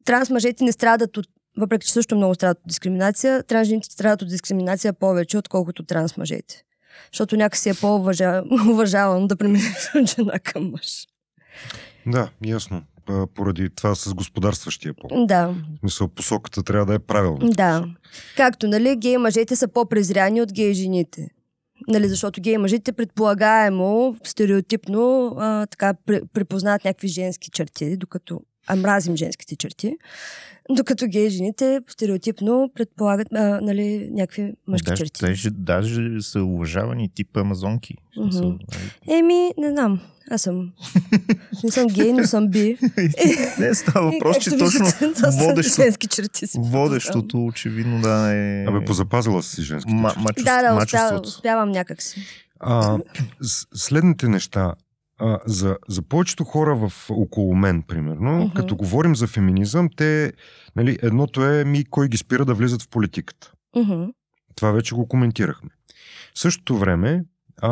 Транс 0.05 0.29
мъжете 0.29 0.63
не 0.63 0.71
страдат 0.71 1.17
от, 1.17 1.27
въпреки 1.57 1.87
че 1.87 1.93
също 1.93 2.15
много 2.15 2.35
страдат 2.35 2.57
от 2.57 2.67
дискриминация, 2.67 3.43
транс 3.43 3.67
жените 3.67 3.91
страдат 3.91 4.21
от 4.21 4.29
дискриминация 4.29 4.93
повече, 4.93 5.37
отколкото 5.37 5.83
транс 5.83 6.17
мъжете. 6.17 6.63
Защото 7.11 7.35
някакси 7.35 7.69
е 7.69 7.73
по-уважавано 7.73 9.27
да 9.27 9.35
преминеш 9.35 9.91
от 9.95 10.15
жена 10.15 10.39
към 10.39 10.71
мъж. 10.71 11.07
Да, 12.05 12.29
ясно. 12.45 12.83
Поради 13.35 13.69
това 13.69 13.95
с 13.95 14.13
господарстващия 14.13 14.93
пол. 14.93 15.25
Да. 15.25 15.47
В 15.47 15.79
смисъл, 15.79 16.07
посоката 16.07 16.63
трябва 16.63 16.85
да 16.85 16.93
е 16.93 16.99
правилна. 16.99 17.49
Да. 17.49 17.85
Както, 18.37 18.67
нали, 18.67 18.95
гей 18.95 19.17
мъжете 19.17 19.55
са 19.55 19.67
по-презряни 19.67 20.41
от 20.41 20.53
гей 20.53 20.73
жените. 20.73 21.29
Нали, 21.87 22.07
защото 22.07 22.41
гей 22.41 22.57
мъжете 22.57 22.91
предполагаемо, 22.91 24.15
стереотипно, 24.23 25.35
а, 25.39 25.65
така 25.65 25.93
припознават 26.33 26.85
някакви 26.85 27.07
женски 27.07 27.49
черти, 27.51 27.97
докато 27.97 28.41
а 28.67 28.75
мразим 28.75 29.17
женските 29.17 29.55
черти, 29.55 29.95
докато 30.69 31.07
гей 31.07 31.29
жените 31.29 31.79
стереотипно 31.87 32.71
предполагат 32.75 33.27
а, 33.33 33.59
нали, 33.61 34.09
някакви 34.11 34.53
мъжки 34.67 34.85
даже, 34.85 35.03
черти. 35.03 35.21
даже, 35.21 35.49
даже 35.49 36.21
са 36.21 36.43
уважавани 36.43 37.09
тип 37.09 37.37
амазонки. 37.37 37.95
Нали? 38.17 38.57
Еми, 39.09 39.51
не 39.57 39.69
знам. 39.69 39.99
Аз 40.31 40.41
съм. 40.41 40.71
Не 41.63 41.71
съм 41.71 41.87
гей, 41.87 42.13
но 42.13 42.23
съм 42.23 42.47
би. 42.47 42.77
не 43.59 43.73
става 43.75 44.11
въпрос, 44.11 44.37
че 44.37 44.57
точно 44.57 44.85
водещо, 45.31 45.81
женски 45.81 46.07
черти 46.07 46.47
си 46.47 46.57
водещото 46.61 47.45
очевидно 47.45 48.01
да 48.01 48.35
е... 48.35 48.65
Абе, 48.65 48.85
позапазила 48.85 49.43
си 49.43 49.61
женските 49.61 49.95
ма, 49.95 50.09
черти. 50.09 50.21
мачо, 50.23 50.43
Да, 50.43 50.61
да, 51.11 51.21
успявам 51.23 51.69
някакси. 51.71 52.21
А, 52.59 52.97
с- 53.41 53.67
следните 53.75 54.27
неща. 54.27 54.73
А, 55.25 55.39
за, 55.45 55.77
за 55.87 56.01
повечето 56.01 56.43
хора 56.43 56.75
в, 56.75 57.09
около 57.09 57.55
мен, 57.55 57.83
примерно, 57.83 58.37
Мгм. 58.37 58.53
като 58.53 58.75
говорим 58.75 59.15
за 59.15 59.27
феминизъм, 59.27 59.89
те, 59.97 60.33
нали, 60.75 60.97
едното 61.01 61.45
е 61.45 61.65
ми 61.65 61.85
кой 61.85 62.07
ги 62.07 62.17
спира 62.17 62.45
да 62.45 62.53
влизат 62.53 62.81
в 62.81 62.87
политиката. 62.87 63.51
Мгм. 63.75 64.03
Това 64.55 64.71
вече 64.71 64.95
го 64.95 65.07
коментирахме. 65.07 65.69
В 66.35 66.39
същото 66.39 66.77
време, 66.77 67.23
а, 67.61 67.69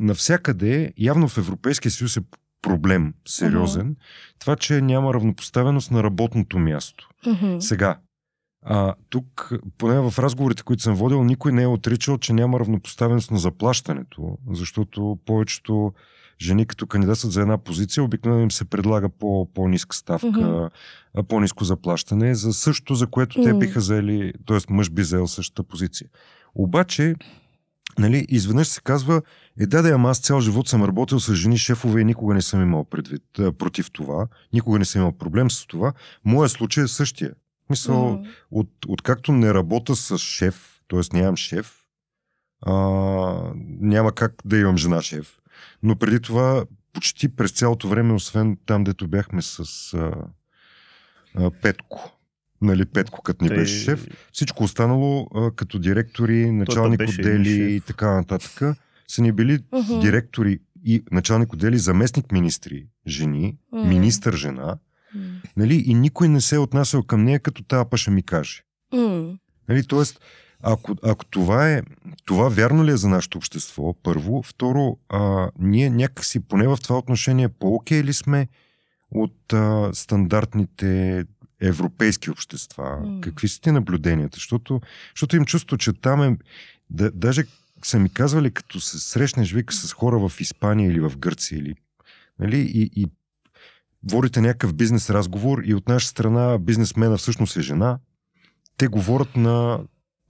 навсякъде, 0.00 0.92
явно 0.98 1.28
в 1.28 1.38
Европейския 1.38 1.90
съюз 1.90 2.16
е 2.16 2.20
проблем 2.62 3.14
сериозен, 3.28 3.96
това, 4.38 4.56
че 4.56 4.80
няма 4.80 5.14
равнопоставеност 5.14 5.90
на 5.90 6.02
работното 6.02 6.58
място. 6.58 7.08
Мгм. 7.26 7.60
Сега, 7.60 7.98
а, 8.64 8.94
тук, 9.10 9.52
поне 9.78 10.10
в 10.10 10.18
разговорите, 10.18 10.62
които 10.62 10.82
съм 10.82 10.94
водил, 10.94 11.24
никой 11.24 11.52
не 11.52 11.62
е 11.62 11.66
отричал, 11.66 12.18
че 12.18 12.32
няма 12.32 12.60
равнопоставеност 12.60 13.30
на 13.30 13.38
заплащането, 13.38 14.38
защото 14.50 15.18
повечето 15.26 15.92
жени, 16.42 16.66
като 16.66 16.86
кандидатстват 16.86 17.32
за 17.32 17.40
една 17.40 17.58
позиция, 17.58 18.04
обикновено 18.04 18.42
им 18.42 18.50
се 18.50 18.64
предлага 18.64 19.08
по, 19.08 19.48
по-ниска 19.54 19.96
ставка, 19.96 20.26
Мгм. 20.26 20.68
а, 21.14 21.22
по-ниско 21.22 21.64
заплащане, 21.64 22.34
за 22.34 22.52
също, 22.52 22.94
за 22.94 23.06
което 23.06 23.42
те 23.42 23.52
М. 23.52 23.58
биха 23.58 23.80
заели, 23.80 24.32
т.е. 24.46 24.58
мъж 24.70 24.90
би 24.90 25.02
заел 25.04 25.26
същата 25.26 25.62
позиция. 25.62 26.08
Обаче, 26.54 27.14
нали, 27.98 28.26
изведнъж 28.28 28.68
се 28.68 28.80
казва, 28.80 29.22
е 29.60 29.66
да, 29.66 29.82
да, 29.82 29.88
ама 29.90 30.10
аз 30.10 30.18
цял 30.20 30.40
живот 30.40 30.68
съм 30.68 30.84
работил 30.84 31.20
с 31.20 31.34
жени 31.34 31.58
шефове 31.58 32.00
и 32.00 32.04
никога 32.04 32.34
не 32.34 32.42
съм 32.42 32.62
имал 32.62 32.84
предвид 32.84 33.22
а, 33.38 33.52
против 33.52 33.90
това, 33.92 34.26
никога 34.52 34.78
не 34.78 34.84
съм 34.84 35.00
имал 35.00 35.12
проблем 35.12 35.50
с 35.50 35.66
това. 35.66 35.92
Моя 36.24 36.48
случай 36.48 36.84
е 36.84 36.88
същия. 36.88 37.30
Мисъл, 37.70 38.12
Мгм. 38.12 38.22
от, 38.50 38.68
откакто 38.88 39.32
не 39.32 39.54
работя 39.54 39.96
с 39.96 40.18
шеф, 40.18 40.80
т.е. 40.88 41.16
нямам 41.16 41.36
шеф, 41.36 41.74
а, 42.66 42.72
няма 43.80 44.12
как 44.12 44.34
да 44.44 44.58
имам 44.58 44.76
жена 44.76 45.02
шеф. 45.02 45.38
Но 45.82 45.96
преди 45.96 46.20
това, 46.20 46.64
почти 46.92 47.28
през 47.28 47.50
цялото 47.50 47.88
време, 47.88 48.12
освен 48.12 48.58
там, 48.66 48.84
дето 48.84 49.08
бяхме 49.08 49.42
с 49.42 49.58
а, 49.94 50.12
а, 51.34 51.50
Петко, 51.52 52.18
нали, 52.62 52.84
Петко 52.84 53.22
като 53.22 53.44
ни 53.44 53.48
Те- 53.48 53.54
беше 53.54 53.84
шеф, 53.84 54.06
всичко 54.32 54.64
останало 54.64 55.28
а, 55.34 55.50
като 55.50 55.78
директори, 55.78 56.50
началник 56.50 57.00
отдели 57.00 57.74
и 57.74 57.80
така 57.80 58.10
нататък, 58.10 58.76
са 59.08 59.22
ни 59.22 59.32
били 59.32 59.58
Мгм. 59.72 60.00
директори 60.00 60.58
и 60.84 61.04
началник 61.12 61.52
отдели, 61.52 61.78
заместник 61.78 62.32
министри, 62.32 62.86
жени, 63.06 63.56
М. 63.72 63.84
министър 63.84 64.36
жена, 64.36 64.76
М. 65.14 65.20
нали, 65.56 65.74
и 65.76 65.94
никой 65.94 66.28
не 66.28 66.40
се 66.40 66.54
е 66.54 66.58
отнасял 66.58 67.02
към 67.02 67.24
нея, 67.24 67.40
като 67.40 67.62
тая 67.62 67.90
па 67.90 67.96
ще 67.96 68.10
ми 68.10 68.22
каже. 68.22 68.62
М. 68.92 69.38
Нали, 69.68 69.86
тоест, 69.86 70.20
ако, 70.62 70.96
ако 71.02 71.24
това 71.24 71.70
е, 71.70 71.82
това 72.24 72.48
вярно 72.48 72.84
ли 72.84 72.90
е 72.90 72.96
за 72.96 73.08
нашето 73.08 73.38
общество, 73.38 73.94
първо. 74.02 74.42
Второ, 74.42 74.98
а, 75.08 75.50
ние 75.58 75.90
някакси, 75.90 76.40
поне 76.40 76.68
в 76.68 76.78
това 76.82 76.98
отношение, 76.98 77.48
по-окей 77.48 78.02
ли 78.02 78.12
сме 78.12 78.48
от 79.10 79.52
а, 79.52 79.90
стандартните 79.92 81.24
европейски 81.60 82.30
общества, 82.30 83.00
М. 83.04 83.20
какви 83.20 83.48
са 83.48 83.60
ти 83.60 83.70
наблюденията? 83.70 84.36
Защото, 84.36 84.80
защото 85.14 85.36
им 85.36 85.44
чувство, 85.44 85.78
че 85.78 85.92
там 85.92 86.22
е... 86.22 86.36
Да, 86.90 87.10
даже 87.10 87.44
са 87.84 87.98
ми 87.98 88.12
казвали, 88.12 88.50
като 88.50 88.80
се 88.80 89.00
срещнеш 89.00 89.52
вика 89.52 89.74
с 89.74 89.92
хора 89.92 90.28
в 90.28 90.40
Испания 90.40 90.90
или 90.90 91.00
в 91.00 91.12
Гърция, 91.18 91.58
или, 91.58 91.74
нали, 92.38 92.60
и, 92.60 92.90
и 93.02 93.06
водите 94.10 94.40
някакъв 94.40 94.74
бизнес 94.74 95.10
разговор 95.10 95.62
и 95.64 95.74
от 95.74 95.88
наша 95.88 96.08
страна 96.08 96.58
бизнесмена 96.58 97.16
всъщност 97.16 97.56
е 97.56 97.60
жена, 97.60 97.98
те 98.76 98.88
говорят 98.88 99.36
на 99.36 99.80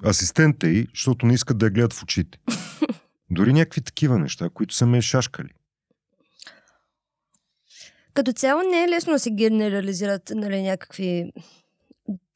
асистента 0.06 0.68
й, 0.68 0.86
защото 0.94 1.26
не 1.26 1.34
искат 1.34 1.58
да 1.58 1.66
я 1.66 1.70
гледат 1.70 1.92
в 1.92 2.02
очите. 2.02 2.38
Дори 3.30 3.52
някакви 3.52 3.80
такива 3.80 4.18
неща, 4.18 4.48
които 4.54 4.74
са 4.74 4.86
ме 4.86 5.02
шашкали. 5.02 5.48
Като 8.14 8.32
цяло 8.32 8.62
не 8.70 8.84
е 8.84 8.88
лесно 8.88 9.12
да 9.12 9.18
се 9.18 9.30
генерализират 9.30 10.32
нали, 10.34 10.62
някакви 10.62 11.32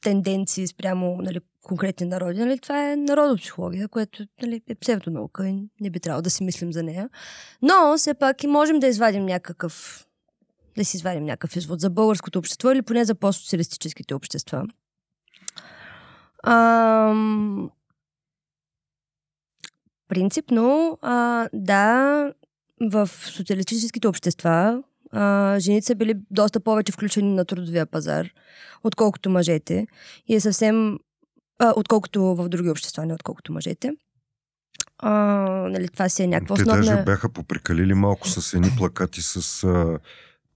тенденции 0.01 0.67
спрямо 0.67 1.17
нали, 1.21 1.39
конкретни 1.63 2.07
народи. 2.07 2.39
Нали, 2.39 2.59
това 2.59 2.91
е 2.91 2.95
народопсихология, 2.95 3.87
което 3.87 4.25
нали, 4.41 4.61
е 4.69 4.75
псевдонаука 4.75 5.47
и 5.47 5.69
не 5.81 5.89
би 5.89 5.99
трябвало 5.99 6.21
да 6.21 6.29
си 6.29 6.43
мислим 6.43 6.73
за 6.73 6.83
нея. 6.83 7.09
Но 7.61 7.97
все 7.97 8.13
пак 8.13 8.43
и 8.43 8.47
можем 8.47 8.79
да 8.79 8.87
извадим 8.87 9.25
някакъв 9.25 10.03
да 10.77 10.85
си 10.85 10.97
извадим 10.97 11.25
някакъв 11.25 11.55
извод 11.55 11.79
за 11.79 11.89
българското 11.89 12.39
общество 12.39 12.71
или 12.71 12.81
поне 12.81 13.05
за 13.05 13.15
постсоциалистическите 13.15 14.13
общества. 14.13 14.67
Ам... 16.47 17.69
Принципно, 20.07 20.97
а, 21.01 21.49
да, 21.53 22.33
в 22.81 23.07
социалистическите 23.07 24.07
общества 24.07 24.83
а, 25.11 25.55
жените 25.59 25.85
са 25.85 25.95
били 25.95 26.13
доста 26.31 26.59
повече 26.59 26.91
включени 26.91 27.35
на 27.35 27.45
трудовия 27.45 27.85
пазар, 27.85 28.29
отколкото 28.83 29.29
мъжете. 29.29 29.87
И 30.27 30.35
е 30.35 30.39
съвсем... 30.39 30.99
А, 31.59 31.73
отколкото 31.75 32.21
в 32.21 32.49
други 32.49 32.69
общества, 32.69 33.05
не 33.05 33.13
отколкото 33.13 33.53
мъжете. 33.53 33.91
А, 34.99 35.11
нали, 35.69 35.87
това 35.87 36.09
си 36.09 36.23
е 36.23 36.27
някаква 36.27 36.55
Те 36.55 36.61
основна... 36.61 36.81
даже 36.81 37.03
бяха 37.03 37.29
попрекалили 37.29 37.93
малко 37.93 38.27
с 38.27 38.53
едни 38.53 38.69
плакати 38.77 39.21
с 39.21 39.63
а, 39.63 39.99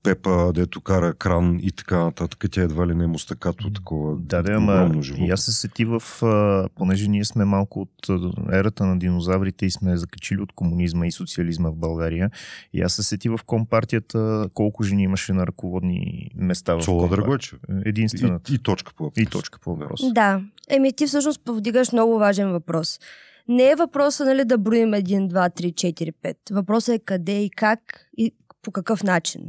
Пепа, 0.04 0.52
дето 0.56 0.82
кара 0.82 1.14
кран 1.14 1.60
и 1.62 1.72
така 1.72 2.04
нататък. 2.04 2.46
Тя 2.52 2.62
едва 2.62 2.88
ли 2.88 2.96
не 2.96 3.04
е 3.04 3.08
мустакато 3.08 3.74
такова 3.74 4.18
Да, 4.20 4.44
да, 4.44 4.54
ама 4.54 4.92
и 5.18 5.32
аз 5.32 5.42
се 5.42 5.52
сети 5.52 5.86
в, 5.86 6.04
а, 6.24 6.70
понеже 6.76 7.08
ние 7.08 7.26
сме 7.26 7.46
малко 7.46 7.82
от 7.82 8.10
ерата 8.54 8.86
на 8.86 9.00
динозаврите 9.00 9.66
и 9.66 9.72
сме 9.72 9.98
закачили 9.98 10.42
от 10.42 10.52
комунизма 10.52 11.08
и 11.08 11.12
социализма 11.12 11.70
в 11.70 11.76
България. 11.76 12.32
И 12.74 12.82
аз 12.82 12.94
се 12.94 13.04
сети 13.04 13.30
в 13.30 13.40
компартията 13.46 14.50
колко 14.54 14.84
жени 14.84 15.04
имаше 15.04 15.34
на 15.34 15.48
ръководни 15.48 16.32
места 16.36 16.76
в 16.76 16.84
Цола. 16.84 17.10
Драгойче. 17.10 17.56
Единствената. 17.86 18.52
И, 18.52 18.56
и 18.56 18.58
точка 18.58 18.94
по 18.94 19.04
въпроса. 19.04 19.22
И, 19.22 19.26
точка 19.26 19.60
по 19.60 19.76
въпроса. 19.76 20.12
Да. 20.14 20.42
Еми, 20.70 20.94
ти 20.94 21.08
всъщност 21.08 21.44
повдигаш 21.46 21.92
много 21.92 22.20
важен 22.20 22.52
въпрос. 22.52 23.00
Не 23.48 23.70
е 23.70 23.76
въпроса, 23.76 24.26
нали, 24.26 24.46
да 24.46 24.58
броим 24.58 24.92
1, 24.92 25.30
2, 25.30 25.62
3, 25.62 25.74
4, 25.94 26.14
5. 26.24 26.36
Въпросът 26.52 26.96
е 26.96 27.00
къде 27.00 27.42
и 27.42 27.50
как 27.50 27.80
и 28.18 28.32
по 28.62 28.72
какъв 28.72 29.04
начин. 29.04 29.42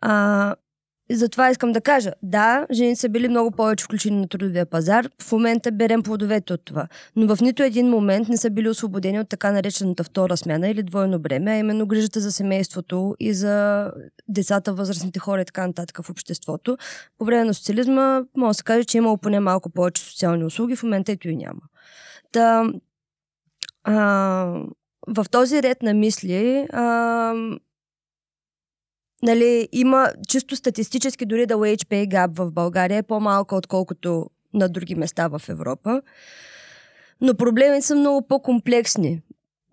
А, 0.00 0.54
и 1.08 1.16
затова 1.16 1.50
искам 1.50 1.72
да 1.72 1.80
кажа, 1.80 2.12
да, 2.22 2.66
жените 2.72 3.00
са 3.00 3.08
били 3.08 3.28
много 3.28 3.50
повече 3.50 3.84
включени 3.84 4.20
на 4.20 4.28
трудовия 4.28 4.66
пазар. 4.66 5.08
В 5.22 5.32
момента 5.32 5.72
берем 5.72 6.02
плодовете 6.02 6.52
от 6.52 6.64
това. 6.64 6.88
Но 7.16 7.36
в 7.36 7.40
нито 7.40 7.62
един 7.62 7.88
момент 7.88 8.28
не 8.28 8.36
са 8.36 8.50
били 8.50 8.68
освободени 8.68 9.20
от 9.20 9.28
така 9.28 9.52
наречената 9.52 10.04
втора 10.04 10.36
смяна 10.36 10.68
или 10.68 10.82
двойно 10.82 11.18
бреме, 11.18 11.50
а 11.50 11.56
именно 11.56 11.86
грижата 11.86 12.20
за 12.20 12.32
семейството 12.32 13.14
и 13.20 13.34
за 13.34 13.90
децата, 14.28 14.74
възрастните 14.74 15.18
хора 15.18 15.40
и 15.40 15.44
така 15.44 15.66
нататък 15.66 16.00
в 16.02 16.10
обществото. 16.10 16.76
По 17.18 17.24
време 17.24 17.44
на 17.44 17.54
социализма 17.54 18.22
може 18.36 18.50
да 18.50 18.54
се 18.54 18.64
каже, 18.64 18.84
че 18.84 18.98
е 18.98 19.00
имало 19.00 19.18
поне 19.18 19.40
малко 19.40 19.70
повече 19.70 20.02
социални 20.02 20.44
услуги, 20.44 20.76
в 20.76 20.82
момента 20.82 21.12
ето 21.12 21.28
и 21.28 21.36
няма. 21.36 21.60
Та, 22.32 22.64
а, 23.84 23.96
в 25.08 25.26
този 25.30 25.62
ред 25.62 25.82
на 25.82 25.94
мисли 25.94 26.66
а, 26.72 27.34
нали, 29.22 29.68
има 29.72 30.12
чисто 30.28 30.56
статистически 30.56 31.26
дори 31.26 31.46
да 31.46 31.54
wage 31.54 31.84
pay 31.84 32.08
gap 32.08 32.36
в 32.36 32.52
България 32.52 32.98
е 32.98 33.02
по-малка, 33.02 33.56
отколкото 33.56 34.30
на 34.54 34.68
други 34.68 34.94
места 34.94 35.28
в 35.28 35.42
Европа. 35.48 36.02
Но 37.20 37.34
проблемите 37.34 37.86
са 37.86 37.94
много 37.94 38.28
по-комплексни. 38.28 39.22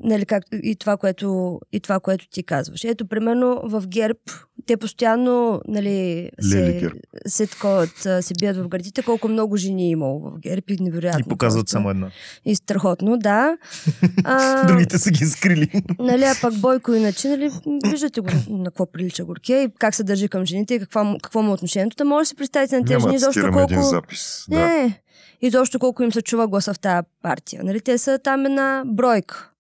Нали, 0.04 0.26
както 0.26 0.56
и 0.64 0.76
това, 0.76 0.98
което, 0.98 1.60
и 1.72 1.80
това, 1.80 2.00
което 2.00 2.30
ти 2.30 2.44
казваш. 2.44 2.84
Ето, 2.84 3.08
примерно 3.08 3.62
в 3.64 3.84
ГЕРБ, 3.88 4.20
те 4.66 4.78
постоянно 4.78 5.62
нали, 5.68 6.30
Лели 6.54 6.80
се, 6.80 6.90
се, 7.28 7.48
таковат, 7.48 8.06
а, 8.06 8.22
се 8.22 8.34
бият 8.40 8.58
в 8.58 8.68
гърдите, 8.68 9.02
колко 9.04 9.28
много 9.28 9.58
жени 9.58 9.84
е 9.84 9.90
имало 9.90 10.20
в 10.20 10.40
ГЕРБ 10.40 10.62
и 10.70 10.78
невероятно. 10.80 11.20
И 11.20 11.30
показват 11.30 11.70
само 11.70 11.90
една. 11.90 12.12
И 12.46 12.56
страхотно, 12.56 13.18
да. 13.18 13.58
А, 14.24 14.66
Другите 14.68 14.98
са 14.98 15.12
ги 15.12 15.26
скрили. 15.26 15.82
Нали, 16.00 16.24
а 16.24 16.36
пък 16.42 16.60
Бойко 16.60 16.94
иначе, 16.94 17.30
нали, 17.30 17.52
виждате 17.86 18.22
го 18.22 18.28
на 18.50 18.66
какво 18.66 18.92
прилича 18.92 19.26
горкия 19.26 19.64
и 19.64 19.70
как 19.80 19.96
се 19.96 20.04
държи 20.04 20.28
към 20.28 20.46
жените 20.46 20.74
и 20.76 20.80
какво, 20.80 21.16
какво 21.24 21.42
му 21.42 21.50
е 21.50 21.54
отношението. 21.54 21.96
Та 21.96 22.04
може 22.04 22.22
да 22.22 22.26
си 22.26 22.36
представите 22.36 22.80
на 22.80 22.86
тези 22.86 22.94
Няма 22.94 23.02
жени, 23.02 23.14
да 23.14 23.20
защо 23.20 23.32
цитираме 23.34 23.58
колко... 23.58 23.74
един 23.74 23.84
запис. 23.84 24.46
Да. 24.50 24.60
Не, 24.60 25.02
и 25.42 25.50
защо 25.50 25.80
колко 25.80 26.04
им 26.04 26.12
се 26.12 26.22
чува 26.22 26.48
гласа 26.48 26.74
в 26.74 26.80
тази 26.80 27.08
партия. 27.22 27.64
Нали, 27.64 27.82
те 27.82 27.98
са 27.98 28.20
там 28.24 28.46
една 28.46 28.84
бройка. 28.86 29.53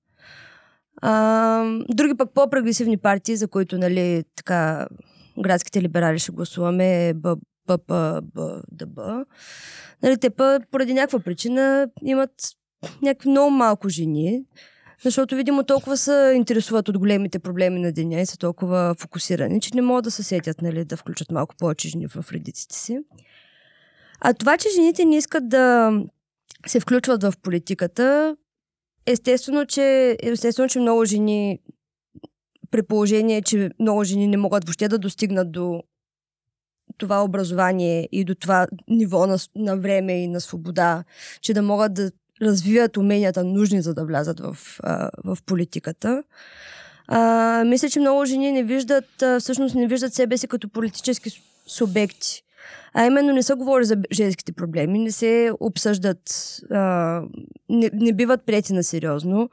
А, 1.06 1.64
други 1.89 2.18
пък 2.18 2.34
по-прогресивни 2.34 2.97
партии, 2.97 3.36
за 3.36 3.47
които 3.47 3.78
нали, 3.78 4.24
така, 4.36 4.88
градските 5.39 5.82
либерали 5.82 6.20
ще 6.20 6.32
гласуваме, 6.32 7.14
Б, 7.14 7.36
Б, 7.68 7.78
Б, 7.88 8.22
Б, 8.22 8.62
ДБ. 8.72 8.99
Нали, 10.04 10.18
те 10.18 10.30
па, 10.30 10.60
поради 10.72 10.93
някаква 10.93 11.20
причина 11.20 11.88
имат 12.04 12.32
някакви 13.01 13.30
много 13.30 13.51
малко 13.51 13.89
жени, 13.89 14.43
защото, 15.04 15.36
видимо, 15.36 15.64
толкова 15.64 15.97
се 15.97 16.34
интересуват 16.36 16.89
от 16.89 16.97
големите 16.97 17.39
проблеми 17.39 17.80
на 17.80 17.91
деня 17.91 18.22
и 18.22 18.26
са 18.26 18.38
толкова 18.38 18.95
фокусирани, 18.99 19.62
че 19.62 19.76
не 19.76 19.82
могат 19.82 20.04
да 20.04 20.12
се 20.12 20.24
сетят 20.24 20.62
нали, 20.62 20.86
да 20.86 20.97
включат 20.97 21.32
малко 21.32 21.56
повече 21.56 21.89
жени 21.89 22.08
в 22.08 22.32
редиците 22.32 22.76
си. 22.76 22.99
А 24.22 24.34
това, 24.34 24.58
че 24.58 24.70
жените 24.76 25.06
не 25.06 25.18
искат 25.18 25.49
да 25.49 25.91
се 26.68 26.80
включват 26.80 27.24
в 27.24 27.34
политиката, 27.43 28.36
естествено, 29.06 29.66
че, 29.66 30.18
естествено, 30.24 30.70
че 30.70 30.80
много 30.80 31.06
жени, 31.06 31.60
при 32.72 32.84
положение, 32.84 33.41
че 33.41 33.70
много 33.80 34.04
жени 34.04 34.28
не 34.28 34.38
могат 34.38 34.66
въобще 34.66 34.88
да 34.88 34.97
достигнат 34.97 35.51
до 35.51 35.84
това 36.97 37.24
образование 37.24 38.10
и 38.12 38.24
до 38.24 38.36
това 38.36 38.68
ниво 38.88 39.28
на, 39.28 39.38
на 39.56 39.78
време 39.78 40.24
и 40.24 40.28
на 40.28 40.41
свобода, 40.41 41.04
че 41.41 41.54
да 41.54 41.62
могат 41.62 41.93
да 41.93 42.12
развиват 42.41 42.97
уменията 42.97 43.43
нужни, 43.43 43.82
за 43.82 43.93
да 43.93 44.06
влязат 44.06 44.39
в, 44.39 44.58
в 45.24 45.38
политиката. 45.45 46.24
А, 47.08 47.64
мисля, 47.66 47.89
че 47.89 47.99
много 47.99 48.26
жени 48.26 48.51
не 48.51 48.64
виждат, 48.64 49.24
всъщност 49.39 49.76
не 49.76 49.88
виждат 49.88 50.14
себе 50.14 50.38
си 50.38 50.47
като 50.47 50.70
политически 50.70 51.30
субекти. 51.68 52.43
А 52.93 53.05
именно 53.05 53.34
не 53.34 53.43
се 53.43 53.53
говори 53.53 53.86
за 53.86 53.97
женските 54.11 54.51
проблеми, 54.51 54.99
не 54.99 55.11
се 55.11 55.51
обсъждат, 55.59 56.59
а, 56.72 57.22
не, 57.70 57.89
не 57.93 58.14
биват 58.14 58.45
прияти 58.45 58.74
на 58.74 58.84
сериозно. 58.84 59.49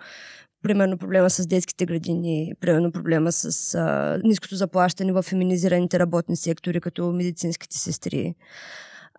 Примерно 0.62 0.98
проблема 0.98 1.30
с 1.30 1.46
детските 1.46 1.86
градини, 1.86 2.52
примерно 2.60 2.92
проблема 2.92 3.32
с 3.32 3.74
а, 3.74 4.18
ниското 4.24 4.56
заплащане 4.56 5.12
в 5.12 5.22
феминизираните 5.22 5.98
работни 5.98 6.36
сектори, 6.36 6.80
като 6.80 7.12
медицинските 7.12 7.78
сестри. 7.78 8.34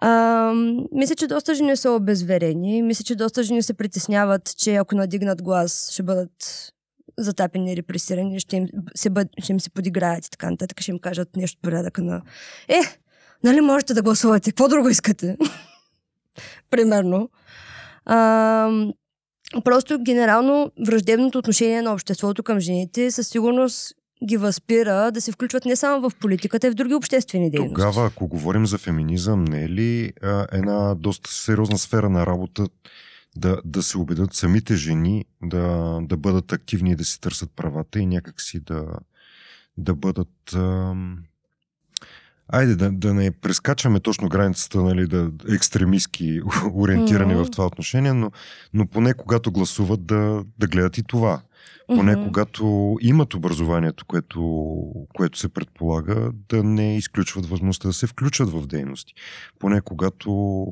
А, 0.01 0.53
мисля, 0.91 1.15
че 1.15 1.27
доста 1.27 1.55
жени 1.55 1.77
са 1.77 1.91
обезверени. 1.91 2.81
Мисля, 2.81 3.03
че 3.03 3.15
доста 3.15 3.43
жени 3.43 3.63
се 3.63 3.73
притесняват, 3.73 4.57
че 4.57 4.75
ако 4.75 4.95
надигнат 4.95 5.41
глас, 5.41 5.89
ще 5.91 6.03
бъдат 6.03 6.71
затапени, 7.17 7.77
репресирани, 7.77 8.39
ще 8.39 8.55
им 8.55 8.67
се, 8.95 9.09
бъд, 9.09 9.27
ще 9.43 9.51
им 9.51 9.59
се 9.59 9.69
подиграят 9.69 10.25
и 10.25 10.29
така 10.29 10.51
нататък, 10.51 10.81
ще 10.81 10.91
им 10.91 10.99
кажат 10.99 11.35
нещо 11.35 11.59
порядъка 11.61 12.01
на 12.01 12.21
Е, 12.67 12.81
нали 13.43 13.61
можете 13.61 13.93
да 13.93 14.01
гласувате, 14.01 14.51
какво 14.51 14.67
друго 14.67 14.89
искате? 14.89 15.37
Примерно. 16.69 17.29
А, 18.05 18.69
просто 19.63 19.99
генерално 19.99 20.71
враждебното 20.87 21.37
отношение 21.37 21.81
на 21.81 21.93
обществото 21.93 22.43
към 22.43 22.59
жените 22.59 23.11
със 23.11 23.27
сигурност 23.27 23.95
ги 24.27 24.37
възпира 24.37 25.11
да 25.11 25.21
се 25.21 25.31
включват 25.31 25.65
не 25.65 25.75
само 25.75 26.09
в 26.09 26.15
политиката, 26.15 26.67
а 26.67 26.71
в 26.71 26.75
други 26.75 26.93
обществени 26.93 27.51
дейности. 27.51 27.73
Тогава, 27.73 28.05
ако 28.05 28.27
говорим 28.27 28.65
за 28.65 28.77
феминизъм, 28.77 29.43
не 29.43 29.63
е 29.63 29.69
ли 29.69 30.13
а, 30.21 30.47
една 30.51 30.95
доста 30.95 31.31
сериозна 31.31 31.77
сфера 31.77 32.09
на 32.09 32.25
работа 32.25 32.67
да, 33.35 33.61
да 33.65 33.83
се 33.83 33.97
убедят 33.97 34.33
самите 34.33 34.75
жени 34.75 35.25
да, 35.43 35.99
да 36.01 36.17
бъдат 36.17 36.51
активни 36.51 36.91
и 36.91 36.95
да 36.95 37.05
си 37.05 37.21
търсят 37.21 37.51
правата 37.55 37.99
и 37.99 38.05
някакси 38.05 38.59
да, 38.59 38.85
да 39.77 39.95
бъдат... 39.95 40.53
ам, 40.53 41.17
айде 42.51 42.75
да, 42.75 42.91
да 42.91 43.13
не 43.13 43.31
прескачаме 43.31 43.99
точно 43.99 44.29
границата, 44.29 44.81
нали, 44.81 45.07
да 45.07 45.31
екстремистски 45.49 46.41
ориентирани 46.73 47.33
Мгм. 47.33 47.43
в 47.43 47.51
това 47.51 47.65
отношение, 47.65 48.13
но, 48.13 48.31
но 48.73 48.87
поне 48.87 49.13
когато 49.13 49.51
гласуват 49.51 50.05
да, 50.05 50.43
да 50.59 50.67
гледат 50.67 50.97
и 50.97 51.03
това. 51.03 51.41
Поне 51.87 52.15
Мгм. 52.15 52.25
когато 52.25 52.97
имат 53.01 53.33
образованието, 53.33 54.05
което, 54.05 54.41
което 55.15 55.39
се 55.39 55.49
предполага, 55.49 56.31
да 56.49 56.63
не 56.63 56.97
изключват 56.97 57.45
възможността 57.45 57.87
да 57.87 57.93
се 57.93 58.07
включат 58.07 58.49
в 58.49 58.67
дейности. 58.67 59.13
Поне 59.59 59.81
когато 59.81 60.65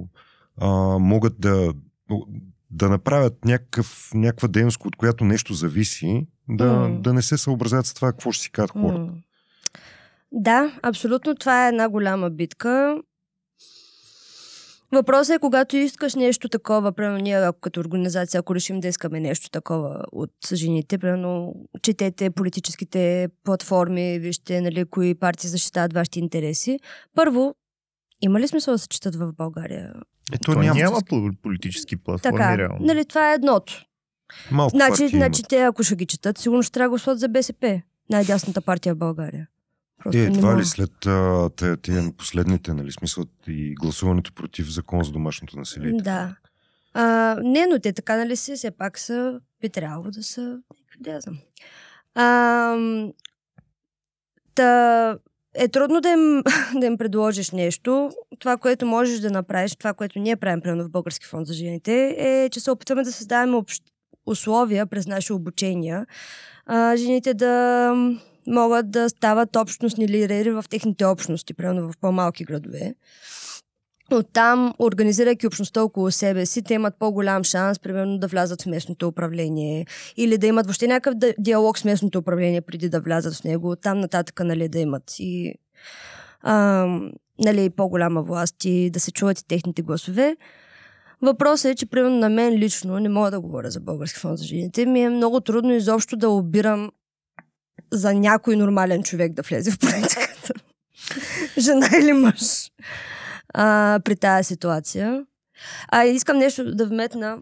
а, 0.62 0.70
могат 1.00 1.40
да, 1.40 1.74
да 2.72 2.90
направят 2.90 3.46
някакъв, 3.46 4.12
някаква 4.14 4.48
дейност, 4.48 4.86
от 4.86 4.96
която 4.96 5.26
нещо 5.26 5.54
зависи, 5.54 6.28
да, 6.50 6.74
М. 6.74 7.02
да 7.02 7.14
не 7.14 7.22
се 7.22 7.38
съобразят 7.38 7.86
с 7.86 7.94
това 7.94 8.12
какво 8.12 8.32
ще 8.32 8.44
си 8.44 8.52
кажат 8.52 8.72
хората. 8.72 9.00
М. 9.00 9.14
Да, 10.32 10.80
абсолютно 10.82 11.36
това 11.36 11.66
е 11.66 11.70
една 11.70 11.90
голяма 11.90 12.30
битка. 12.30 12.98
Въпросът 14.92 15.36
е, 15.36 15.40
когато 15.40 15.78
искаш 15.78 16.16
нещо 16.16 16.50
такова, 16.50 16.92
примерно 16.92 17.18
ние 17.18 17.36
ако 17.36 17.60
като 17.60 17.80
организация, 17.80 18.40
ако 18.40 18.56
решим 18.56 18.80
да 18.80 18.88
искаме 18.88 19.20
нещо 19.20 19.50
такова 19.50 20.04
от 20.12 20.32
жените, 20.54 20.98
примерно 20.98 21.54
четете 21.82 22.30
политическите 22.30 23.28
платформи, 23.44 24.20
вижте 24.20 24.62
нали, 24.62 24.86
кои 24.86 25.16
партии 25.16 25.50
защитават 25.50 25.94
вашите 25.94 26.20
интереси. 26.20 26.80
Първо, 27.16 27.56
има 28.22 28.40
ли 28.40 28.48
смисъл 28.48 28.74
да 28.74 28.78
се 28.78 28.88
четат 28.88 29.16
в 29.16 29.34
България? 29.34 29.94
Ето 30.34 30.52
То 30.54 30.60
няма. 30.60 30.76
няма 30.76 31.02
по- 31.10 31.32
политически 31.44 31.96
платформи, 31.98 32.38
Така, 32.38 32.58
реално. 32.58 32.78
нали, 32.80 33.06
това 33.06 33.32
е 33.32 33.36
едното. 33.36 33.86
Малко 34.52 34.70
Значи, 34.70 35.08
значи 35.08 35.16
имат. 35.42 35.50
те, 35.50 35.62
ако 35.62 35.84
ще 35.84 35.96
ги 35.96 36.06
четат, 36.06 36.38
сигурно 36.38 36.64
ще 36.64 36.72
трябва 36.72 36.86
да 36.86 36.90
гласуват 36.90 37.20
за 37.20 37.28
БСП. 37.30 37.82
Най-дясната 38.10 38.62
партия 38.62 38.96
в 38.96 38.98
България. 38.98 39.48
Просто 40.04 40.18
Е, 40.18 40.22
не 40.22 40.32
това 40.32 40.50
мога. 40.50 40.62
ли 40.62 40.66
след 40.66 41.06
а, 41.06 41.50
те, 41.56 41.78
те 41.78 42.12
последните, 42.18 42.74
нали, 42.74 42.92
смисъл 42.92 43.26
и 43.48 43.76
гласуването 43.76 44.34
против 44.34 44.70
закон 44.70 45.04
за 45.04 45.12
домашното 45.12 45.60
насилие? 45.60 45.92
Да. 45.94 46.36
А, 46.94 47.36
не, 47.44 47.68
но 47.68 47.80
те 47.80 47.94
така, 47.94 48.18
нали 48.18 48.36
си, 48.36 48.56
все 48.56 48.72
пак 48.72 49.00
са, 49.00 49.40
би 49.62 49.70
трябвало 49.70 50.12
да 50.12 50.24
са, 50.24 50.60
да 51.00 51.20
знам. 51.22 51.38
А, 52.16 52.76
та, 54.56 55.18
е 55.54 55.68
трудно 55.68 56.02
да 56.02 56.10
им, 56.10 56.44
да 56.80 56.86
им 56.86 56.98
предложиш 56.98 57.52
нещо. 57.52 58.12
Това, 58.40 58.58
което 58.58 58.86
можеш 58.86 59.20
да 59.20 59.32
направиш, 59.32 59.76
това, 59.76 59.94
което 59.94 60.20
ние 60.20 60.36
правим, 60.36 60.62
примерно 60.62 60.84
в 60.84 60.92
Български 60.92 61.26
фонд 61.26 61.48
за 61.48 61.54
жените, 61.54 62.16
е, 62.18 62.50
че 62.50 62.60
се 62.60 62.72
опитваме 62.72 63.04
да 63.04 63.12
създаваме 63.12 63.58
общ... 63.58 63.84
условия 64.26 64.86
през 64.86 65.08
наши 65.08 65.34
обучения, 65.34 66.06
а, 66.66 66.96
жените 66.96 67.34
да 67.34 67.94
могат 68.50 68.92
да 68.92 69.10
стават 69.10 69.56
общностни 69.56 70.08
лидери 70.08 70.52
в 70.52 70.66
техните 70.70 71.06
общности, 71.06 71.54
примерно 71.54 71.92
в 71.92 71.98
по-малки 72.02 72.44
градове. 72.44 72.96
Оттам, 74.12 74.74
организирайки 74.80 75.48
общността 75.48 75.84
около 75.84 76.12
себе 76.12 76.46
си, 76.46 76.62
те 76.62 76.74
имат 76.74 76.96
по-голям 77.00 77.44
шанс, 77.44 77.80
примерно, 77.80 78.18
да 78.18 78.28
влязат 78.28 78.62
в 78.62 78.66
местното 78.66 79.08
управление 79.08 79.86
или 80.18 80.38
да 80.38 80.48
имат 80.48 80.66
въобще 80.66 80.88
някакъв 80.88 81.16
ди- 81.16 81.36
диалог 81.40 81.78
с 81.78 81.84
местното 81.84 82.20
управление 82.20 82.62
преди 82.62 82.90
да 82.90 83.02
влязат 83.02 83.36
в 83.36 83.44
него. 83.44 83.72
Оттам 83.72 84.00
нататък, 84.00 84.40
нали, 84.44 84.70
да 84.70 84.80
имат 84.80 85.04
и 85.20 85.54
а, 86.42 86.86
нали, 87.40 87.70
по-голяма 87.70 88.24
власт 88.24 88.66
и 88.66 88.90
да 88.90 89.00
се 89.00 89.12
чуват 89.12 89.40
и 89.40 89.48
техните 89.48 89.82
гласове. 89.82 90.38
Въпросът 91.22 91.72
е, 91.72 91.76
че 91.76 91.86
примерно 91.86 92.18
на 92.18 92.30
мен 92.30 92.54
лично, 92.54 93.00
не 93.00 93.10
мога 93.10 93.32
да 93.32 93.40
говоря 93.40 93.72
за 93.72 93.80
Български 93.80 94.20
фонд 94.20 94.38
за 94.38 94.46
жените, 94.46 94.86
ми 94.86 95.02
е 95.02 95.10
много 95.10 95.42
трудно 95.42 95.74
изобщо 95.74 96.18
да 96.18 96.30
обирам 96.30 96.92
за 97.92 98.14
някой 98.14 98.56
нормален 98.56 99.04
човек 99.04 99.34
да 99.34 99.42
влезе 99.42 99.72
в 99.72 99.80
политиката. 99.80 100.54
Жена 101.58 101.90
или 102.02 102.14
мъж 102.14 102.72
а, 103.54 104.00
при 104.06 104.16
тази 104.16 104.48
ситуация. 104.48 105.26
А 105.88 106.06
искам 106.06 106.38
нещо 106.38 106.76
да 106.76 106.86
вметна, 106.86 107.38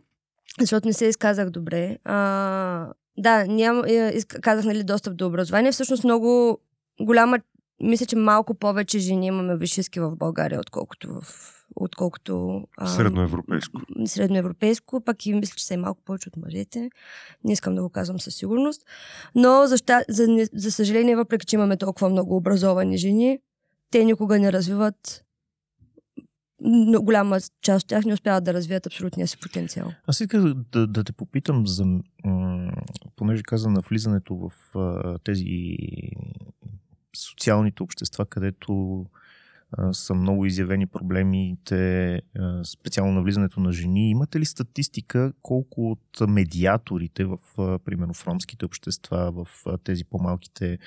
защото 0.59 0.87
не 0.87 0.93
се 0.93 1.05
изказах 1.05 1.49
добре. 1.49 1.97
А, 2.03 2.87
да, 3.17 3.45
ням, 3.45 3.83
е, 3.87 4.21
казах, 4.41 4.65
нали, 4.65 4.83
достъп 4.83 5.15
до 5.15 5.27
образование. 5.27 5.71
Всъщност 5.71 6.03
много 6.03 6.57
голяма, 7.01 7.39
мисля, 7.81 8.05
че 8.05 8.15
малко 8.15 8.53
повече 8.53 8.99
жени 8.99 9.27
имаме 9.27 9.57
висшистки 9.57 9.99
в 9.99 10.15
България, 10.15 10.59
отколкото 10.59 11.21
в 11.21 11.53
отколкото 11.75 12.63
а, 12.77 12.87
Средноевропейско. 12.87 13.81
средноевропейско, 14.05 15.01
пък 15.01 15.25
и 15.25 15.33
мисля, 15.33 15.55
че 15.55 15.65
са 15.65 15.73
и 15.73 15.77
малко 15.77 16.01
повече 16.05 16.29
от 16.29 16.37
мъжете. 16.37 16.89
Не 17.43 17.53
искам 17.53 17.75
да 17.75 17.81
го 17.81 17.89
казвам 17.89 18.19
със 18.19 18.35
сигурност. 18.35 18.81
Но 19.35 19.67
за, 19.67 19.77
ща, 19.77 20.01
за, 20.09 20.47
за 20.53 20.71
съжаление, 20.71 21.15
въпреки 21.15 21.45
че 21.45 21.55
имаме 21.55 21.77
толкова 21.77 22.09
много 22.09 22.35
образовани 22.35 22.97
жени, 22.97 23.39
те 23.91 24.05
никога 24.05 24.39
не 24.39 24.51
развиват 24.51 25.23
но 26.61 27.01
голяма 27.01 27.39
част 27.61 27.83
от 27.83 27.89
тях 27.89 28.05
не 28.05 28.13
успяват 28.13 28.43
да 28.43 28.53
развият 28.53 28.85
абсолютния 28.85 29.27
си 29.27 29.37
потенциал. 29.37 29.93
Аз 30.07 30.19
исках 30.19 30.43
да, 30.53 30.87
да 30.87 31.03
те 31.03 31.13
попитам 31.13 31.67
за, 31.67 31.85
м- 31.85 32.01
понеже 33.15 33.43
каза 33.43 33.69
на 33.69 33.81
влизането 33.89 34.35
в 34.35 34.77
а, 34.79 35.17
тези 35.23 35.77
социалните 37.15 37.83
общества, 37.83 38.25
където 38.25 39.05
са 39.91 40.13
много 40.13 40.45
изявени 40.45 40.87
проблемите, 40.87 42.21
специално 42.63 43.13
на 43.13 43.21
влизането 43.21 43.59
на 43.59 43.71
жени. 43.71 44.09
Имате 44.09 44.39
ли 44.39 44.45
статистика 44.45 45.33
колко 45.41 45.91
от 45.91 46.29
медиаторите 46.29 47.25
в, 47.25 47.37
примерно, 47.85 48.13
в 48.13 48.27
ромските 48.27 48.65
общества, 48.65 49.31
в 49.31 49.47
тези 49.83 50.05
по-малките 50.05 50.77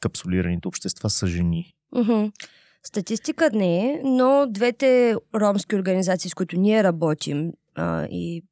капсулираните 0.00 0.68
общества 0.68 1.10
са 1.10 1.26
жени? 1.26 1.74
Статистика 2.82 3.50
не 3.50 3.90
е, 3.90 4.00
но 4.04 4.46
двете 4.50 5.16
ромски 5.34 5.76
организации, 5.76 6.30
с 6.30 6.34
които 6.34 6.56
ние 6.56 6.82
работим 6.82 7.52
и 8.10 8.44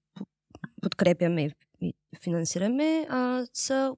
подкрепяме 0.82 1.50
и- 1.80 1.94
финансираме, 2.22 3.06
са 3.52 3.96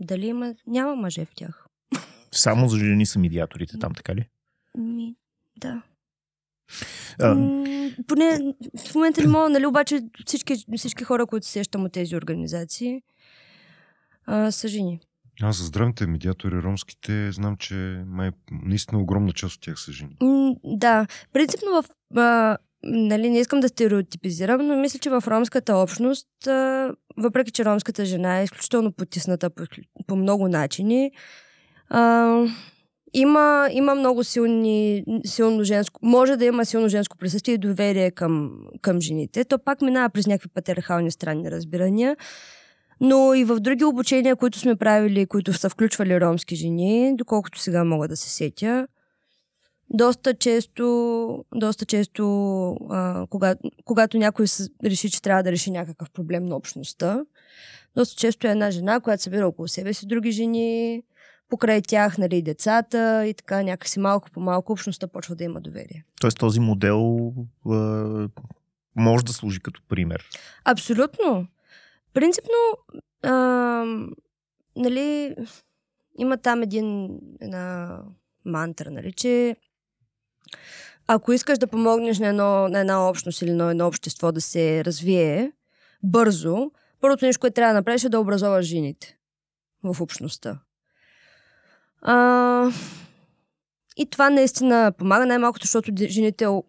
дали 0.00 0.26
има... 0.26 0.54
Няма 0.66 0.96
мъже 0.96 1.24
в 1.24 1.34
тях. 1.34 1.67
Само 2.32 2.68
за 2.68 2.78
жени 2.78 3.06
са 3.06 3.18
медиаторите 3.18 3.78
там, 3.78 3.94
така 3.94 4.14
ли? 4.14 4.28
Ми, 4.78 5.14
да. 5.56 5.82
А, 7.20 7.34
М, 7.34 7.90
поне 8.06 8.54
в 8.88 8.94
момента 8.94 9.22
не 9.22 9.28
мога, 9.28 9.48
нали, 9.48 9.66
обаче 9.66 10.00
всички, 10.26 10.54
всички 10.76 11.04
хора, 11.04 11.26
които 11.26 11.46
се 11.46 11.52
сещам 11.52 11.84
от 11.84 11.92
тези 11.92 12.16
организации, 12.16 13.02
а, 14.26 14.50
са 14.50 14.68
жени. 14.68 15.00
Аз 15.42 15.56
за 15.56 15.64
здравните 15.64 16.06
медиатори 16.06 16.62
ромските 16.62 17.32
знам, 17.32 17.56
че 17.56 18.02
май, 18.06 18.30
наистина 18.50 19.00
огромна 19.00 19.32
част 19.32 19.54
от 19.54 19.60
тях 19.60 19.80
са 19.80 19.92
жени. 19.92 20.16
М, 20.22 20.54
да, 20.64 21.06
принципно 21.32 21.82
в... 21.82 21.84
А, 22.16 22.56
нали, 22.82 23.30
не 23.30 23.38
искам 23.38 23.60
да 23.60 23.68
стереотипизирам, 23.68 24.66
но 24.66 24.76
мисля, 24.76 24.98
че 24.98 25.10
в 25.10 25.22
ромската 25.26 25.76
общност, 25.76 26.46
а, 26.46 26.94
въпреки 27.16 27.50
че 27.50 27.64
ромската 27.64 28.04
жена 28.04 28.40
е 28.40 28.44
изключително 28.44 28.92
потисната 28.92 29.50
по, 29.50 29.64
по 30.06 30.16
много 30.16 30.48
начини, 30.48 31.12
а, 31.90 32.44
има, 33.12 33.68
има 33.72 33.94
много 33.94 34.24
силни, 34.24 35.04
силно 35.26 35.64
женско, 35.64 36.00
може 36.02 36.36
да 36.36 36.44
има 36.44 36.64
силно 36.64 36.88
женско 36.88 37.16
присъствие 37.16 37.54
и 37.54 37.58
доверие 37.58 38.10
към, 38.10 38.50
към 38.82 39.00
жените. 39.00 39.44
То 39.44 39.58
пак 39.58 39.82
минава 39.82 40.10
през 40.10 40.26
някакви 40.26 40.48
патриархални 40.48 41.10
странни 41.10 41.50
разбирания. 41.50 42.16
Но 43.00 43.34
и 43.34 43.44
в 43.44 43.60
други 43.60 43.84
обучения, 43.84 44.36
които 44.36 44.58
сме 44.58 44.76
правили, 44.76 45.26
които 45.26 45.52
са 45.52 45.70
включвали 45.70 46.20
ромски 46.20 46.56
жени, 46.56 47.16
доколкото 47.16 47.60
сега 47.60 47.84
мога 47.84 48.08
да 48.08 48.16
се 48.16 48.30
сетя, 48.30 48.88
доста 49.90 50.34
често, 50.34 51.44
доста 51.54 51.84
често 51.84 52.24
а, 52.90 53.26
кога, 53.30 53.54
когато 53.84 54.18
някой 54.18 54.46
реши, 54.84 55.10
че 55.10 55.22
трябва 55.22 55.42
да 55.42 55.52
реши 55.52 55.70
някакъв 55.70 56.10
проблем 56.10 56.44
на 56.44 56.56
общността, 56.56 57.24
доста 57.96 58.16
често 58.16 58.46
е 58.46 58.50
една 58.50 58.70
жена, 58.70 59.00
която 59.00 59.22
събира 59.22 59.48
около 59.48 59.68
себе 59.68 59.92
си 59.92 60.06
други 60.06 60.30
жени, 60.30 61.02
покрай 61.48 61.82
тях, 61.82 62.18
нали, 62.18 62.42
децата 62.42 63.26
и 63.26 63.34
така 63.34 63.62
някакси 63.62 64.00
малко 64.00 64.30
по 64.30 64.40
малко 64.40 64.72
общността 64.72 65.06
почва 65.06 65.34
да 65.34 65.44
има 65.44 65.60
доверие. 65.60 66.04
Тоест 66.20 66.38
този 66.38 66.60
модел 66.60 67.32
а, 67.66 68.28
може 68.96 69.24
да 69.24 69.32
служи 69.32 69.60
като 69.60 69.82
пример. 69.88 70.24
Абсолютно. 70.64 71.46
Принципно, 72.14 72.54
а, 73.22 73.32
нали, 74.76 75.36
има 76.18 76.36
там 76.36 76.62
един, 76.62 77.18
една 77.40 77.98
мантра, 78.44 78.90
нали, 78.90 79.12
че 79.12 79.56
ако 81.06 81.32
искаш 81.32 81.58
да 81.58 81.66
помогнеш 81.66 82.18
на, 82.18 82.26
едно, 82.26 82.68
на 82.68 82.80
една 82.80 83.08
общност 83.08 83.42
или 83.42 83.52
на 83.52 83.70
едно 83.70 83.86
общество 83.86 84.32
да 84.32 84.40
се 84.40 84.84
развие 84.84 85.52
бързо, 86.02 86.70
първото 87.00 87.24
нещо, 87.24 87.40
което 87.40 87.54
трябва 87.54 87.74
да 87.74 87.80
направиш 87.80 88.04
е 88.04 88.08
да 88.08 88.20
образоваш 88.20 88.66
жените 88.66 89.18
в 89.82 90.00
общността. 90.00 90.58
А, 92.02 92.70
и 93.96 94.06
това 94.06 94.30
наистина 94.30 94.92
помага 94.98 95.26
най-малкото, 95.26 95.64
защото 95.64 95.92
жените 96.08 96.46
об- 96.46 96.66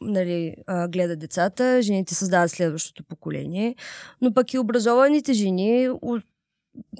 нали, 0.00 0.54
а, 0.66 0.88
децата, 1.16 1.82
жените 1.82 2.14
създават 2.14 2.50
следващото 2.50 3.04
поколение, 3.04 3.74
но 4.20 4.34
пък 4.34 4.54
и 4.54 4.58
образованите 4.58 5.32
жени 5.32 5.88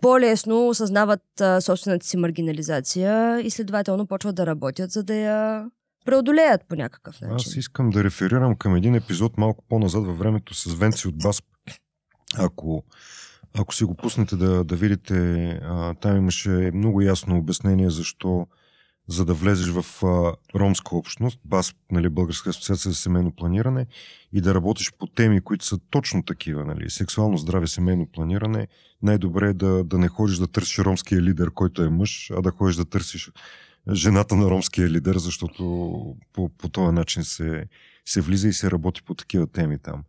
по-лесно 0.03 0.69
осъзнават 0.69 1.41
а, 1.41 1.61
собствената 1.61 2.07
си 2.07 2.17
маргинализация 2.17 3.41
и 3.41 3.51
следователно 3.51 4.07
почват 4.07 4.35
да 4.35 4.47
работят, 4.47 4.91
за 4.91 5.03
да 5.03 5.15
я 5.15 5.67
преодолеят 6.05 6.65
по 6.69 6.75
някакъв 6.75 7.21
начин. 7.21 7.37
Аз 7.37 7.57
искам 7.57 7.91
да 7.91 8.05
реферирам 8.05 8.57
към 8.57 8.77
един 8.77 8.95
епизод 8.95 9.39
малко 9.39 9.65
по-назад 9.69 10.07
във 10.07 10.19
времето 10.19 10.55
с 10.55 10.75
Венци 10.75 11.09
от 11.09 11.19
Басп. 11.19 11.45
Ако, 12.39 12.83
ако 13.59 13.75
си 13.75 13.85
го 13.85 13.95
пуснете 13.95 14.37
да, 14.37 14.65
да 14.65 14.77
видите, 14.77 15.49
а, 15.63 15.95
там 15.95 16.17
имаше 16.17 16.71
много 16.75 17.01
ясно 17.01 17.39
обяснение 17.39 17.91
защо 17.91 18.47
за 19.09 19.25
да 19.25 19.35
влезеш 19.35 19.69
в 19.69 20.05
а, 20.05 20.35
ромска 20.59 20.97
общност, 20.97 21.41
БАС, 21.45 21.75
нали, 21.91 22.09
Българска 22.09 22.51
асоциация 22.51 22.93
за 22.93 22.99
семейно 22.99 23.33
планиране, 23.33 23.87
и 24.33 24.41
да 24.41 24.55
работиш 24.55 24.93
по 24.99 25.07
теми, 25.07 25.41
които 25.41 25.65
са 25.65 25.79
точно 25.91 26.23
такива, 26.23 26.65
нали, 26.65 26.91
сексуално 26.91 27.37
здраве, 27.37 27.67
семейно 27.67 28.07
планиране, 28.07 28.69
най-добре 29.03 29.49
е 29.49 29.53
да, 29.53 29.85
да 29.85 29.99
не 29.99 30.09
ходиш 30.09 30.37
да 30.37 30.47
търсиш 30.47 30.79
ромския 30.79 31.23
лидер, 31.23 31.51
който 31.51 31.83
е 31.83 31.89
мъж, 31.89 32.31
а 32.37 32.43
да 32.43 32.51
ходиш 32.51 32.77
да 32.77 32.85
търсиш 32.85 33.31
жената 33.93 34.37
на 34.37 34.51
ромския 34.51 34.89
лидер, 34.89 35.17
защото 35.17 35.65
по, 36.33 36.49
по 36.49 36.69
този 36.69 36.95
начин 36.95 37.25
се, 37.25 37.65
се 38.05 38.21
влиза 38.21 38.49
и 38.49 38.53
се 38.53 38.71
работи 38.71 39.03
по 39.03 39.15
такива 39.15 39.47
теми 39.47 39.79
там. 39.79 40.05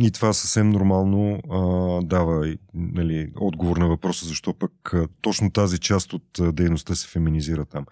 И 0.00 0.10
това 0.10 0.32
съвсем 0.32 0.70
нормално 0.70 1.40
а, 1.50 1.58
дава 2.06 2.54
нали, 2.74 3.32
отговор 3.36 3.76
на 3.76 3.88
въпроса, 3.88 4.26
защо 4.26 4.54
пък 4.54 4.94
а, 4.94 5.08
точно 5.20 5.50
тази 5.50 5.78
част 5.78 6.12
от 6.12 6.38
а, 6.40 6.52
дейността 6.52 6.94
се 6.94 7.08
феминизира 7.08 7.64
там. 7.64 7.86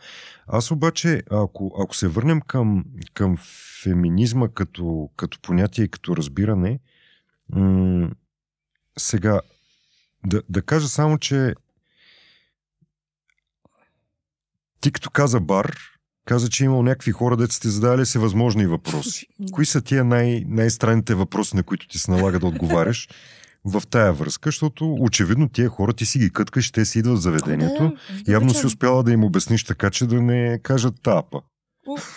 Аз 0.47 0.71
обаче, 0.71 1.23
ако, 1.31 1.77
ако 1.83 1.97
се 1.97 2.09
върнем 2.09 2.41
към, 2.41 2.85
към 3.15 3.37
феминизма 3.83 4.49
като, 4.49 5.11
като 5.17 5.39
понятие 5.43 5.85
и 5.85 5.89
като 5.89 6.17
разбиране, 6.17 6.81
м- 7.55 8.11
сега 8.99 9.41
да, 10.27 10.43
да 10.49 10.63
кажа 10.63 10.89
само, 10.89 11.19
че 11.19 11.55
ти 14.81 14.93
като 14.93 15.11
каза 15.11 15.41
бар, 15.41 15.77
каза, 16.25 16.49
че 16.49 16.65
е 16.65 16.67
имал 16.67 16.83
някакви 16.83 17.13
хора, 17.13 17.37
деца 17.37 17.53
сте 17.53 17.69
задавали 17.69 18.07
се 18.07 18.19
възможни 18.19 18.67
въпроси. 18.67 19.27
Кои 19.53 19.67
са 19.67 19.81
тия 19.81 20.05
най- 20.05 20.45
най-странните 20.49 21.15
въпроси, 21.15 21.57
на 21.57 21.63
които 21.63 21.89
ти 21.89 21.99
се 21.99 22.11
налага 22.11 22.39
да 22.39 22.47
отговаряш 22.47 23.09
в 23.65 23.83
тая 23.91 24.13
връзка, 24.13 24.49
защото 24.49 24.95
очевидно 24.95 25.49
тия 25.49 25.69
хора 25.69 25.93
ти 25.93 26.07
си 26.07 26.19
ги 26.19 26.31
къткаш, 26.31 26.71
те 26.71 26.85
си 26.85 26.99
идват 26.99 27.19
в 27.19 27.23
заведението. 27.23 27.83
Да, 27.83 28.23
да, 28.25 28.33
Явно 28.33 28.55
си 28.55 28.67
успяла 28.67 29.03
да 29.03 29.13
им 29.13 29.25
обясниш 29.25 29.65
така, 29.65 29.91
че 29.91 30.07
да 30.07 30.23
не 30.23 30.59
кажат 30.63 30.95
тапа. 31.03 31.41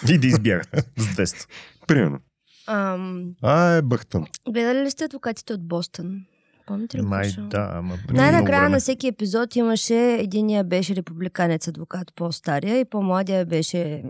И 0.09 0.17
да 0.17 0.27
избягат 0.27 0.67
с 0.97 1.05
200. 1.05 1.47
Примерно. 1.87 2.19
Ам, 2.67 3.23
А, 3.41 3.69
е 3.69 3.81
бъхтан. 3.81 4.25
гледали 4.49 4.81
ли 4.81 4.91
сте 4.91 5.03
адвокатите 5.03 5.53
от 5.53 5.67
Бостън? 5.67 6.21
Помните 6.65 6.97
ли? 6.97 7.01
Май 7.01 7.31
да, 7.37 7.69
ама 7.73 7.97
Най-накрая 8.09 8.69
на 8.69 8.79
всеки 8.79 9.07
епизод 9.07 9.55
имаше 9.55 10.13
единия 10.13 10.63
беше 10.63 10.95
републиканец 10.95 11.67
адвокат, 11.67 12.13
по-стария 12.15 12.79
и 12.79 12.85
по-младия 12.85 13.45
беше 13.45 14.03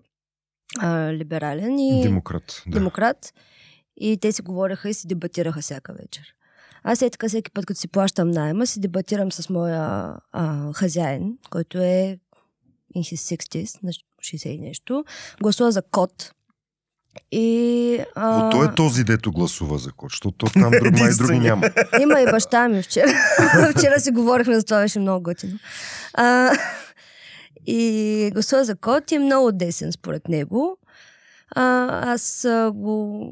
а, 0.80 1.14
либерален 1.14 1.80
и 1.80 2.02
Демократ. 2.04 2.64
Да. 2.68 2.80
демократ. 2.80 3.34
И 3.98 4.18
те 4.18 4.32
си 4.32 4.42
говореха 4.42 4.90
и 4.90 4.94
си 4.94 5.08
дебатираха 5.08 5.62
всяка 5.62 5.94
вечер. 5.94 6.36
Аз 6.84 7.02
е 7.02 7.10
така 7.10 7.28
всеки 7.28 7.52
път, 7.52 7.66
като 7.66 7.80
си 7.80 7.88
плащам 7.88 8.32
найема, 8.32 8.68
си 8.68 8.80
дебатирам 8.80 9.32
с 9.32 9.50
моя 9.50 10.16
а, 10.32 10.74
хазяин, 10.74 11.38
който 11.50 11.78
е 11.78 12.20
in 12.96 13.02
his 13.02 13.38
60s, 13.38 13.84
на 13.84 13.92
60 13.92 14.48
и 14.48 14.60
нещо. 14.60 15.06
Гласува 15.42 15.72
за 15.72 15.82
код. 15.82 16.34
И... 17.32 18.00
А, 18.16 18.38
Но 18.38 18.50
той 18.50 18.66
е 18.66 18.76
този, 18.76 19.04
дето 19.04 19.32
гласува 19.32 19.78
за 19.78 19.92
код, 19.92 20.12
защото 20.12 20.46
там 20.46 20.72
друг, 20.72 20.82
май 20.82 20.92
други 20.92 21.04
Единствения. 21.04 21.56
няма. 21.56 21.70
Има 22.02 22.22
и 22.22 22.26
баща 22.26 22.68
ми 22.70 22.82
вчера. 22.82 23.08
вчера 23.78 24.00
си 24.00 24.12
говорихме 24.12 24.56
за 24.56 24.64
това, 24.64 24.82
беше 24.82 25.00
много 25.00 25.24
готино. 25.24 25.60
А, 26.14 26.52
и 27.66 28.30
гласува 28.34 28.64
за 28.64 28.76
код 28.76 29.12
и 29.12 29.16
е 29.16 29.20
много 29.20 29.52
десен 29.52 29.92
според 29.92 30.28
него. 30.28 30.78
А, 31.56 31.88
аз 32.14 32.46
а, 32.46 32.72
го, 32.76 33.28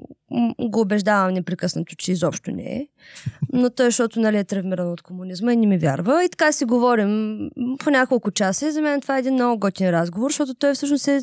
го 0.60 0.82
убеждавам 0.82 1.34
непрекъснато, 1.34 1.96
че 1.96 2.12
изобщо 2.12 2.52
не 2.52 2.76
е. 2.76 2.88
Но 3.54 3.70
той, 3.70 3.86
защото 3.86 4.20
нали, 4.20 4.38
е 4.38 4.44
травмиран 4.44 4.92
от 4.92 5.02
комунизма 5.02 5.54
и 5.54 5.56
не 5.56 5.68
ми 5.68 5.78
вярва. 5.78 6.24
И 6.26 6.30
така 6.30 6.52
си 6.52 6.66
говорим 6.66 7.50
по 7.80 7.90
няколко 7.90 8.32
часа. 8.32 8.68
И 8.68 8.72
за 8.72 8.82
мен 8.82 9.02
това 9.02 9.16
е 9.16 9.20
един 9.20 9.34
много 9.34 9.60
готин 9.60 9.90
разговор, 9.90 10.30
защото 10.30 10.54
той 10.54 10.74
всъщност 10.74 11.08
е 11.08 11.22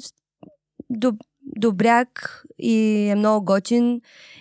доб, 0.90 1.14
добряк 1.56 2.44
и 2.58 3.06
е 3.08 3.14
много 3.14 3.44
готин 3.44 4.00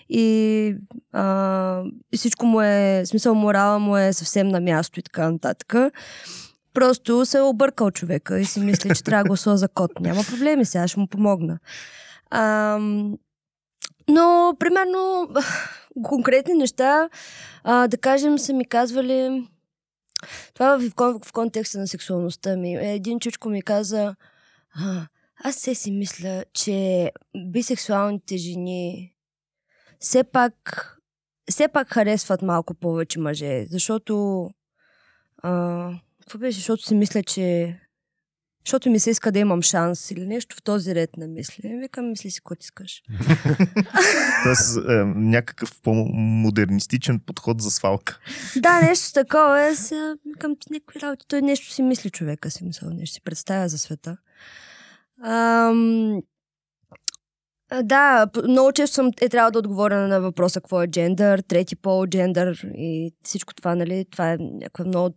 и, 0.10 0.76
а, 1.12 1.84
всичко 2.16 2.46
му 2.46 2.62
е, 2.62 3.04
смисъл 3.06 3.36
морала 3.36 3.80
му 3.80 3.98
е 3.98 4.14
съвсем 4.14 4.48
на 4.48 4.60
място 4.60 5.00
и 5.00 5.04
така 5.04 5.32
нататък. 5.32 5.76
Просто 6.74 7.26
се 7.26 7.38
е 7.38 7.42
объркал 7.42 7.92
човека 7.92 8.40
и 8.40 8.46
си 8.46 8.60
мисли, 8.60 8.96
че 8.96 9.04
трябва 9.04 9.24
да 9.24 9.28
гласува 9.28 9.58
за 9.58 9.68
код. 9.68 9.92
Няма 10.00 10.24
проблеми, 10.24 10.66
сега 10.66 10.88
ще 10.88 11.00
му 11.00 11.08
помогна. 11.08 11.60
А, 12.30 12.78
но, 14.10 14.56
примерно, 14.60 15.30
конкретни 16.04 16.54
неща, 16.54 17.10
а, 17.64 17.88
да 17.88 17.98
кажем, 17.98 18.40
са 18.40 18.54
ми 18.54 18.66
казвали 18.66 19.48
това 20.54 20.78
в, 20.78 21.22
в 21.26 21.32
контекста 21.34 21.80
на 21.80 21.88
сексуалността 21.88 22.58
ми. 22.58 22.76
Един 22.76 23.20
чучко 23.20 23.50
ми 23.50 23.62
каза, 23.62 24.16
а, 24.76 25.08
аз 25.44 25.56
се 25.56 25.76
си 25.76 25.92
мисля, 25.92 26.44
че 26.54 27.12
бисексуалните 27.52 28.38
жени 28.38 29.14
все 30.00 30.24
пак, 30.24 30.98
все 31.52 31.68
пак 31.68 31.94
харесват 31.94 32.42
малко 32.42 32.74
повече 32.74 33.20
мъже, 33.20 33.66
защото 33.70 34.44
а, 35.44 35.92
какво 36.22 36.40
беше? 36.40 36.58
Защото 36.58 36.84
си 36.84 36.96
мисля, 36.96 37.24
че 37.24 37.80
защото 38.66 38.90
ми 38.90 39.00
се 39.00 39.10
иска 39.10 39.32
да 39.32 39.40
имам 39.40 39.62
шанс 39.62 40.12
или 40.12 40.28
нещо 40.28 40.56
в 40.56 40.64
този 40.64 40.96
ред 40.96 41.18
на 41.18 41.28
мисли. 41.28 41.78
Викам, 41.82 42.10
мисли 42.10 42.32
си, 42.32 42.42
ти 42.60 42.64
искаш. 42.64 43.04
Тоест, 44.44 44.78
е, 44.90 44.92
някакъв 45.16 45.82
по-модернистичен 45.82 47.20
подход 47.20 47.62
за 47.62 47.72
свалка. 47.72 48.20
Да, 48.56 48.82
нещо 48.82 49.14
такова 49.14 49.64
е. 49.64 49.76
Сега, 49.76 50.16
викам, 50.26 50.56
някакви 50.70 51.00
работи. 51.02 51.26
Той 51.28 51.42
нещо 51.42 51.72
си 51.74 51.82
мисли 51.82 52.10
човека, 52.10 52.52
си 52.52 52.64
мисъл, 52.64 52.90
нещо 52.90 53.14
си 53.14 53.22
представя 53.22 53.70
за 53.70 53.78
света. 53.78 54.18
Ам, 55.24 56.22
да, 57.84 58.28
много 58.48 58.72
често 58.72 58.94
съм 58.96 59.12
е 59.22 59.30
трябва 59.30 59.52
да 59.52 59.60
отговоря 59.60 60.08
на 60.08 60.22
въпроса 60.22 60.62
какво 60.62 60.82
е 60.82 60.88
джендър, 60.88 61.40
трети 61.40 61.76
пол, 61.76 62.08
джендър 62.08 62.62
и 62.78 63.14
всичко 63.24 63.54
това, 63.54 63.76
нали, 63.76 64.06
това 64.12 64.32
е 64.32 64.38
някаква 64.40 64.86
много 64.86 65.16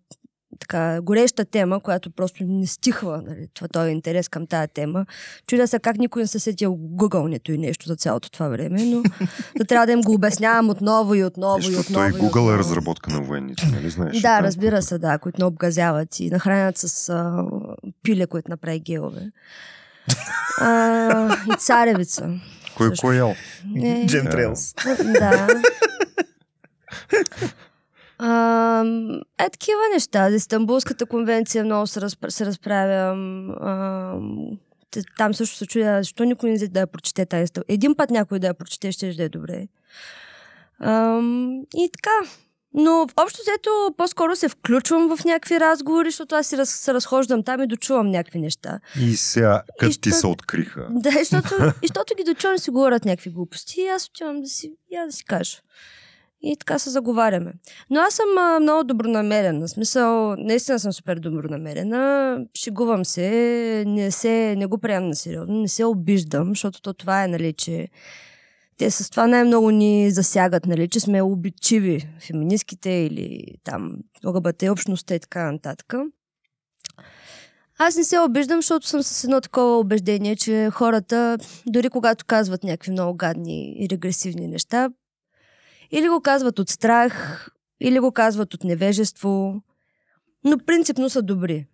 така 0.60 1.00
гореща 1.02 1.44
тема, 1.44 1.80
която 1.80 2.10
просто 2.10 2.44
не 2.46 2.66
стихва, 2.66 3.22
нали, 3.26 3.48
това, 3.54 3.68
този 3.68 3.90
интерес 3.90 4.28
към 4.28 4.46
тая 4.46 4.68
тема. 4.68 5.06
Чудя 5.46 5.68
се 5.68 5.78
как 5.78 5.98
никой 5.98 6.22
не 6.22 6.26
се 6.26 6.38
сетил 6.38 6.74
гугълнето 6.78 7.52
и 7.52 7.58
нещо 7.58 7.88
за 7.88 7.96
цялото 7.96 8.30
това 8.30 8.48
време, 8.48 8.84
но 8.84 9.02
да 9.58 9.64
трябва 9.64 9.86
да 9.86 9.92
им 9.92 10.00
го 10.00 10.14
обяснявам 10.14 10.70
отново 10.70 11.14
и 11.14 11.24
отново 11.24 11.58
и 11.58 11.62
Защото 11.62 11.86
отново. 11.86 12.10
той 12.10 12.18
и 12.18 12.22
Google 12.22 12.28
отново. 12.28 12.52
е 12.52 12.58
разработка 12.58 13.10
на 13.10 13.20
военните, 13.20 13.66
нали 13.72 13.90
знаеш? 13.90 14.20
Да, 14.20 14.42
разбира 14.42 14.82
се, 14.82 14.98
да, 14.98 15.18
които 15.18 15.40
не 15.40 15.44
обгазяват 15.44 16.20
и 16.20 16.30
нахранят 16.30 16.78
с 16.78 17.08
а, 17.08 17.44
пиле, 18.02 18.26
които 18.26 18.50
направи 18.50 18.80
гелове. 18.80 19.30
А, 20.60 21.36
и 21.54 21.56
царевица. 21.58 22.30
Кой 22.76 22.88
също. 22.88 23.00
кой 23.00 23.30
е? 23.30 23.36
Не. 23.66 24.06
Джентрелс. 24.06 24.74
Да. 24.98 25.48
А, 28.18 28.84
е 29.38 29.50
такива 29.50 29.80
неща. 29.94 30.28
Истанбулската 30.28 31.06
конвенция 31.06 31.64
много 31.64 31.86
се, 31.86 32.00
разпра, 32.00 32.30
се 32.30 32.46
разправя. 32.46 33.14
А, 33.60 34.14
там 35.18 35.34
също 35.34 35.56
се 35.56 35.66
чудя, 35.66 35.98
защо 35.98 36.24
никой 36.24 36.50
не 36.50 36.56
взе 36.56 36.68
да 36.68 36.80
я 36.80 36.86
прочете 36.86 37.26
тази. 37.26 37.52
Един 37.68 37.94
път 37.94 38.10
някой 38.10 38.38
да 38.38 38.46
я 38.46 38.54
прочете, 38.54 38.92
ще 38.92 39.12
да 39.12 39.22
е 39.22 39.28
добре. 39.28 39.66
А, 40.78 41.20
и 41.76 41.90
така. 41.92 42.30
Но 42.74 43.06
общо 43.16 43.38
взето 43.42 43.94
по-скоро 43.96 44.36
се 44.36 44.48
включвам 44.48 45.16
в 45.16 45.24
някакви 45.24 45.60
разговори, 45.60 46.10
защото 46.10 46.34
аз 46.34 46.46
си 46.46 46.56
раз, 46.56 46.70
се 46.70 46.94
разхождам 46.94 47.42
там 47.42 47.62
и 47.62 47.66
дочувам 47.66 48.10
някакви 48.10 48.38
неща. 48.38 48.80
И 49.00 49.16
сега, 49.16 49.62
като 49.78 50.00
ти 50.00 50.10
се 50.10 50.26
откриха. 50.26 50.86
Да, 50.90 51.10
и 51.10 51.24
защото, 51.24 51.54
и 51.82 51.86
защото 51.86 52.14
ги 52.16 52.24
дочувам 52.24 52.58
си 52.58 52.70
говорят 52.70 53.04
някакви 53.04 53.30
глупости 53.30 53.80
и 53.80 53.88
аз 53.88 54.06
отивам 54.06 54.40
да 54.40 54.48
си, 54.48 54.72
я 54.92 55.06
да 55.06 55.12
си 55.12 55.24
кажа. 55.24 55.58
И 56.42 56.56
така 56.56 56.78
се 56.78 56.90
заговаряме. 56.90 57.52
Но 57.90 58.00
аз 58.00 58.14
съм 58.14 58.38
а, 58.38 58.60
много 58.60 58.84
добронамерена. 58.84 59.66
В 59.66 59.70
смисъл, 59.70 60.36
наистина 60.36 60.80
съм 60.80 60.92
супер 60.92 61.16
добронамерена. 61.16 62.38
Шегувам 62.54 63.04
се, 63.04 63.84
не, 63.86 64.10
се, 64.10 64.54
не 64.58 64.66
го 64.66 64.78
приемам 64.78 65.08
на 65.08 65.16
сериозно, 65.16 65.60
не 65.60 65.68
се 65.68 65.84
обиждам, 65.84 66.48
защото 66.48 66.82
то 66.82 66.92
това 66.94 67.24
е, 67.24 67.28
нали, 67.28 67.52
че 67.52 67.88
те 68.80 68.90
с 68.90 69.10
това 69.10 69.26
най-много 69.26 69.70
ни 69.70 70.10
засягат, 70.10 70.66
нали, 70.66 70.88
че 70.88 71.00
сме 71.00 71.22
обичиви, 71.22 72.08
феминистките 72.26 72.90
или 72.90 73.44
там 73.64 73.96
ЛГБТ 74.24 74.62
общността 74.62 75.14
и 75.14 75.20
така 75.20 75.52
нататък. 75.52 75.94
Аз 77.78 77.96
не 77.96 78.04
се 78.04 78.20
обиждам, 78.20 78.58
защото 78.58 78.86
съм 78.86 79.02
с 79.02 79.24
едно 79.24 79.40
такова 79.40 79.78
убеждение, 79.78 80.36
че 80.36 80.70
хората, 80.72 81.38
дори 81.66 81.90
когато 81.90 82.24
казват 82.24 82.64
някакви 82.64 82.90
много 82.90 83.16
гадни 83.16 83.84
и 83.84 83.88
регресивни 83.88 84.46
неща, 84.46 84.90
или 85.90 86.08
го 86.08 86.20
казват 86.20 86.58
от 86.58 86.68
страх, 86.68 87.46
или 87.80 87.98
го 87.98 88.12
казват 88.12 88.54
от 88.54 88.64
невежество, 88.64 89.62
но 90.44 90.58
принципно 90.58 91.10
са 91.10 91.22
добри. 91.22 91.66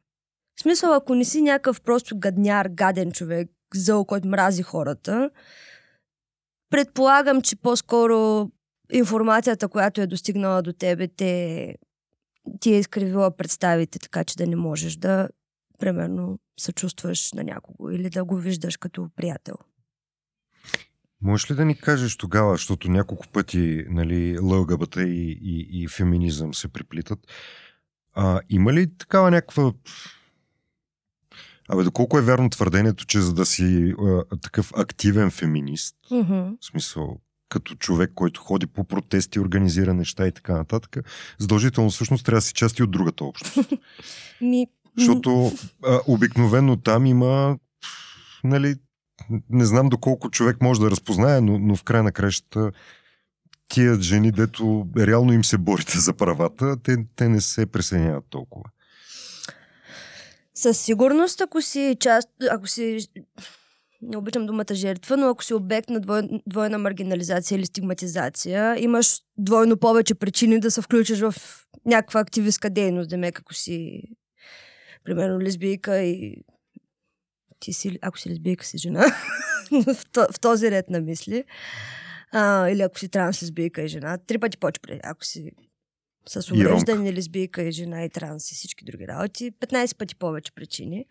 В 0.59 0.63
смисъл, 0.63 0.93
ако 0.93 1.15
не 1.15 1.25
си 1.25 1.43
някакъв 1.43 1.81
просто 1.81 2.19
гадняр, 2.19 2.69
гаден 2.69 3.13
човек, 3.13 3.51
зъл, 3.75 4.05
който 4.05 4.29
мрази 4.29 4.63
хората, 4.63 5.31
предполагам, 6.71 7.43
че 7.43 7.57
по-скоро 7.57 8.51
информацията, 8.93 9.69
която 9.69 10.01
е 10.01 10.07
достигнала 10.07 10.63
до 10.63 10.73
тебе, 10.73 11.09
те, 11.09 11.75
ти 12.61 12.75
е 12.75 12.79
изкривила 12.79 13.37
представите, 13.37 13.99
така 13.99 14.25
че 14.25 14.37
да 14.37 14.47
не 14.47 14.57
можеш 14.57 14.97
да, 14.97 15.29
примерно, 15.79 16.39
съчувстваш 16.61 17.33
на 17.33 17.45
някого 17.45 17.91
или 17.91 18.11
да 18.11 18.25
го 18.25 18.37
виждаш 18.37 18.77
като 18.77 19.09
приятел. 19.17 19.55
Можеш 21.23 21.51
ли 21.51 21.55
да 21.55 21.65
ни 21.65 21.79
кажеш 21.79 22.17
тогава, 22.17 22.53
защото 22.53 22.91
няколко 22.91 23.29
пъти 23.29 23.85
нали, 23.89 24.39
ЛГБТ 24.39 24.97
и, 24.97 25.39
и, 25.43 25.83
и 25.83 25.89
феминизъм 25.89 26.55
се 26.55 26.69
приплитат, 26.69 27.19
а, 28.15 28.41
има 28.49 28.73
ли 28.73 28.97
такава 28.97 29.31
някаква... 29.31 29.73
Абе, 31.69 31.83
доколко 31.83 32.19
е 32.19 32.23
вярно 32.23 32.51
твърдението, 32.51 33.07
че 33.07 33.21
за 33.21 33.35
да 33.35 33.47
си 33.47 33.95
а, 33.99 34.37
такъв 34.43 34.73
активен 34.77 35.31
феминист, 35.31 35.97
Mm-hmm. 36.11 36.57
в 36.61 36.65
смисъл 36.65 37.19
като 37.49 37.75
човек, 37.75 38.13
който 38.15 38.41
ходи 38.41 38.67
по 38.67 38.85
протести, 38.85 39.41
организира 39.41 39.95
неща 39.95 40.27
и 40.27 40.33
така 40.33 40.53
нататък, 40.53 40.97
задължително 41.39 41.91
всъщност 41.91 42.27
трябва 42.27 42.39
да 42.39 42.43
си 42.43 42.55
части 42.55 42.83
от 42.83 42.91
другата 42.91 43.25
общност. 43.25 43.73
Ми, 44.41 44.67
Защото 44.99 45.53
а, 45.85 46.01
обикновено 46.07 46.77
там 46.77 47.07
има, 47.07 47.59
нали, 48.45 48.75
не 49.51 49.65
знам 49.65 49.89
доколко 49.89 50.31
човек 50.31 50.63
може 50.63 50.81
да 50.81 50.91
разпознае, 50.91 51.41
но, 51.41 51.59
но 51.59 51.77
в 51.77 51.83
край 51.83 52.03
на 52.03 52.13
кращата 52.13 52.73
тия 53.69 54.01
жени, 54.01 54.33
дето 54.33 54.87
реално 54.97 55.33
им 55.33 55.45
се 55.45 55.59
борите 55.59 55.99
за 55.99 56.13
правата, 56.13 56.77
те, 56.83 56.97
те 57.17 57.29
не 57.29 57.41
се 57.41 57.67
присъединяват 57.67 58.25
толкова. 58.31 58.65
Със 60.57 60.81
сигурност, 60.81 61.41
ако 61.41 61.63
си 61.63 61.97
част, 62.01 62.29
ако 62.51 62.67
си, 62.67 62.99
не 64.03 64.17
обичам 64.17 64.47
думата 64.47 64.75
жертва, 64.75 65.17
но 65.17 65.29
ако 65.29 65.45
си 65.45 65.55
обект 65.55 65.91
на 65.91 66.01
двой, 66.01 66.23
двойна 66.47 66.79
маргинализация 66.79 67.57
или 67.57 67.67
стигматизация, 67.67 68.83
имаш 68.83 69.21
двойно 69.39 69.77
повече 69.77 70.15
причини 70.15 70.61
да 70.61 70.71
се 70.71 70.83
включиш 70.83 71.21
в 71.21 71.35
някаква 71.85 72.21
активистка 72.21 72.71
дейност, 72.71 73.11
демек, 73.11 73.41
ако 73.41 73.55
си, 73.55 74.03
примерно, 75.05 75.41
лесбийка 75.41 76.03
и 76.03 76.37
ти 77.61 77.73
си, 77.73 77.99
ако 78.03 78.19
си 78.19 78.31
лесбийка, 78.31 78.65
си 78.65 78.79
жена, 78.79 79.05
в, 79.71 79.97
то, 80.13 80.27
в 80.33 80.41
този 80.41 80.71
ред 80.71 80.91
на 80.91 81.01
мисли. 81.01 81.45
А, 82.33 82.69
или 82.71 82.83
ако 82.83 82.99
си 82.99 83.09
транс 83.09 83.43
лесбийка 83.43 83.83
и 83.83 83.89
жена, 83.89 84.19
три 84.27 84.39
пъти 84.39 84.59
повече. 84.59 84.81
при- 84.81 85.01
Ако 85.05 85.25
си 85.25 85.51
с 86.29 86.53
увреждане, 86.53 87.13
лесбийка 87.13 87.63
и 87.63 87.73
жена 87.73 88.05
и 88.05 88.11
транс 88.11 88.53
и 88.53 88.55
всички 88.55 88.85
други 88.85 89.09
работи, 89.09 89.53
15 89.53 89.97
пъти 89.97 90.15
повече 90.15 90.53
причини. 90.53 91.05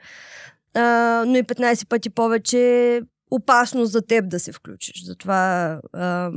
А, 0.73 1.23
но 1.27 1.37
и 1.37 1.43
15 1.43 1.87
пъти 1.87 2.09
повече 2.09 3.01
опасност 3.31 3.91
за 3.91 4.01
теб 4.01 4.29
да 4.29 4.39
се 4.39 4.51
включиш. 4.51 5.05
Затова 5.05 5.79
а, 5.93 6.31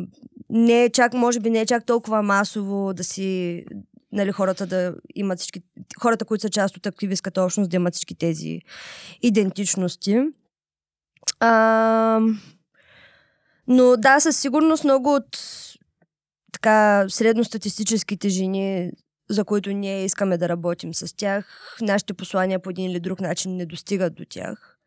не 0.50 0.84
е 0.84 0.90
чак, 0.90 1.12
може 1.14 1.40
би 1.40 1.50
не 1.50 1.60
е 1.60 1.66
чак 1.66 1.86
толкова 1.86 2.22
масово 2.22 2.94
да 2.94 3.04
си 3.04 3.64
нали, 4.12 4.32
хората 4.32 4.66
да 4.66 4.94
имат 5.14 5.38
всички, 5.38 5.62
хората, 6.00 6.24
които 6.24 6.42
са 6.42 6.50
част 6.50 6.76
от 6.76 6.86
активистката 6.86 7.42
общност, 7.42 7.70
да 7.70 7.76
имат 7.76 7.94
всички 7.94 8.14
тези 8.14 8.60
идентичности. 9.22 10.22
А, 11.40 12.20
но 13.66 13.96
да, 13.96 14.20
със 14.20 14.36
сигурност 14.36 14.84
много 14.84 15.14
от 15.14 15.38
така 16.52 17.04
средностатистическите 17.08 18.28
жени, 18.28 18.90
за 19.30 19.44
които 19.44 19.70
ние 19.70 20.04
искаме 20.04 20.38
да 20.38 20.48
работим 20.48 20.94
с 20.94 21.16
тях, 21.16 21.76
нашите 21.82 22.14
послания 22.14 22.62
по 22.62 22.70
един 22.70 22.90
или 22.90 23.00
друг 23.00 23.20
начин 23.20 23.56
не 23.56 23.66
достигат 23.66 24.14
до 24.14 24.24
тях. 24.30 24.78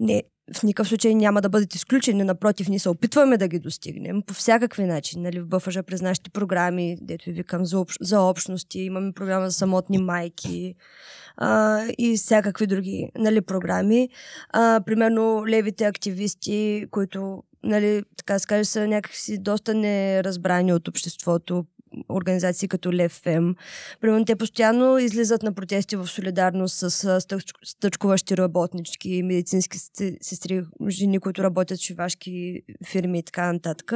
Не, 0.00 0.22
в 0.54 0.62
никакъв 0.62 0.88
случай 0.88 1.14
няма 1.14 1.42
да 1.42 1.48
бъдат 1.48 1.74
изключени, 1.74 2.24
напротив, 2.24 2.68
ние 2.68 2.78
се 2.78 2.88
опитваме 2.88 3.36
да 3.36 3.48
ги 3.48 3.58
достигнем 3.58 4.22
по 4.22 4.34
всякакви 4.34 4.84
начини. 4.84 5.22
Нали, 5.22 5.40
в 5.40 5.46
БФЖ 5.46 5.78
през 5.86 6.02
нашите 6.02 6.30
програми, 6.30 6.98
дето 7.00 7.24
ви 7.24 7.32
викам 7.32 7.66
за, 7.66 7.78
общ, 7.78 7.98
за 8.00 8.20
общности, 8.20 8.80
имаме 8.80 9.12
програма 9.12 9.50
за 9.50 9.56
самотни 9.56 9.98
майки 9.98 10.74
а, 11.36 11.80
и 11.98 12.16
всякакви 12.16 12.66
други 12.66 13.10
нали, 13.18 13.40
програми. 13.40 14.08
А, 14.50 14.80
примерно 14.86 15.46
левите 15.46 15.84
активисти, 15.84 16.86
които 16.90 17.42
нали, 17.66 18.02
така 18.16 18.32
да 18.32 18.40
се 18.40 18.46
каже, 18.46 18.64
са 18.64 18.86
някакси 18.86 19.38
доста 19.38 19.74
неразбрани 19.74 20.72
от 20.72 20.88
обществото, 20.88 21.64
организации 22.08 22.68
като 22.68 22.92
Лев 22.92 23.12
Фем. 23.12 23.54
Примерно 24.00 24.24
те 24.24 24.36
постоянно 24.36 24.98
излизат 24.98 25.42
на 25.42 25.52
протести 25.52 25.96
в 25.96 26.06
солидарност 26.06 26.76
с 26.76 27.20
стъчкуващи 27.64 28.36
работнички, 28.36 29.22
медицински 29.22 29.78
сестри- 29.78 30.66
жени, 30.88 31.18
които 31.18 31.42
работят 31.42 31.78
в 31.78 31.82
шивашки 31.82 32.62
фирми 32.86 33.18
и 33.18 33.22
така 33.22 33.52
нататък. 33.52 33.92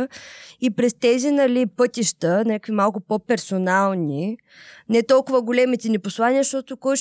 И 0.61 0.71
през 0.71 0.95
тези 0.95 1.31
нали, 1.31 1.67
пътища, 1.67 2.45
някакви 2.45 2.73
малко 2.73 3.01
по-персонални, 3.01 4.39
не 4.89 5.03
толкова 5.03 5.43
големите 5.43 5.89
ни 5.89 5.99
послания, 5.99 6.43
защото 6.43 6.77
кой, 6.77 6.97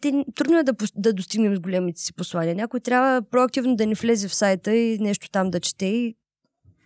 те, 0.00 0.24
трудно 0.34 0.58
е 0.58 0.62
да, 0.62 0.74
да 0.96 1.12
достигнем 1.12 1.56
с 1.56 1.60
големите 1.60 2.00
си 2.00 2.12
послания. 2.12 2.54
Някой 2.54 2.80
трябва 2.80 3.22
проактивно 3.22 3.76
да 3.76 3.86
ни 3.86 3.94
влезе 3.94 4.28
в 4.28 4.34
сайта 4.34 4.76
и 4.76 4.98
нещо 4.98 5.30
там 5.30 5.50
да 5.50 5.60
чете 5.60 5.86
и 5.86 6.14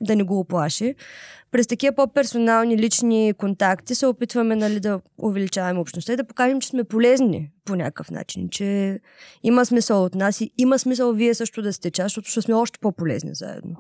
да 0.01 0.17
не 0.17 0.23
го 0.23 0.41
оплаши. 0.41 0.95
През 1.51 1.67
такива 1.67 1.95
по-персонални 1.95 2.79
лични 2.79 3.35
контакти 3.39 3.95
се 3.95 4.07
опитваме 4.07 4.57
нали, 4.57 4.81
да 4.81 5.01
увеличаваме 5.19 5.81
общността 5.81 6.13
и 6.13 6.17
да 6.17 6.25
покажем, 6.25 6.61
че 6.61 6.69
сме 6.69 6.85
полезни 6.85 7.51
по 7.65 7.77
някакъв 7.77 8.11
начин, 8.11 8.49
че 8.49 9.01
има 9.43 9.67
смисъл 9.67 10.05
от 10.05 10.15
нас 10.15 10.41
и 10.41 10.51
има 10.59 10.79
смисъл 10.79 11.13
вие 11.13 11.35
също 11.35 11.63
да 11.63 11.73
сте 11.73 11.91
част, 11.91 12.05
защото 12.05 12.31
ще 12.31 12.43
сме 12.43 12.55
още 12.55 12.79
по-полезни 12.79 13.35
заедно. 13.35 13.77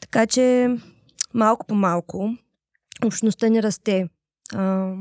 Така 0.00 0.26
че 0.26 0.76
малко 1.34 1.66
по 1.66 1.74
малко 1.74 2.30
общността 3.04 3.48
ни 3.48 3.62
расте. 3.62 4.08
А, 4.54 4.94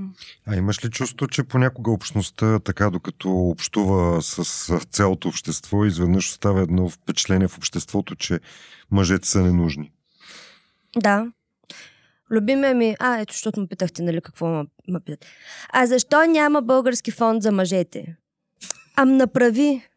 А 0.47 0.55
имаш 0.55 0.85
ли 0.85 0.89
чувство, 0.89 1.27
че 1.27 1.43
понякога 1.43 1.91
общността, 1.91 2.59
така 2.59 2.89
докато 2.89 3.29
общува 3.29 4.21
с 4.21 4.79
цялото 4.91 5.27
общество, 5.27 5.85
изведнъж 5.85 6.29
остава 6.29 6.61
едно 6.61 6.89
впечатление 6.89 7.47
в 7.47 7.57
обществото, 7.57 8.15
че 8.15 8.39
мъжете 8.91 9.27
са 9.27 9.41
ненужни? 9.41 9.91
Да. 11.01 11.31
Любимия 12.31 12.75
ми... 12.75 12.95
А, 12.99 13.19
ето, 13.19 13.33
защото 13.33 13.61
ме 13.61 13.67
питахте, 13.67 14.01
нали, 14.03 14.21
какво 14.21 14.47
ме, 14.47 14.65
ме 14.87 14.99
питат. 14.99 15.25
А 15.69 15.85
защо 15.85 16.25
няма 16.25 16.61
български 16.61 17.11
фонд 17.11 17.43
за 17.43 17.51
мъжете? 17.51 18.15
Ам 18.95 19.17
направи. 19.17 19.87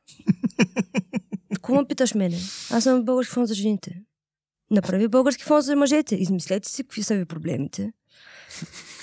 Какво 1.54 1.86
питаш 1.88 2.14
мене? 2.14 2.36
Аз 2.70 2.84
съм 2.84 3.04
български 3.04 3.32
фонд 3.32 3.48
за 3.48 3.54
жените. 3.54 4.02
Направи 4.70 5.08
български 5.08 5.44
фонд 5.44 5.64
за 5.64 5.76
мъжете. 5.76 6.14
Измислете 6.14 6.68
си 6.68 6.82
какви 6.82 7.02
са 7.02 7.14
ви 7.14 7.24
проблемите. 7.24 7.92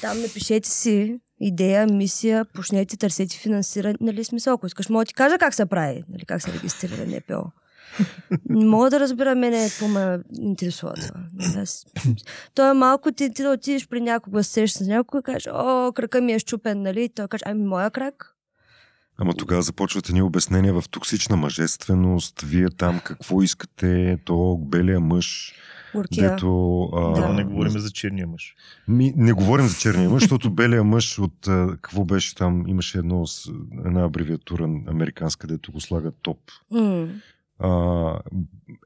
Там 0.02 0.22
напишете 0.22 0.70
си 0.70 1.20
идея, 1.39 1.88
мисия, 1.88 2.45
почнете, 2.45 2.98
търсете 2.98 3.38
финансиране. 3.38 3.95
Нали, 4.02 4.24
смисъл, 4.24 4.54
ако 4.54 4.68
искаш, 4.68 4.89
мога 4.89 5.06
ти 5.06 5.14
кажа 5.14 5.38
как 5.38 5.54
се 5.54 5.66
прави, 5.66 6.04
нали, 6.10 6.26
как 6.26 6.41
се 6.41 6.54
регистрира 6.54 7.06
НПО. 7.06 7.52
Не 8.50 8.66
мога 8.66 8.90
да 8.90 9.00
разбера 9.00 9.36
мене 9.36 9.70
какво 9.70 9.88
ме 9.88 10.20
интересува 10.42 10.94
това. 10.94 11.20
Нали, 11.34 11.58
Аз... 11.58 11.86
То 12.56 12.72
е 12.72 12.74
малко 12.74 13.12
ти, 13.12 13.34
ти 13.34 13.44
да 13.44 13.50
отидеш 13.50 13.88
при 13.88 14.02
някого, 14.02 14.44
се 14.44 14.50
срещаш 14.50 14.84
с 14.84 14.88
някого 14.88 15.20
и 15.20 15.24
кажеш, 15.24 15.48
о, 15.54 15.92
крака 15.96 16.22
ми 16.22 16.34
е 16.34 16.40
щупен, 16.40 16.82
нали? 16.82 17.04
И 17.04 17.10
той 17.10 17.28
каже, 17.28 17.44
ами 17.46 17.64
моя 17.64 17.92
крак. 17.92 18.34
Ама 19.20 19.34
тогава 19.34 19.62
започват 19.62 20.10
ни 20.10 20.22
обяснения 20.22 20.82
в 20.82 20.90
токсична 20.90 21.38
мъжественост. 21.38 22.42
Вие 22.42 22.70
там 22.70 23.00
какво 23.04 23.42
искате? 23.42 24.18
То 24.26 24.58
белия 24.58 25.00
мъж, 25.00 25.54
Горкия. 25.96 26.30
дето... 26.30 26.84
А, 26.84 27.22
Да. 27.22 27.34
Не 27.34 27.44
говорим 27.44 27.80
за 27.80 27.92
черния 27.92 28.28
мъж. 28.28 28.56
Ми, 28.88 29.14
не 29.16 29.34
говорим 29.34 29.68
за 29.68 29.78
черния 29.78 30.10
мъж, 30.10 30.24
защото 30.24 30.50
белия 30.50 30.84
мъж 30.84 31.20
от... 31.20 31.48
А, 31.48 31.68
какво 31.82 32.06
беше 32.06 32.36
там? 32.36 32.68
Имаше 32.68 32.98
едно, 32.98 33.26
една 33.86 34.04
абревиатура 34.04 34.64
американска, 34.88 35.48
дето 35.48 35.72
го 35.72 35.82
слагат 35.82 36.16
топ. 36.22 36.40
М. 36.72 37.08
а, 37.60 38.20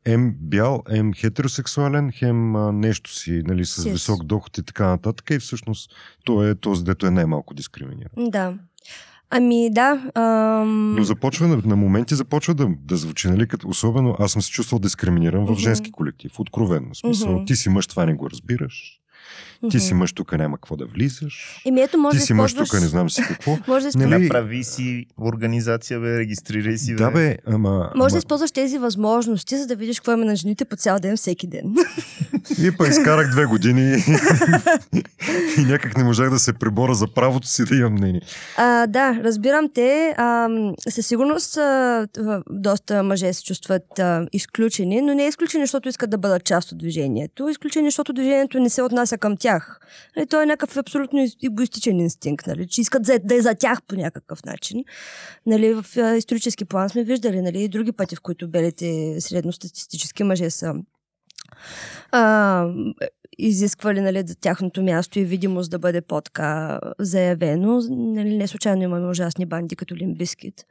ем 0.06 0.36
бял, 0.40 0.84
ем 0.90 1.14
хетеросексуален, 1.14 2.12
хем 2.12 2.56
а, 2.56 2.72
нещо 2.72 3.14
си, 3.14 3.42
нали, 3.46 3.66
с 3.66 3.82
Сис. 3.82 3.92
висок 3.92 4.24
доход 4.24 4.58
и 4.58 4.64
така 4.64 4.88
нататък. 4.88 5.30
И 5.30 5.40
всъщност 5.40 5.92
той 6.26 6.50
е 6.50 6.56
този, 6.56 6.84
дето 6.84 7.08
е 7.08 7.12
най-малко 7.12 7.54
дискриминиран. 7.54 8.30
Да. 8.30 8.54
Ами 9.30 9.70
да. 9.74 10.12
Ам... 10.16 10.96
Но 10.96 11.04
започва 11.04 11.48
на, 11.48 11.62
на 11.66 11.76
моменти 11.76 12.16
започва 12.16 12.54
да, 12.54 12.68
да 12.80 12.98
звучи, 12.98 13.28
нали, 13.28 13.48
като 13.48 13.68
особено 13.68 14.16
аз 14.20 14.32
съм 14.32 14.42
се 14.42 14.52
чувствал 14.52 14.80
дискриминиран 14.80 15.46
в 15.46 15.52
Мгм. 15.52 15.60
женски 15.60 15.92
колектив, 15.92 16.40
откровенно. 16.40 16.94
В 16.94 16.98
смисъл, 16.98 17.32
Мгм. 17.36 17.46
ти 17.46 17.56
си 17.56 17.70
мъж, 17.70 17.88
това 17.88 18.06
не 18.06 18.14
го 18.14 18.30
разбираш. 18.30 18.98
Ти 19.70 19.80
си 19.80 19.94
мъж, 19.94 20.14
тук 20.14 20.32
няма 20.32 20.58
какво 20.58 20.76
да 20.76 20.86
влизаш. 20.86 21.62
Еми 21.66 21.82
ето, 21.82 21.98
може 21.98 22.20
Ти 22.20 22.26
си 22.26 22.34
мъж, 22.34 22.54
тук 22.54 22.74
не 22.74 22.88
знам 22.88 23.10
си 23.10 23.22
какво. 23.28 23.58
Може 23.68 23.90
да. 23.90 24.08
Нали? 24.08 24.24
Направи 24.24 24.64
си 24.64 25.06
организация, 25.22 26.00
бе, 26.00 26.20
регистрирай 26.20 26.78
си, 26.78 26.96
бе. 26.96 27.04
Да 27.04 27.12
бе, 27.12 27.38
ама... 27.48 27.92
Може 27.96 28.12
да 28.12 28.18
използваш 28.18 28.52
тези 28.52 28.78
възможности, 28.78 29.58
за 29.58 29.68
да 29.68 29.76
видиш 29.76 30.00
какво 30.00 30.12
има 30.12 30.26
на 30.26 30.36
жените 30.36 30.66
по 30.66 30.76
цял 30.76 31.00
ден, 31.00 31.18
всеки 31.18 31.48
ден. 31.48 31.76
И 32.62 32.72
па 32.78 32.88
изкарах 32.88 33.32
две 33.32 33.46
години. 33.46 33.96
и 35.58 35.62
някак 35.62 35.98
не 35.98 36.04
можах 36.04 36.30
да 36.30 36.40
се 36.40 36.54
пребора 36.54 36.94
за 36.94 37.08
правото 37.08 37.48
си 37.48 37.66
да 37.66 37.76
имам 37.76 37.94
мнение. 37.94 38.22
А, 38.58 38.88
да, 38.88 39.20
разбирам 39.24 39.70
те. 39.74 40.14
А, 40.18 40.50
със 40.90 41.08
сигурност 41.08 41.58
а, 41.58 42.08
доста 42.50 43.04
мъже 43.04 43.34
се 43.34 43.44
чувстват 43.44 44.00
а, 44.00 44.28
изключени, 44.34 45.02
но 45.02 45.14
не 45.14 45.26
е 45.26 45.28
изключени, 45.28 45.64
защото 45.64 45.90
искат 45.90 46.10
да 46.10 46.18
бъдат 46.18 46.44
част 46.44 46.72
от 46.72 46.78
движението. 46.78 47.50
Изключени, 47.50 47.88
защото 47.88 48.14
движението 48.14 48.60
не 48.60 48.70
се 48.70 48.82
отнася 48.82 49.18
към 49.18 49.38
тях. 49.38 49.51
Нали, 50.16 50.28
то 50.28 50.42
е 50.42 50.46
някакъв 50.46 50.78
абсолютно 50.78 51.28
егоистичен 51.44 52.00
инстинкт, 52.00 52.48
нали, 52.48 52.68
че 52.68 52.82
искат 52.82 53.04
да 53.24 53.36
е 53.36 53.42
за 53.42 53.56
тях 53.56 53.84
по 53.84 53.96
някакъв 53.96 54.46
начин. 54.46 54.84
Нали, 55.46 55.74
в 55.74 55.86
исторически 56.18 56.66
план 56.66 56.90
сме 56.90 57.04
виждали 57.04 57.42
нали, 57.42 57.64
и 57.64 57.70
други 57.70 57.92
пъти, 57.92 58.16
в 58.16 58.22
които 58.22 58.48
белите 58.48 59.22
средностатистически 59.22 60.24
мъже 60.24 60.50
са 60.50 60.74
а, 62.12 62.68
изисквали 63.38 64.02
нали, 64.02 64.24
за 64.28 64.36
тяхното 64.36 64.84
място 64.84 65.20
и 65.20 65.24
видимост 65.24 65.72
да 65.72 65.80
бъде 65.80 66.02
по-така 66.02 66.80
заявено. 67.00 67.82
Нали, 67.90 68.38
не 68.38 68.48
случайно 68.48 68.84
имаме 68.84 69.08
ужасни 69.08 69.46
банди 69.46 69.76
като 69.76 69.96
Лимбискит. 69.96 70.66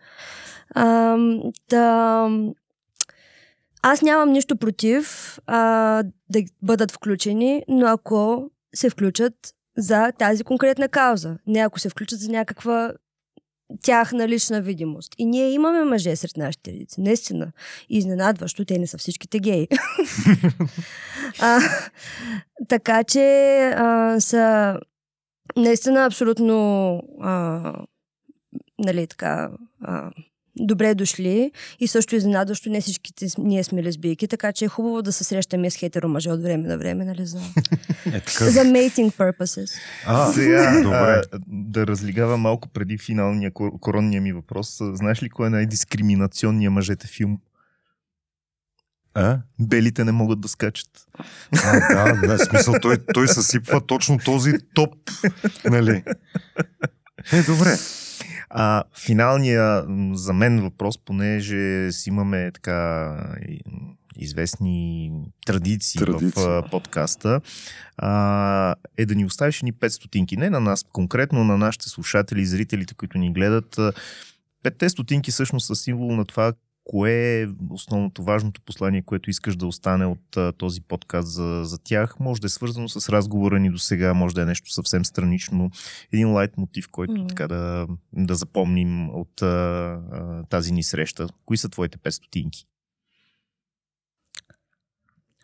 Да, 1.71 2.29
аз 3.83 4.03
нямам 4.03 4.33
нищо 4.33 4.57
против 4.57 5.39
а, 5.47 6.03
да 6.31 6.43
бъдат 6.63 6.91
включени, 6.91 7.63
но 7.69 7.87
ако 7.87 8.51
се 8.75 8.91
включат 8.91 9.35
за 9.77 10.13
тази 10.13 10.45
конкретна 10.45 10.89
кауза, 10.89 11.39
не 11.47 11.61
ако 11.61 11.79
се 11.79 11.89
включат 11.89 12.21
за 12.21 12.31
някаква 12.31 12.93
тяхна 13.83 14.29
лична 14.29 14.63
видимост. 14.63 15.15
И 15.19 15.27
ние 15.27 15.51
имаме 15.51 15.85
мъже 15.85 16.17
сред 16.17 16.37
нашите 16.37 16.73
редици, 16.73 17.01
наистина. 17.01 17.53
Изненадващо, 17.89 18.65
те 18.65 18.79
не 18.79 18.87
са 18.87 18.99
всичките 18.99 19.39
геи. 19.39 19.69
а, 21.41 21.61
така 22.69 23.05
че 23.05 23.57
а, 23.77 24.21
са 24.21 24.77
наистина 25.57 26.05
абсолютно 26.05 27.03
а, 27.21 27.73
нали, 28.79 29.07
така, 29.07 29.51
а, 29.83 30.11
добре 30.57 30.95
дошли 30.95 31.53
и 31.81 31.89
също 31.89 32.17
изненадващо 32.17 32.71
не 32.71 32.81
всичките 32.81 33.27
ние 33.39 33.65
сме 33.65 33.83
лесбийки, 33.83 34.29
така 34.29 34.53
че 34.53 34.65
е 34.65 34.69
хубаво 34.69 35.03
да 35.03 35.13
се 35.13 35.25
срещаме 35.25 35.71
с 35.71 35.77
хетеро 35.77 36.09
мъже 36.09 36.31
от 36.31 36.43
време 36.43 36.69
на 36.69 36.79
време, 36.79 37.05
нали, 37.05 37.27
за, 37.27 37.39
Е, 38.07 38.21
така. 38.21 38.45
за 38.51 38.61
mating 38.61 39.13
purposes. 39.13 39.71
А, 40.07 40.33
Сега, 40.33 40.81
добре. 40.83 40.97
а, 40.97 41.23
да 41.47 41.87
разлигава 41.87 42.37
малко 42.37 42.69
преди 42.69 42.99
финалния 42.99 43.51
кор- 43.51 43.81
коронния 43.81 44.23
ми 44.23 44.33
въпрос. 44.33 44.79
Знаеш 44.81 45.23
ли 45.23 45.29
кой 45.31 45.47
е 45.47 45.51
най-дискриминационният 45.51 46.73
мъжете 46.73 47.07
филм? 47.07 47.39
А? 49.15 49.39
Белите 49.61 50.05
не 50.05 50.13
могат 50.13 50.41
да 50.41 50.49
скачат. 50.49 51.07
А, 51.65 52.15
да, 52.15 52.27
да, 52.27 52.39
смисъл, 52.39 52.75
той, 52.83 52.97
той 53.15 53.29
съсипва 53.29 53.87
точно 53.87 54.19
този 54.19 54.53
топ, 54.75 54.95
нали? 55.65 56.03
Е, 57.33 57.43
добре. 57.43 57.77
А 58.51 58.85
финалния 58.99 59.85
за 60.13 60.33
мен 60.33 60.63
въпрос, 60.63 60.99
понеже 60.99 61.93
си 61.93 62.09
имаме 62.09 62.51
така 62.55 63.17
известни 64.17 65.13
традиции, 65.47 65.99
Традиции. 65.99 66.43
в 66.43 66.49
а, 66.49 66.71
подкаста, 66.71 67.41
а, 67.97 68.75
е 68.97 69.07
да 69.07 69.15
ни 69.15 69.25
оставиш 69.25 69.63
ни 69.63 69.73
5 69.73 69.89
стотинки. 69.89 70.37
Не 70.37 70.51
на 70.51 70.61
нас 70.61 70.85
конкретно, 70.93 71.45
на 71.45 71.59
нашите 71.59 71.89
слушатели 71.89 72.41
и 72.41 72.47
зрителите, 72.47 72.95
които 72.95 73.19
ни 73.19 73.33
гледат. 73.33 73.79
Петте 74.63 74.89
стотинки 74.89 75.31
всъщност 75.31 75.67
са 75.67 75.77
символ 75.77 76.17
на 76.17 76.25
това, 76.25 76.53
кое 76.85 77.43
е 77.43 77.47
основното 77.71 78.23
важното 78.23 78.61
послание, 78.61 79.03
което 79.03 79.31
искаш 79.31 79.57
да 79.57 79.67
остане 79.67 80.07
от 80.07 80.37
а, 80.37 80.53
този 80.53 80.81
подкаст 80.81 81.29
за, 81.29 81.61
за 81.65 81.79
тях. 81.79 82.21
Може 82.21 82.41
да 82.41 82.47
е 82.47 82.49
свързано 82.49 82.89
с 82.89 83.09
разговора 83.09 83.59
ни 83.59 83.71
до 83.71 83.79
сега, 83.79 84.15
може 84.15 84.35
да 84.35 84.43
е 84.43 84.47
нещо 84.47 84.73
съвсем 84.73 85.05
странично. 85.05 85.71
Един 86.13 86.33
лайт 86.33 86.57
мотив, 86.57 86.89
който 86.91 87.13
Мгм. 87.13 87.27
така 87.27 87.49
да, 87.49 87.87
да 88.13 88.35
запомним 88.35 89.11
от 89.11 89.43
а, 89.43 89.47
а, 89.47 90.45
тази 90.45 90.73
ни 90.73 90.83
среща. 90.83 91.29
Кои 91.45 91.57
са 91.57 91.69
твоите 91.69 91.99
5 91.99 92.11
стотинки? 92.11 92.67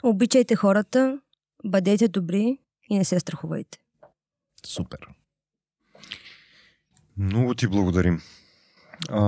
Обичайте 0.03 0.57
хората, 0.57 1.21
бъдете 1.65 2.09
добри 2.09 2.59
и 2.91 2.99
не 2.99 3.05
се 3.05 3.21
страхувайте. 3.21 3.79
Супер. 4.67 4.99
Много 7.17 7.55
ти 7.55 7.67
благодарим. 7.67 8.21
А, 9.09 9.21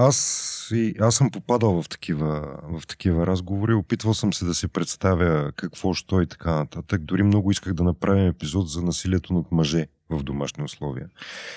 аз, 0.00 0.68
и, 0.74 0.94
аз 1.00 1.14
съм 1.14 1.30
попадал 1.30 1.82
в 1.82 1.88
такива, 1.88 2.58
в 2.62 2.86
такива 2.86 3.26
разговори. 3.26 3.74
Опитвал 3.74 4.14
съм 4.14 4.32
се 4.32 4.44
да 4.44 4.54
си 4.54 4.68
представя 4.68 5.52
какво, 5.56 5.94
що 5.94 6.20
и 6.20 6.26
така 6.26 6.54
нататък. 6.54 7.02
Дори 7.02 7.22
много 7.22 7.50
исках 7.50 7.74
да 7.74 7.82
направим 7.82 8.26
епизод 8.26 8.70
за 8.70 8.82
насилието 8.82 9.32
над 9.32 9.52
мъже 9.52 9.86
в 10.10 10.22
домашни 10.22 10.64
условия. 10.64 11.08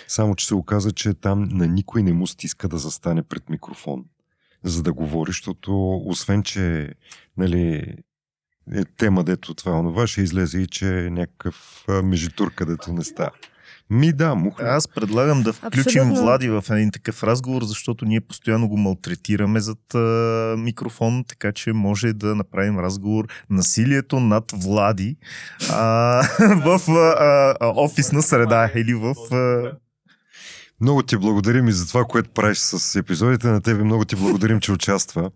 Само, 0.08 0.36
че 0.36 0.48
се 0.48 0.56
оказа, 0.56 0.92
че 0.92 1.14
там 1.14 1.44
на 1.44 1.68
никой 1.68 2.04
не 2.04 2.14
му 2.14 2.28
стиска 2.28 2.68
да 2.68 2.78
застане 2.78 3.24
пред 3.24 3.50
микрофон, 3.50 4.06
за 4.64 4.84
да 4.84 4.94
говори, 4.94 5.30
защото 5.30 6.02
освен, 6.06 6.44
че 6.44 6.94
нали, 7.38 7.96
е 8.74 8.86
тема, 8.86 9.24
дето 9.24 9.54
това 9.54 9.72
е 9.72 9.80
онова, 9.80 10.08
ще 10.08 10.22
излезе 10.22 10.60
и 10.60 10.68
че 10.68 11.06
е 11.06 11.10
някакъв 11.10 11.86
межитур, 12.04 12.54
където 12.54 12.94
не 12.94 13.04
става. 13.04 13.32
Ми 13.90 14.14
да, 14.14 14.36
мухля. 14.36 14.66
Аз 14.66 14.88
предлагам 14.88 15.44
да 15.44 15.54
включим 15.54 16.02
Абсолютно. 16.02 16.16
Влади 16.16 16.50
в 16.50 16.64
един 16.70 16.92
такъв 16.92 17.24
разговор, 17.24 17.64
защото 17.64 18.06
ние 18.06 18.22
постоянно 18.22 18.68
го 18.68 18.78
малтретираме 18.78 19.60
зад 19.60 19.96
а, 19.96 20.00
микрофон, 20.58 21.24
така 21.28 21.52
че 21.52 21.74
може 21.74 22.14
да 22.14 22.36
направим 22.36 22.80
разговор 22.80 23.28
насилието 23.50 24.20
над 24.20 24.52
Влади 24.56 25.18
а, 25.72 25.76
в 26.40 26.92
а, 26.92 27.56
а, 27.60 27.74
офисна 27.76 28.22
среда 28.22 28.72
или 28.76 28.94
в... 28.94 29.16
А, 29.32 29.72
Много 30.82 31.04
ти 31.04 31.18
благодарим 31.18 31.68
и 31.68 31.72
за 31.72 31.88
това, 31.88 32.06
което 32.06 32.30
правиш 32.30 32.58
с 32.58 33.00
епизодите 33.00 33.48
на 33.48 33.62
тебе. 33.62 33.84
Много 33.84 34.06
ти 34.06 34.16
благодарим, 34.16 34.60
че 34.60 34.72
участва. 34.72 35.32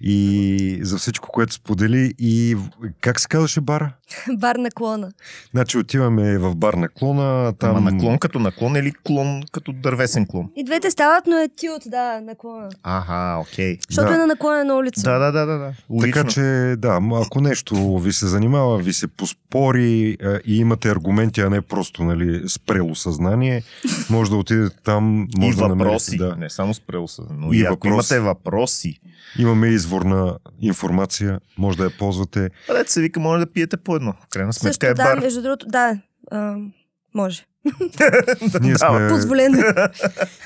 И 0.00 0.78
за 0.82 0.98
всичко, 0.98 1.28
което 1.32 1.52
сподели. 1.54 2.14
И 2.18 2.56
как 3.00 3.20
се 3.20 3.28
казваше 3.28 3.60
бара? 3.60 3.92
Бар 4.38 4.56
на 4.56 4.70
клона. 4.70 5.12
Значи 5.50 5.78
отиваме 5.78 6.38
в 6.38 6.54
бар 6.54 6.74
на 6.74 6.88
клона. 6.88 7.52
Там... 7.58 7.76
Ама 7.76 7.90
наклон 7.90 8.18
като 8.18 8.38
наклон 8.38 8.76
или 8.76 8.92
клон 9.04 9.42
като 9.52 9.72
дървесен 9.72 10.26
клон? 10.26 10.50
И 10.56 10.64
двете 10.64 10.90
стават, 10.90 11.26
но 11.26 11.36
е 11.36 11.48
тилт, 11.56 11.82
да, 11.86 12.20
наклона. 12.20 12.68
Аха, 12.82 13.40
окей. 13.40 13.78
Защото 13.88 14.08
Да. 14.08 14.14
е 14.14 14.18
на 14.18 14.26
наклона 14.26 14.74
улица. 14.74 15.02
Да, 15.02 15.18
да, 15.18 15.32
да, 15.32 15.46
да. 15.46 15.58
да. 15.58 15.72
Логично. 15.90 16.12
Така 16.12 16.28
че, 16.28 16.40
да, 16.78 17.00
ако 17.14 17.40
нещо 17.40 17.98
ви 17.98 18.12
се 18.12 18.26
занимава, 18.26 18.78
ви 18.78 18.92
се 18.92 19.06
поспори 19.08 20.16
и 20.46 20.56
имате 20.58 20.90
аргументи, 20.90 21.40
а 21.40 21.50
не 21.50 21.60
просто 21.60 22.04
нали, 22.04 22.42
спрело 22.48 22.94
съзнание, 22.94 23.62
може 24.10 24.30
да 24.30 24.36
отидете 24.36 24.76
там. 24.84 25.26
и 25.36 25.40
Може 25.40 25.56
да 25.56 25.68
въпроси. 25.68 26.16
да. 26.16 26.36
Не 26.36 26.50
само 26.50 26.74
спрел 26.74 27.08
се, 27.08 27.22
но 27.30 27.52
И 27.52 27.56
и, 27.56 27.62
ако 27.62 27.70
въпроси. 27.70 27.88
имате 27.88 28.20
въпроси, 28.20 29.00
Имаме 29.44 29.68
изворна 29.68 30.38
информация, 30.60 31.40
може 31.58 31.78
да 31.78 31.84
я 31.84 31.90
ползвате. 31.98 32.50
Където 32.66 32.92
се 32.92 33.00
вика, 33.00 33.20
може 33.20 33.44
да 33.44 33.52
пиете 33.52 33.76
по 33.76 33.96
едно. 33.96 34.14
Крайна 34.30 34.52
сметка 34.52 34.68
Също 34.68 34.86
е 34.86 34.94
да, 34.94 35.04
бар. 35.04 35.18
между 35.18 35.42
другото, 35.42 35.66
да, 35.68 36.00
а, 36.30 36.56
може. 37.14 37.46
Ние 38.60 38.78
сме, 38.78 39.08
Позволено. 39.08 39.58
е. 39.58 39.74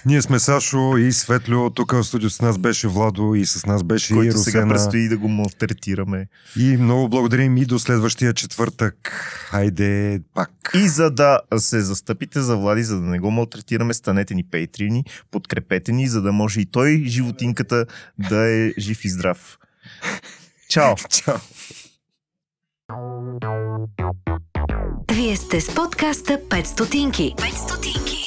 ние 0.06 0.22
сме 0.22 0.38
Сашо 0.38 0.96
и 0.96 1.12
Светлю. 1.12 1.70
Тук 1.70 1.92
в 1.92 2.04
студиото 2.04 2.34
с 2.34 2.40
нас 2.40 2.58
беше 2.58 2.88
Владо 2.88 3.34
и 3.34 3.46
с 3.46 3.66
нас 3.66 3.84
беше 3.84 4.12
и 4.12 4.16
който 4.16 4.38
сега 4.38 4.58
Русена. 4.58 4.68
предстои 4.68 5.08
да 5.08 5.18
го 5.18 5.28
малтретираме. 5.28 6.26
И 6.56 6.76
много 6.76 7.08
благодарим 7.08 7.56
и 7.56 7.64
до 7.64 7.78
следващия 7.78 8.34
четвъртък. 8.34 8.96
Хайде 9.48 10.20
пак. 10.34 10.50
И 10.74 10.88
за 10.88 11.10
да 11.10 11.40
се 11.56 11.80
застъпите 11.80 12.40
за 12.40 12.56
Влади, 12.56 12.82
за 12.82 12.96
да 12.96 13.06
не 13.06 13.18
го 13.18 13.30
малтретираме, 13.30 13.94
станете 13.94 14.34
ни 14.34 14.44
пейтрини, 14.44 15.04
подкрепете 15.30 15.92
ни, 15.92 16.08
за 16.08 16.22
да 16.22 16.32
може 16.32 16.60
и 16.60 16.66
той, 16.66 17.02
животинката, 17.06 17.86
да 18.20 18.50
е 18.50 18.72
жив 18.78 19.04
и 19.04 19.08
здрав. 19.08 19.58
Чао! 20.68 20.94
Чао. 21.10 21.34
Вие 25.10 25.36
сте 25.36 25.60
с 25.60 25.68
подкаста 25.68 26.38
5 26.38 26.66
стотинки. 26.66 27.34
5 27.36 27.54
стотинки. 27.58 28.17